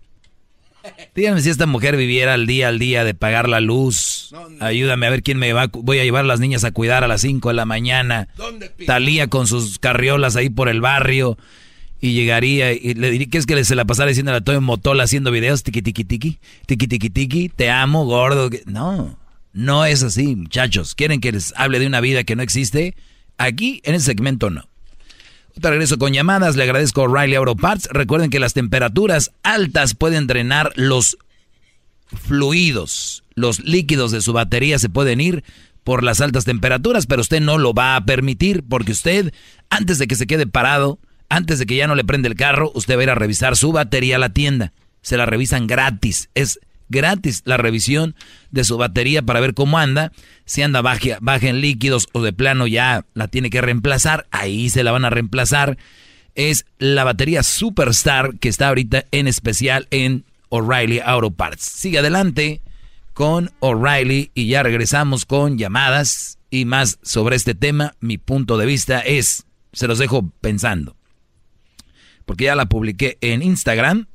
[1.17, 4.33] Díganme si esta mujer viviera al día al día de pagar la luz.
[4.61, 5.67] Ayúdame a ver quién me va.
[5.67, 8.29] Voy a llevar a las niñas a cuidar a las 5 de la mañana.
[8.87, 11.37] Talía con sus carriolas ahí por el barrio.
[12.01, 15.05] Y llegaría y le diría que es que se la pasara diciendo a Toyo Motola
[15.05, 15.63] haciendo videos.
[15.63, 16.39] Tiki tiki tiki.
[16.67, 17.49] Tiki tiki tiki.
[17.49, 18.51] Te amo, gordo.
[18.67, 19.19] No.
[19.53, 20.95] No es así, muchachos.
[20.95, 22.95] ¿Quieren que les hable de una vida que no existe?
[23.37, 24.69] Aquí, en ese segmento, no.
[25.61, 26.55] Te regreso con llamadas.
[26.55, 27.89] Le agradezco a O'Reilly Auto Parts.
[27.91, 31.19] Recuerden que las temperaturas altas pueden drenar los
[32.07, 33.25] fluidos.
[33.35, 35.43] Los líquidos de su batería se pueden ir
[35.83, 39.33] por las altas temperaturas, pero usted no lo va a permitir porque usted,
[39.71, 40.99] antes de que se quede parado,
[41.29, 43.57] antes de que ya no le prende el carro, usted va a ir a revisar
[43.57, 44.73] su batería a la tienda.
[45.03, 46.31] Se la revisan gratis.
[46.35, 48.15] Es gratis la revisión
[48.51, 50.13] de su batería para ver cómo anda.
[50.45, 54.71] Si anda baja, baja en líquidos o de plano ya la tiene que reemplazar, ahí
[54.71, 55.79] se la van a reemplazar.
[56.35, 61.63] Es la batería Superstar que está ahorita en especial en O'Reilly Auto Parts.
[61.63, 62.63] Sigue adelante
[63.13, 67.95] con O'Reilly y ya regresamos con llamadas y más sobre este tema.
[68.01, 70.97] Mi punto de vista es, se los dejo pensando,
[72.29, 74.07] porque ya la publiqué en Instagram,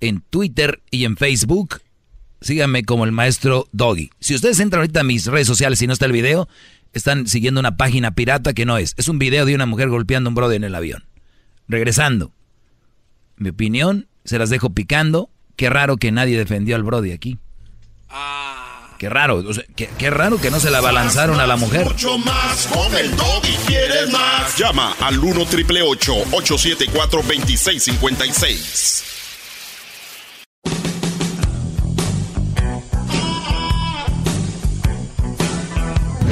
[0.00, 1.80] en Twitter y en Facebook.
[2.42, 4.10] Síganme como el maestro Doggy.
[4.20, 6.46] Si ustedes entran ahorita a mis redes sociales y no está el video,
[6.92, 8.92] están siguiendo una página pirata que no es.
[8.98, 11.04] Es un video de una mujer golpeando a un brother en el avión.
[11.68, 12.34] Regresando.
[13.38, 15.30] Mi opinión, se las dejo picando.
[15.56, 17.38] Qué raro que nadie defendió al brody aquí.
[18.98, 21.84] Qué raro, o sea, qué, qué raro que no se la balanzaron a la mujer.
[21.84, 23.56] Mucho más con el doggy.
[23.66, 24.56] ¿Quieres más?
[24.58, 29.04] Llama al 1 triple 874 2656.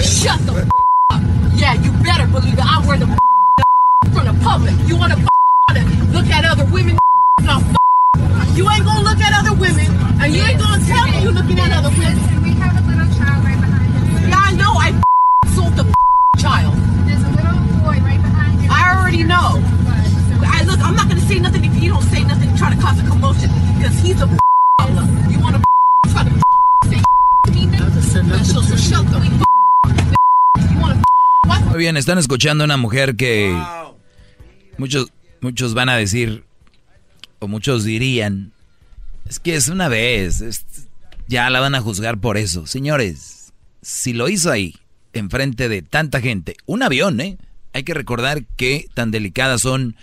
[0.03, 0.69] Shut the f-
[1.13, 1.21] up.
[1.57, 2.65] Yeah, you better believe it.
[2.65, 4.75] I wear the f- from the public.
[4.89, 5.19] You want to
[6.13, 6.99] look at other women?
[7.43, 7.77] No, f-
[8.57, 9.87] you ain't gonna look at other women,
[10.21, 12.17] and you ain't gonna tell me you're looking at other women.
[12.43, 14.29] We have a little child right behind you.
[14.29, 14.73] Yeah, I know.
[14.81, 14.91] I
[15.55, 15.85] sold the
[16.39, 16.75] child.
[17.07, 18.69] There's a little boy right behind you.
[18.73, 19.61] I already know.
[20.47, 20.81] I look.
[20.81, 22.55] I'm not gonna say nothing if you don't say nothing.
[22.57, 24.27] Try to cause a commotion because he's a
[24.79, 25.07] problem.
[25.31, 25.63] You want to
[26.13, 26.31] try to
[26.89, 27.03] say
[27.53, 27.73] me?
[28.45, 29.45] So, so shut the f-
[31.71, 33.55] Muy bien, están escuchando a una mujer que
[34.79, 35.13] muchos,
[35.43, 36.45] muchos van a decir,
[37.39, 38.53] o muchos dirían,
[39.29, 40.65] es que es una vez, es-
[41.29, 42.67] ya la van a juzgar por eso.
[42.67, 43.53] Señores,
[43.83, 44.77] si lo hizo ahí,
[45.13, 47.37] enfrente de tanta gente, un avión, ¿eh?
[47.73, 49.97] Hay que recordar que tan delicadas son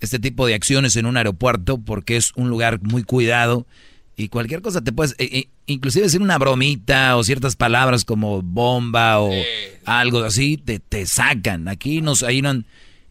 [0.00, 3.66] este tipo de acciones en un aeropuerto porque es un lugar muy cuidado
[4.16, 8.42] y cualquier cosa te puedes, eh, eh, inclusive decir una bromita o ciertas palabras como
[8.42, 9.30] bomba o
[9.86, 11.68] algo así, te, te sacan.
[11.68, 12.62] Aquí nos, ahí no,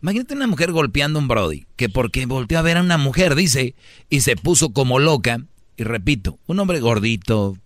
[0.02, 3.36] imagínate una mujer golpeando a un Brody, que porque volteó a ver a una mujer,
[3.36, 3.76] dice,
[4.10, 5.42] y se puso como loca,
[5.78, 7.58] y repito, un hombre gordito,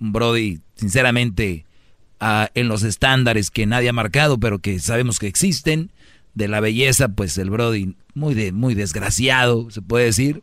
[0.00, 1.64] un Brody, sinceramente,
[2.20, 5.92] ah, en los estándares que nadie ha marcado, pero que sabemos que existen,
[6.34, 10.42] de la belleza, pues el Brody muy, de, muy desgraciado, se puede decir.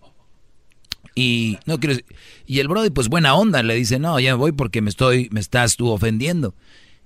[1.16, 2.16] Y no quiero decir-
[2.46, 5.28] y el Brody pues buena onda le dice, "No, ya me voy porque me estoy
[5.32, 6.56] me estás tú ofendiendo."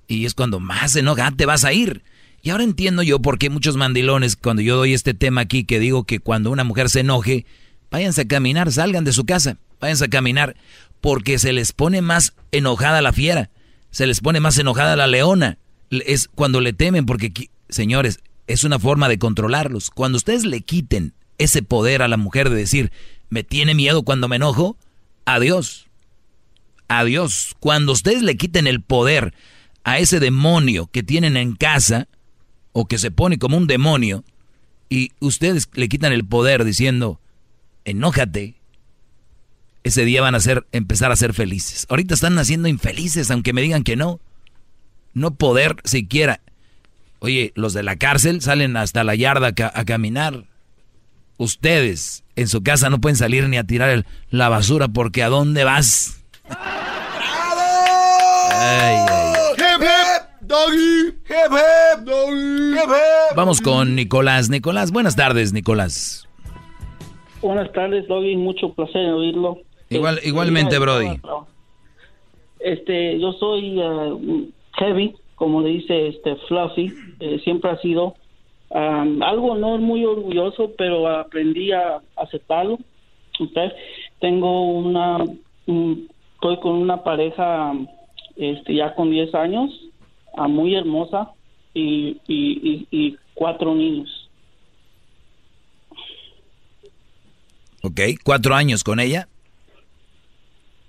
[0.07, 2.03] Y es cuando más se enoja, "Ah, te vas a ir.
[2.45, 5.79] Y ahora entiendo yo por qué muchos mandilones cuando yo doy este tema aquí que
[5.79, 7.47] digo que cuando una mujer se enoje,
[7.89, 10.55] váyanse a caminar, salgan de su casa, váyanse a caminar
[11.01, 13.49] porque se les pone más enojada la fiera,
[13.89, 15.57] se les pone más enojada la leona.
[15.89, 17.33] Es cuando le temen porque
[17.69, 19.89] señores, es una forma de controlarlos.
[19.89, 22.91] Cuando ustedes le quiten ese poder a la mujer de decir,
[23.27, 24.77] me tiene miedo cuando me enojo,
[25.25, 25.87] adiós.
[26.89, 27.55] Adiós.
[27.59, 29.33] Cuando ustedes le quiten el poder
[29.83, 32.07] a ese demonio que tienen en casa,
[32.77, 34.25] o que se pone como un demonio,
[34.89, 37.21] y ustedes le quitan el poder diciendo,
[37.85, 38.55] enójate,
[39.85, 41.87] ese día van a ser, empezar a ser felices.
[41.89, 44.19] Ahorita están naciendo infelices, aunque me digan que no.
[45.13, 46.41] No poder siquiera.
[47.19, 50.43] Oye, los de la cárcel salen hasta la yarda a, caminar.
[51.37, 55.63] Ustedes en su casa no pueden salir ni a tirar la basura porque ¿a dónde
[55.63, 56.17] vas?
[58.59, 59.24] ¡Bravo!
[60.47, 61.13] Doggy.
[63.35, 64.49] Vamos con Nicolás.
[64.49, 66.27] Nicolás, buenas tardes, Nicolás.
[67.41, 68.35] Buenas tardes, Doggy.
[68.35, 69.59] Mucho placer oírlo.
[69.89, 71.19] Igual, este, igualmente, Brody.
[72.59, 76.93] Este, yo soy uh, heavy, como le dice este Fluffy.
[77.19, 78.15] Eh, siempre ha sido
[78.69, 82.79] um, algo no muy orgulloso, pero aprendí a aceptarlo.
[83.39, 83.71] Okay.
[84.19, 85.23] Tengo una,
[85.65, 87.73] estoy con una pareja
[88.35, 89.71] este, ya con 10 años
[90.47, 91.31] muy hermosa
[91.73, 94.29] y, y, cuatro niños.
[97.83, 99.27] Ok, ¿cuatro años con ella?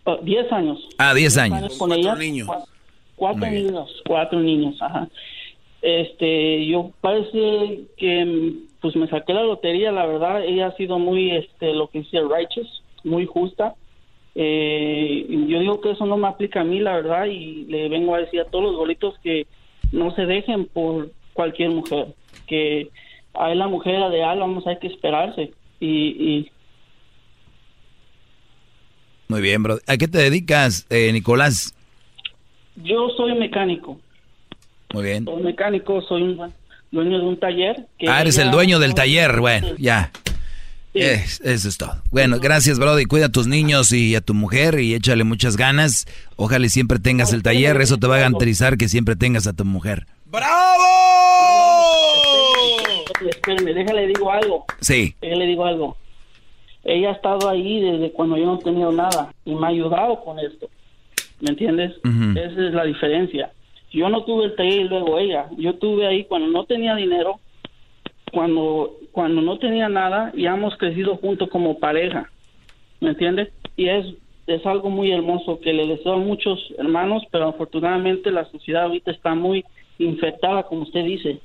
[0.05, 0.78] Uh, diez años.
[0.98, 1.77] Ah, diez, años.
[1.77, 2.48] con cuatro niños.
[3.16, 5.09] Cuatro, niños, cuatro niños, ajá.
[5.82, 11.35] Este, yo parece que pues me saqué la lotería, la verdad, ella ha sido muy,
[11.35, 13.74] este, lo que dice righteous, muy justa
[14.38, 18.14] eh, yo digo que eso no me aplica a mí, la verdad, y le vengo
[18.14, 19.46] a decir a todos los bolitos que
[19.92, 22.08] no se dejen por cualquier mujer,
[22.46, 22.90] que
[23.32, 25.52] a la mujer de algo vamos hay que esperarse.
[25.80, 26.50] Y,
[29.28, 29.78] Muy bien, bro.
[29.86, 31.74] ¿A qué te dedicas, eh, Nicolás?
[32.76, 33.98] Yo soy mecánico.
[34.92, 35.24] Muy bien.
[35.24, 36.52] Soy mecánico, soy un
[36.90, 37.86] dueño de un taller.
[38.06, 40.12] ah, eres el dueño del taller, bueno, ya
[40.97, 41.97] eso es todo.
[42.10, 43.05] Bueno, gracias, Brody.
[43.05, 46.06] Cuida a tus niños y a tu mujer y échale muchas ganas.
[46.36, 47.81] Ojalá siempre tengas el taller.
[47.81, 50.06] Eso te va a garantizar que siempre tengas a tu mujer.
[50.27, 50.85] ¡Bravo!
[53.28, 54.64] Espérame, déjale digo algo.
[54.81, 55.14] Sí.
[55.20, 55.97] Déjale digo algo.
[56.85, 60.39] Ella ha estado ahí desde cuando yo no tenía nada y me ha ayudado con
[60.39, 60.68] esto.
[61.40, 61.93] ¿Me entiendes?
[62.05, 63.51] Esa es la diferencia.
[63.93, 65.47] Yo no tuve el taller y luego ella.
[65.56, 67.40] Yo tuve ahí cuando no tenía dinero
[68.32, 72.30] cuando, cuando no tenía nada y hemos crecido juntos como pareja,
[73.00, 73.48] ¿me entiendes?
[73.76, 74.06] Y es,
[74.46, 79.10] es algo muy hermoso que le deseo a muchos hermanos, pero afortunadamente la sociedad ahorita
[79.10, 79.64] está muy
[79.98, 81.40] infectada, como usted dice.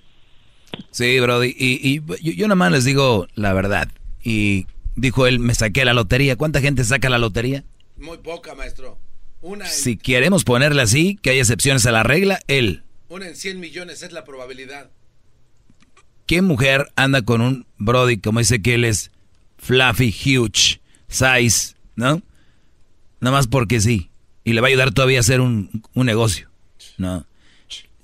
[0.89, 3.89] Sí, Brody, y, y yo, nada más les digo la verdad.
[4.23, 6.35] Y dijo él, me saqué la lotería.
[6.35, 7.63] ¿Cuánta gente saca la lotería?
[7.97, 8.97] Muy poca, maestro.
[9.41, 12.83] Una Si queremos ponerle así, que hay excepciones a la regla, él.
[13.09, 14.91] Una en 100 millones es la probabilidad.
[16.31, 19.11] ¿Qué mujer anda con un Brody como dice que él es
[19.57, 20.79] fluffy, huge,
[21.09, 22.21] size, ¿no?
[23.19, 24.09] Nada más porque sí.
[24.45, 26.49] Y le va a ayudar todavía a hacer un, negocio,
[26.97, 27.25] ¿no?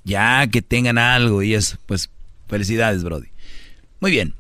[0.04, 2.10] Ya que tengan algo y eso, pues
[2.50, 3.30] felicidades, Brody.
[4.02, 4.34] Muy bien.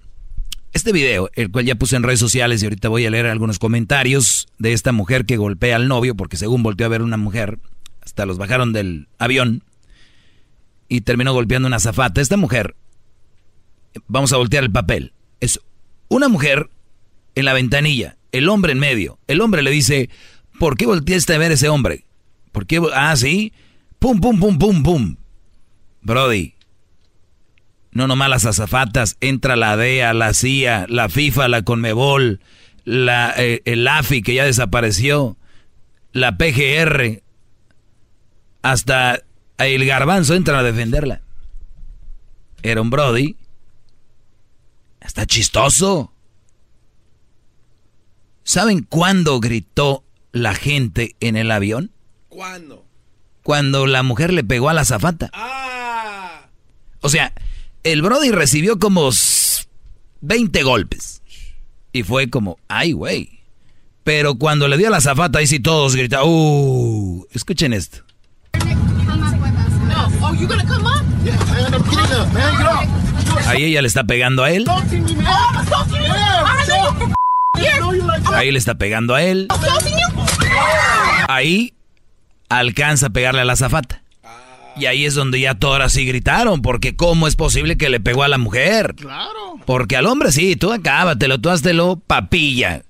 [0.73, 3.57] Este video, el cual ya puse en redes sociales y ahorita voy a leer algunos
[3.57, 7.57] comentarios de esta mujer que golpea al novio porque según volteó a ver una mujer,
[8.01, 9.63] hasta los bajaron del avión
[10.89, 12.19] y terminó golpeando una zafata.
[12.19, 12.75] Esta mujer
[14.07, 15.13] vamos a voltear el papel.
[15.39, 15.59] Es
[16.09, 16.69] una mujer
[17.35, 19.19] en la ventanilla, el hombre en medio.
[19.27, 20.09] El hombre le dice,
[20.59, 22.05] ¿por qué volteaste a ver ese hombre?
[22.51, 22.81] ¿Por qué?
[22.93, 23.53] Ah, sí.
[23.99, 25.15] Pum, pum, pum, pum, pum.
[26.01, 26.55] Brody.
[27.91, 32.41] No nomás las azafatas, entra la DEA, la CIA, la FIFA, la Conmebol,
[32.83, 35.37] la, eh, el AFI que ya desapareció,
[36.11, 37.23] la PGR,
[38.61, 39.23] hasta
[39.57, 41.21] el garbanzo entra a defenderla.
[42.61, 43.35] Era un Brody
[45.07, 46.11] Está chistoso.
[48.43, 51.91] ¿Saben cuándo gritó la gente en el avión?
[52.27, 52.85] ¿Cuándo?
[53.41, 55.31] Cuando la mujer le pegó a la zafata.
[55.33, 56.49] Ah.
[57.01, 57.33] O sea,
[57.83, 59.09] el Brody recibió como
[60.21, 61.21] 20 golpes.
[61.93, 63.39] Y fue como, ay, güey.
[64.03, 67.99] Pero cuando le dio a la zafata, ahí sí todos gritaron, uh, escuchen esto.
[70.19, 70.33] Oh,
[73.47, 74.65] Ahí ella le está pegando a él.
[78.33, 79.47] Ahí le está pegando a él.
[81.29, 81.73] Ahí
[82.49, 84.03] alcanza a pegarle a la zafata.
[84.75, 88.23] Y ahí es donde ya todas así gritaron, porque ¿cómo es posible que le pegó
[88.23, 88.95] a la mujer?
[88.95, 89.55] Claro.
[89.65, 92.83] Porque al hombre sí, tú acábatelo, tú haztelo papilla.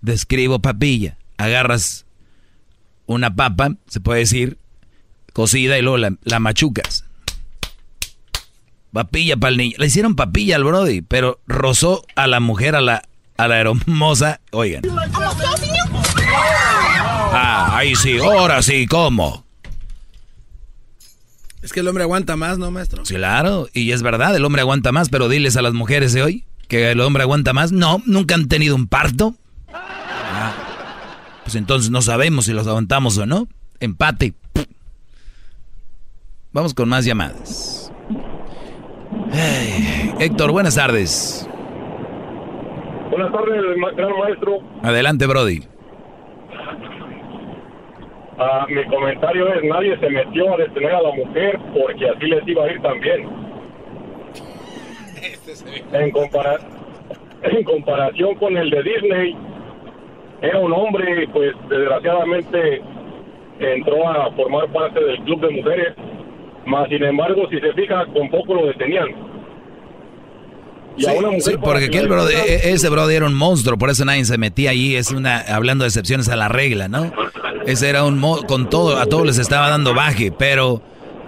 [0.00, 1.18] Describo papilla.
[1.36, 2.06] Agarras
[3.06, 4.58] una papa, se puede decir,
[5.32, 7.03] cocida y luego la machucas.
[8.94, 9.74] Papilla para el niño.
[9.78, 13.02] Le hicieron papilla al Brody, pero rozó a la mujer, a la,
[13.36, 14.40] a la hermosa.
[14.52, 14.82] Oigan.
[17.36, 19.44] Ah, ahí sí, ahora sí, ¿cómo?
[21.60, 23.02] Es que el hombre aguanta más, ¿no, maestro?
[23.02, 26.44] Claro, y es verdad, el hombre aguanta más, pero diles a las mujeres de hoy
[26.68, 27.72] que el hombre aguanta más.
[27.72, 29.34] No, nunca han tenido un parto.
[29.72, 30.52] Ah,
[31.42, 33.48] Pues entonces no sabemos si los aguantamos o no.
[33.80, 34.34] Empate.
[36.52, 37.83] Vamos con más llamadas.
[40.20, 41.48] Héctor, buenas tardes.
[43.10, 43.62] Buenas tardes,
[43.96, 44.58] gran maestro.
[44.82, 45.60] Adelante, Brody.
[48.38, 52.48] Ah, mi comentario es, nadie se metió a detener a la mujer porque así les
[52.48, 53.28] iba a ir también.
[55.92, 56.58] En, compara
[57.42, 59.36] en comparación con el de Disney,
[60.42, 62.82] era un hombre, pues desgraciadamente
[63.60, 65.94] entró a formar parte del club de mujeres,
[66.66, 69.08] más sin embargo, si se fija, con poco lo detenían.
[70.96, 74.70] Sí, porque aquel brody, e-, ese brody era un monstruo, por eso nadie se metía
[74.70, 77.12] ahí, es una, hablando de excepciones a la regla, ¿no?
[77.66, 80.82] Ese era un, con todo, a todos les estaba dando baje, pero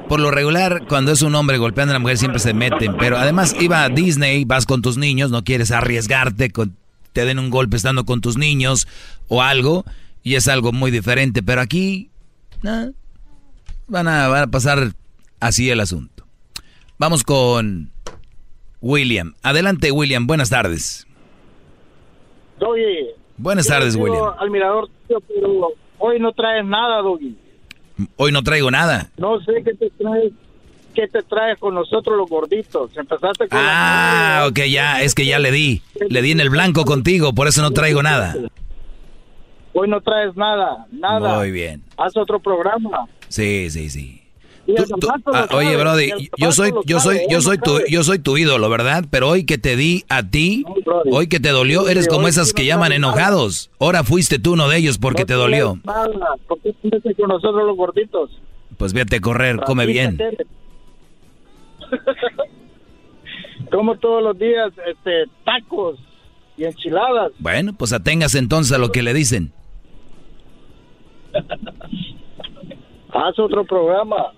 [0.09, 3.17] por lo regular, cuando es un hombre golpeando a la mujer siempre se meten, pero
[3.17, 6.77] además iba a Disney, vas con tus niños, no quieres arriesgarte, con,
[7.13, 8.87] te den un golpe estando con tus niños
[9.29, 9.85] o algo,
[10.23, 12.11] y es algo muy diferente, pero aquí,
[12.63, 14.93] van, a, van a pasar
[15.47, 16.25] así el asunto.
[16.99, 17.91] Vamos con
[18.81, 19.35] William.
[19.43, 20.27] Adelante, William.
[20.27, 21.07] Buenas tardes.
[22.59, 23.11] Doggy.
[23.37, 24.33] Buenas tardes, William.
[24.39, 25.69] Al mirador, pero
[25.99, 27.37] hoy no traes nada, Doggy.
[28.17, 29.11] Hoy no traigo nada.
[29.17, 30.33] No sé qué te traes.
[30.95, 32.91] ¿Qué te traes con nosotros los gorditos?
[32.97, 35.83] Empezaste con Ah, ok, ya, es que ya le di.
[36.09, 38.35] Le di en el blanco contigo, por eso no traigo nada.
[39.75, 41.37] Hoy no traes nada, nada.
[41.37, 41.83] Muy bien.
[41.99, 43.05] Haz otro programa.
[43.29, 44.16] Sí, sí, sí.
[45.33, 49.05] Ah, oye, Brody, yo soy, yo soy, yo soy tu, yo soy tu ídolo, ¿verdad?
[49.11, 50.65] Pero hoy que te di a ti,
[51.11, 53.71] hoy que te dolió, eres como esas que llaman enojados.
[53.79, 55.79] Ahora fuiste tú uno de ellos porque te dolió.
[56.49, 56.75] ¿Por qué
[57.15, 58.31] con nosotros los gorditos?
[58.77, 60.19] Pues vete a correr, come bien.
[63.71, 65.99] Como todos los días, este, tacos
[66.57, 67.33] y enchiladas.
[67.39, 69.53] Bueno, pues aténgase entonces a lo que le dicen.
[73.13, 74.33] Haz otro programa.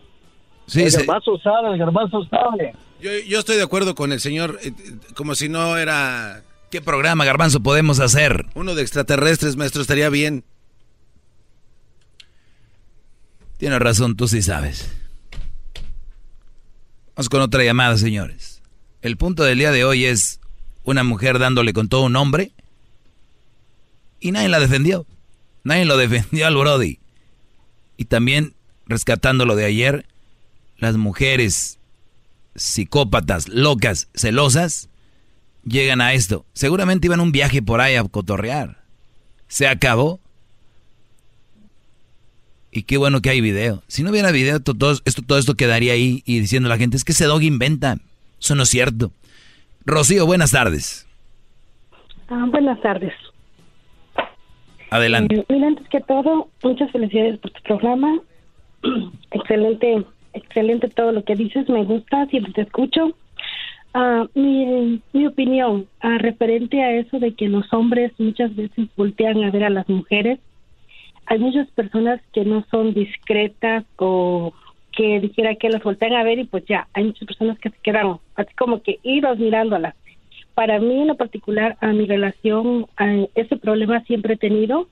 [0.68, 2.74] Sí, el garbanzo sabe, el garbanzo sabe.
[3.00, 4.72] Yo, yo estoy de acuerdo con el señor, eh,
[5.14, 6.42] como si no era...
[6.70, 8.44] ¿Qué programa, garbanzo, podemos hacer?
[8.54, 10.44] Uno de extraterrestres, maestro, estaría bien.
[13.56, 14.94] Tienes razón, tú sí sabes.
[17.16, 18.62] Vamos con otra llamada, señores.
[19.00, 20.38] El punto del día de hoy es
[20.84, 22.52] una mujer dándole con todo un hombre
[24.20, 25.06] y nadie la defendió.
[25.64, 26.98] Nadie lo defendió al Brody.
[27.96, 28.54] Y también
[28.86, 30.06] rescatando lo de ayer,
[30.78, 31.78] las mujeres
[32.54, 34.88] psicópatas, locas, celosas,
[35.64, 36.44] llegan a esto.
[36.52, 38.78] Seguramente iban a un viaje por ahí a cotorrear.
[39.46, 40.20] Se acabó.
[42.70, 43.82] Y qué bueno que hay video.
[43.86, 46.96] Si no hubiera video, todo, esto, todo esto quedaría ahí y diciendo a la gente,
[46.96, 47.96] es que ese dog inventa.
[48.40, 49.12] Eso no es cierto.
[49.84, 51.08] Rocío, buenas tardes.
[52.28, 53.14] Ah, buenas tardes.
[54.90, 55.34] Adelante.
[55.34, 58.20] Eh, mira, antes que todo, muchas felicidades por tu programa.
[59.30, 63.16] excelente, excelente todo lo que dices, me gusta, siempre te escucho.
[63.94, 69.42] Ah, mi, mi opinión ah, referente a eso de que los hombres muchas veces voltean
[69.44, 70.38] a ver a las mujeres,
[71.26, 74.52] hay muchas personas que no son discretas o
[74.92, 77.76] que dijera que las voltean a ver y pues ya, hay muchas personas que se
[77.82, 79.94] quedan así como que idos mirándolas.
[80.54, 84.88] Para mí en lo particular, a mi relación, a ese problema siempre he tenido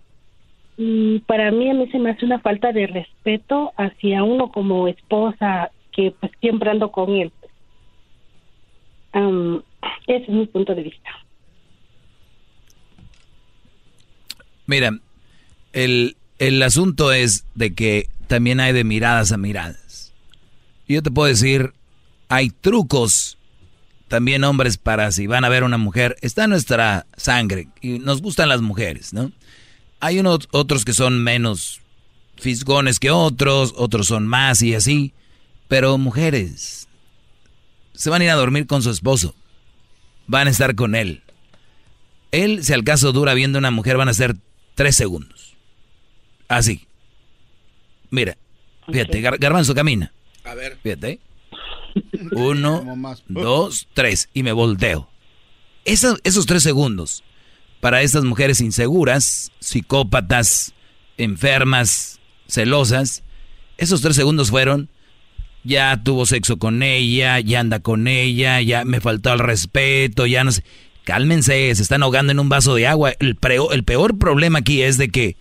[0.76, 4.88] y para mí a mí se me hace una falta de respeto hacia uno como
[4.88, 7.32] esposa que pues siempre ando con él.
[10.06, 11.10] ese es mi punto de vista.
[14.66, 14.98] Mira,
[15.72, 20.12] el, el asunto es de que también hay de miradas a miradas.
[20.88, 21.72] Yo te puedo decir,
[22.28, 23.38] hay trucos
[24.08, 28.48] también hombres para si van a ver una mujer, está nuestra sangre y nos gustan
[28.48, 29.32] las mujeres, ¿no?
[30.00, 31.80] Hay unos otros que son menos
[32.36, 35.12] fisgones que otros, otros son más y así,
[35.68, 36.86] pero mujeres
[37.94, 39.34] se van a ir a dormir con su esposo,
[40.26, 41.22] van a estar con él.
[42.30, 44.36] Él, si al caso dura viendo a una mujer, van a ser
[44.74, 45.56] tres segundos.
[46.48, 46.86] Así.
[48.10, 48.36] Mira,
[48.90, 50.12] fíjate, Garbanzo camina.
[50.44, 50.78] A ver.
[50.82, 51.20] Fíjate.
[52.32, 52.84] Uno,
[53.28, 54.28] dos, tres.
[54.34, 55.08] Y me volteo.
[55.84, 57.22] Esos, esos tres segundos
[57.80, 60.74] para estas mujeres inseguras, psicópatas,
[61.18, 63.22] enfermas, celosas,
[63.78, 64.88] esos tres segundos fueron,
[65.64, 70.44] ya tuvo sexo con ella, ya anda con ella, ya me faltó el respeto, ya
[70.44, 70.62] no sé.
[71.04, 73.12] Cálmense, se están ahogando en un vaso de agua.
[73.20, 73.38] El,
[73.70, 75.36] el peor problema aquí es de que,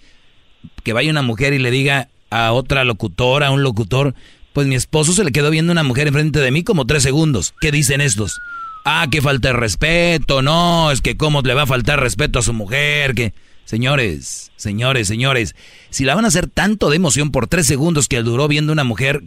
[0.84, 4.14] que vaya una mujer y le diga a otra locutora, a un locutor,
[4.54, 7.54] pues mi esposo se le quedó viendo una mujer enfrente de mí como tres segundos.
[7.62, 8.40] ¿Qué dicen estos?
[8.88, 12.44] Ah, que falta de respeto, no, es que cómo le va a faltar respeto a
[12.44, 13.34] su mujer, que...
[13.66, 15.56] Señores, señores, señores,
[15.90, 18.84] si la van a hacer tanto de emoción por tres segundos que duró viendo una
[18.84, 19.24] mujer,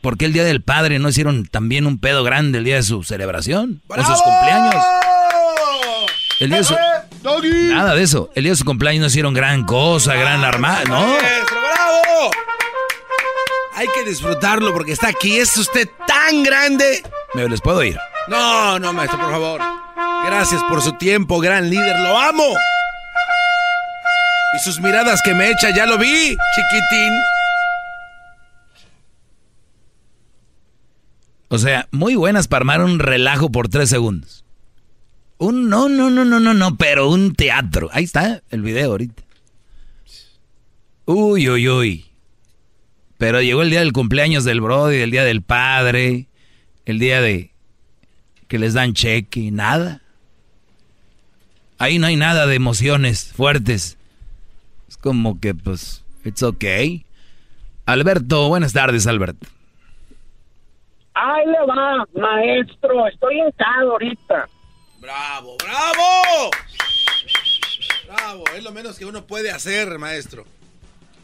[0.00, 2.82] ¿por qué el Día del Padre no hicieron también un pedo grande el día de
[2.82, 3.82] su celebración?
[3.88, 4.82] O sus cumpleaños.
[6.40, 6.74] El día de su...
[7.68, 8.30] Nada de eso.
[8.34, 11.06] El día de su cumpleaños no hicieron gran cosa, gran armada, ¿no?
[11.18, 12.30] ¡Bravo!
[13.74, 15.36] Hay que disfrutarlo porque está aquí.
[15.36, 17.02] Es usted tan grande.
[17.34, 17.98] ¿Me les puedo ir?
[18.28, 19.60] No, no, maestro, por favor.
[20.26, 21.98] Gracias por su tiempo, gran líder.
[22.00, 22.44] Lo amo.
[24.54, 27.12] Y sus miradas que me echa, ya lo vi, chiquitín.
[31.48, 34.44] O sea, muy buenas para armar un relajo por tres segundos.
[35.38, 37.90] Un no, no, no, no, no, no, pero un teatro.
[37.92, 39.22] Ahí está el video ahorita.
[41.04, 42.06] Uy, uy, uy.
[43.18, 46.28] Pero llegó el día del cumpleaños del Brody, el día del padre,
[46.86, 47.51] el día de
[48.52, 50.02] que les dan cheque, nada.
[51.78, 53.96] Ahí no hay nada de emociones fuertes
[55.00, 57.06] como que pues, it's okay.
[57.86, 59.46] Alberto, buenas tardes, Alberto.
[61.14, 64.46] Ahí le va, maestro, estoy en ahorita.
[65.00, 66.50] Bravo, bravo.
[68.06, 70.44] Bravo, es lo menos que uno puede hacer, maestro.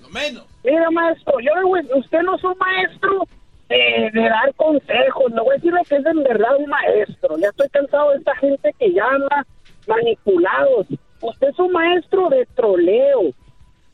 [0.00, 0.46] Lo menos.
[0.64, 1.52] Mira, maestro, yo
[1.94, 3.28] usted no es un maestro
[3.68, 7.36] de, de, dar consejos, no voy a decir lo que es en verdad un maestro.
[7.38, 9.46] Ya estoy cansado de esta gente que llama
[9.86, 10.86] manipulados.
[11.20, 13.32] Usted es un maestro de troleo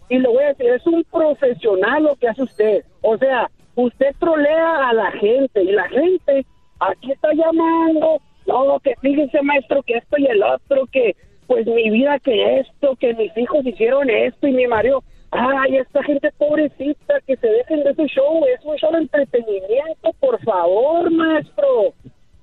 [0.08, 2.84] y lo voy a decir, es un profesional lo que hace usted.
[3.00, 6.44] O sea, usted trolea a la gente y la gente
[6.80, 11.90] aquí está llamando, no, que fíjese maestro que esto y el otro, que pues mi
[11.90, 15.02] vida que esto, que mis hijos hicieron esto y mi marido,
[15.34, 20.12] ay, esta gente pobrecita, que se dejen de ese show, es un show de entretenimiento,
[20.20, 21.94] por favor, maestro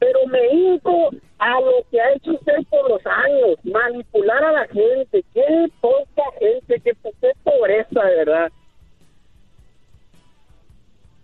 [0.01, 4.67] pero me hinco a lo que ha hecho usted por los años, manipular a la
[4.67, 6.91] gente, qué poca gente, qué,
[7.21, 8.51] qué pobreza, de verdad.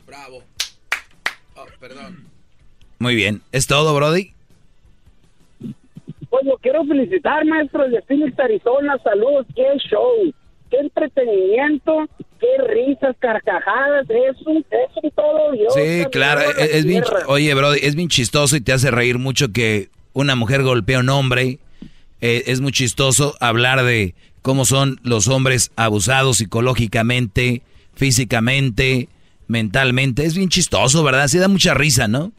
[0.06, 0.44] Bravo.
[1.56, 2.28] Oh, perdón.
[3.00, 4.32] Muy bien, ¿es todo, Brody?
[6.30, 10.32] Pues lo quiero felicitar, maestro de Phoenix, Arizona, saludos, qué show
[10.70, 12.08] qué entretenimiento,
[12.40, 15.74] qué risas, carcajadas, es un, es todo Dios.
[15.74, 19.90] Sí, claro, es, bien, oye, bro, es bien chistoso y te hace reír mucho que
[20.14, 21.60] una mujer golpea a un hombre.
[22.20, 27.62] Eh, es muy chistoso hablar de cómo son los hombres abusados psicológicamente,
[27.94, 29.10] físicamente,
[29.48, 30.26] mentalmente.
[30.26, 31.28] Es bien chistoso, ¿verdad?
[31.28, 32.32] Sí da mucha risa, ¿no?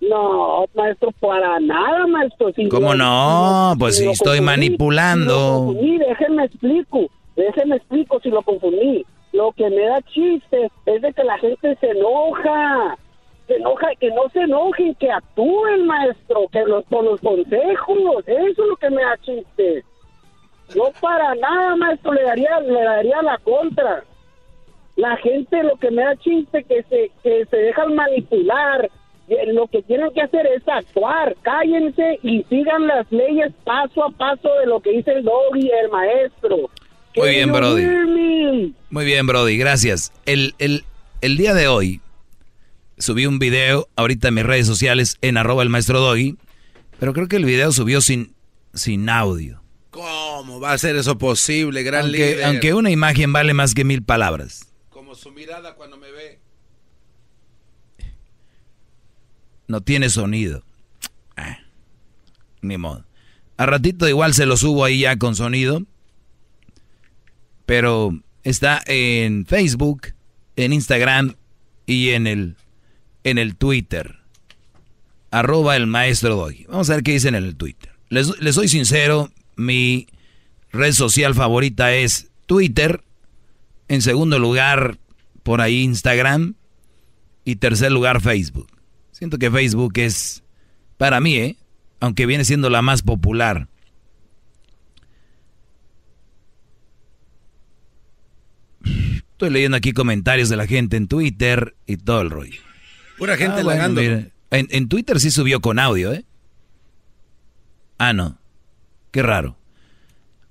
[0.00, 2.50] No, maestro, para nada, maestro.
[2.70, 3.74] ¿Cómo no?
[3.78, 5.74] pues si, estoy manipulando.
[5.74, 7.10] déjenme explico.
[7.40, 9.06] Déjeme explico si lo confundí.
[9.32, 12.98] Lo que me da chiste es de que la gente se enoja.
[13.46, 18.24] Se enoja, que no se enojen, que actúen, maestro, que los, con los consejos.
[18.26, 19.84] Eso es lo que me da chiste.
[20.76, 24.04] No para nada, maestro, le daría, le daría la contra.
[24.96, 28.90] La gente lo que me da chiste que se, que se dejan manipular.
[29.46, 31.36] Lo que tienen que hacer es actuar.
[31.40, 35.88] Cállense y sigan las leyes paso a paso de lo que dice el doggy el
[35.88, 36.68] maestro.
[37.16, 38.74] Muy bien, Brody.
[38.90, 40.12] Muy bien, Brody, gracias.
[40.26, 42.00] El, el, día de hoy
[42.98, 46.36] subí un video ahorita en mis redes sociales en arroba el maestro Doggy,
[46.98, 48.34] pero creo que el video subió sin,
[48.74, 49.62] sin audio.
[49.90, 52.44] ¿Cómo va a ser eso posible, gran aunque, líder?
[52.44, 54.68] Aunque una imagen vale más que mil palabras.
[54.88, 56.38] Como su mirada cuando me ve.
[59.66, 60.62] No tiene sonido.
[61.36, 61.58] Ah,
[62.60, 63.04] ni modo.
[63.56, 65.82] A ratito igual se lo subo ahí ya con sonido
[67.70, 70.08] pero está en Facebook,
[70.56, 71.36] en Instagram
[71.86, 72.56] y en el,
[73.22, 74.16] en el Twitter.
[75.30, 76.64] Arroba el maestro Doggy.
[76.64, 77.92] Vamos a ver qué dicen en el Twitter.
[78.08, 80.08] Les, les soy sincero, mi
[80.72, 83.04] red social favorita es Twitter.
[83.86, 84.98] En segundo lugar,
[85.44, 86.56] por ahí Instagram.
[87.44, 88.66] Y tercer lugar, Facebook.
[89.12, 90.42] Siento que Facebook es,
[90.96, 91.56] para mí, ¿eh?
[92.00, 93.68] aunque viene siendo la más popular.
[99.40, 102.60] Estoy leyendo aquí comentarios de la gente en Twitter y todo el rollo.
[103.16, 106.26] Pura gente ah, en, Twitter sí subió con audio, ¿eh?
[107.96, 108.38] Ah, no.
[109.10, 109.56] Qué raro.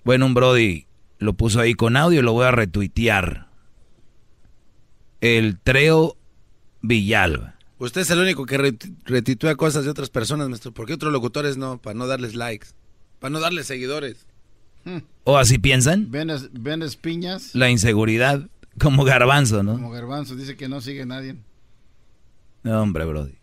[0.03, 0.87] Bueno, un Brody
[1.19, 3.49] lo puso ahí con audio y lo voy a retuitear.
[5.21, 6.17] El Treo
[6.81, 7.57] Villalba.
[7.77, 8.57] Usted es el único que
[9.05, 10.71] retuitea cosas de otras personas, maestro.
[10.71, 11.79] ¿Por qué otros locutores no?
[11.79, 12.69] Para no darles likes.
[13.19, 14.25] Para no darles seguidores.
[15.25, 16.09] ¿O así piensan?
[16.09, 17.53] ¿Vendes, piñas?
[17.53, 18.49] La inseguridad.
[18.77, 19.73] Como garbanzo, ¿no?
[19.73, 21.35] Como garbanzo, dice que no sigue nadie.
[22.63, 23.35] No, hombre, Brody.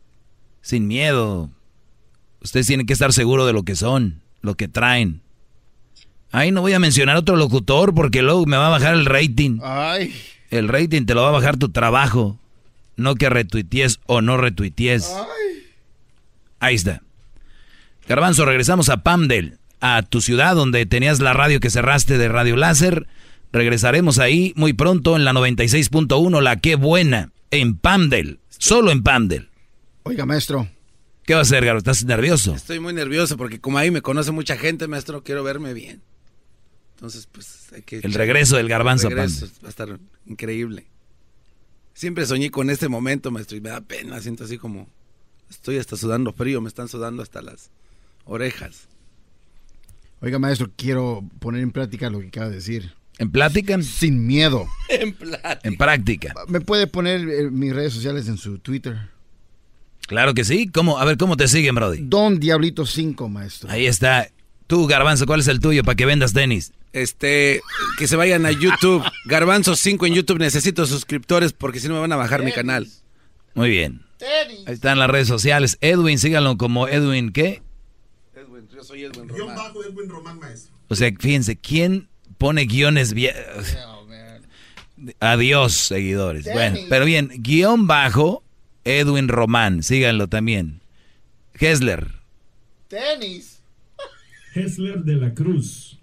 [0.61, 1.51] Sin miedo.
[2.41, 5.23] Ustedes tienen que estar seguros de lo que son, lo que traen.
[6.33, 9.59] Ahí no voy a mencionar otro locutor porque luego me va a bajar el rating.
[9.63, 10.15] Ay.
[10.51, 12.39] El rating te lo va a bajar tu trabajo.
[12.97, 15.13] No que retuities o no retuities.
[16.61, 17.03] Ahí está.
[18.09, 22.57] Garbanzo, regresamos a Pamdel, a tu ciudad donde tenías la radio que cerraste de Radio
[22.57, 23.07] Láser.
[23.53, 29.49] Regresaremos ahí muy pronto en la 96.1, la que buena, en Pamdel, solo en Pamdel.
[30.03, 30.69] Oiga, maestro.
[31.25, 31.79] ¿Qué va a hacer, Garo?
[31.79, 32.55] ¿Estás nervioso?
[32.55, 36.03] Estoy muy nervioso porque como ahí me conoce mucha gente, maestro, quiero verme bien.
[36.95, 37.99] Entonces, pues hay que...
[37.99, 40.87] El regreso del garbanzo el regreso, Va a estar increíble.
[41.95, 44.21] Siempre soñé con este momento, maestro, y me da pena.
[44.21, 44.89] Siento así como...
[45.51, 47.71] Estoy hasta sudando frío, me están sudando hasta las
[48.25, 48.89] orejas.
[50.21, 52.95] Oiga, maestro, quiero poner en práctica lo que acaba de decir.
[53.19, 53.81] ¿En plática?
[53.83, 54.67] Sin miedo.
[54.89, 55.61] en plática.
[55.63, 56.35] En práctica.
[56.49, 58.97] ¿Me puede poner eh, mis redes sociales en su Twitter?
[60.07, 60.69] Claro que sí.
[60.69, 60.99] ¿Cómo?
[60.99, 61.99] A ver, ¿cómo te siguen, Brody?
[62.03, 63.71] Don Diablito 5, maestro.
[63.71, 64.29] Ahí está.
[64.67, 66.73] Tú, Garbanzo, ¿cuál es el tuyo para que vendas tenis?
[66.93, 67.61] Este,
[67.99, 69.03] que se vayan a YouTube.
[69.25, 70.39] Garbanzo 5 en YouTube.
[70.39, 72.87] Necesito suscriptores porque si no me van a bajar mi canal.
[73.55, 74.03] Muy bien.
[74.67, 75.79] Ahí están las redes sociales.
[75.81, 77.63] Edwin, síganlo como Edwin, ¿qué?
[78.35, 79.37] Edwin, yo soy Edwin Román.
[79.37, 80.75] Guión bajo Edwin Román, maestro.
[80.89, 82.09] O sea, fíjense, ¿quién
[82.39, 83.35] pone guiones bien?
[85.21, 86.45] Adiós, seguidores.
[86.53, 88.43] Bueno, pero bien, guion bajo
[88.85, 90.81] Edwin Román, síganlo también.
[91.55, 92.13] Hesler.
[92.89, 93.61] Tenis.
[94.55, 95.99] Hesler de la Cruz.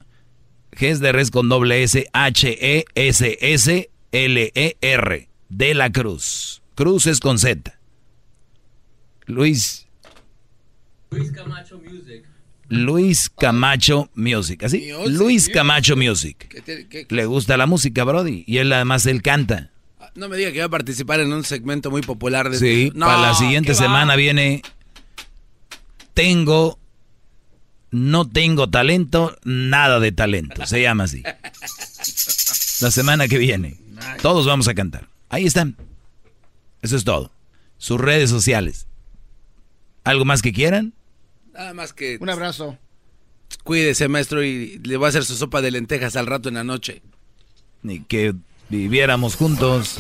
[0.71, 2.89] Hesler es con doble S, H-E-S-S-L-E-R.
[5.49, 6.61] De la Cruz.
[6.75, 7.79] Cruz es con Z.
[9.25, 9.87] Luis.
[11.11, 12.25] Luis Camacho Music.
[12.73, 14.63] Luis Camacho Music.
[14.63, 14.89] ¿Así?
[15.07, 16.63] Luis Camacho Music.
[17.09, 18.43] Le gusta la música, Brody.
[18.47, 19.71] Y él además él canta.
[19.99, 22.91] Ah, No me diga que va a participar en un segmento muy popular de Sí,
[22.95, 24.61] No, para la siguiente semana viene
[26.13, 26.79] Tengo
[27.91, 30.65] no tengo talento, nada de talento.
[30.65, 31.21] Se llama así.
[32.81, 33.77] La semana que viene.
[34.23, 35.09] Todos vamos a cantar.
[35.29, 35.77] Ahí están.
[36.81, 37.31] Eso es todo.
[37.77, 38.87] Sus redes sociales.
[40.03, 40.95] ¿Algo más que quieran?
[41.53, 42.17] Nada más que...
[42.19, 42.77] Un abrazo.
[43.63, 46.63] Cuídese, maestro, y le voy a hacer su sopa de lentejas al rato en la
[46.63, 47.01] noche.
[47.81, 48.33] Ni que
[48.69, 49.99] viviéramos juntos.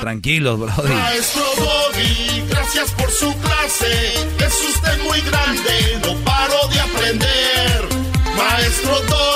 [0.00, 0.94] Tranquilos, brody.
[0.94, 4.12] Maestro Doggy, gracias por su clase.
[4.44, 7.88] Es usted muy grande, no paro de aprender.
[8.36, 9.35] Maestro Doggy,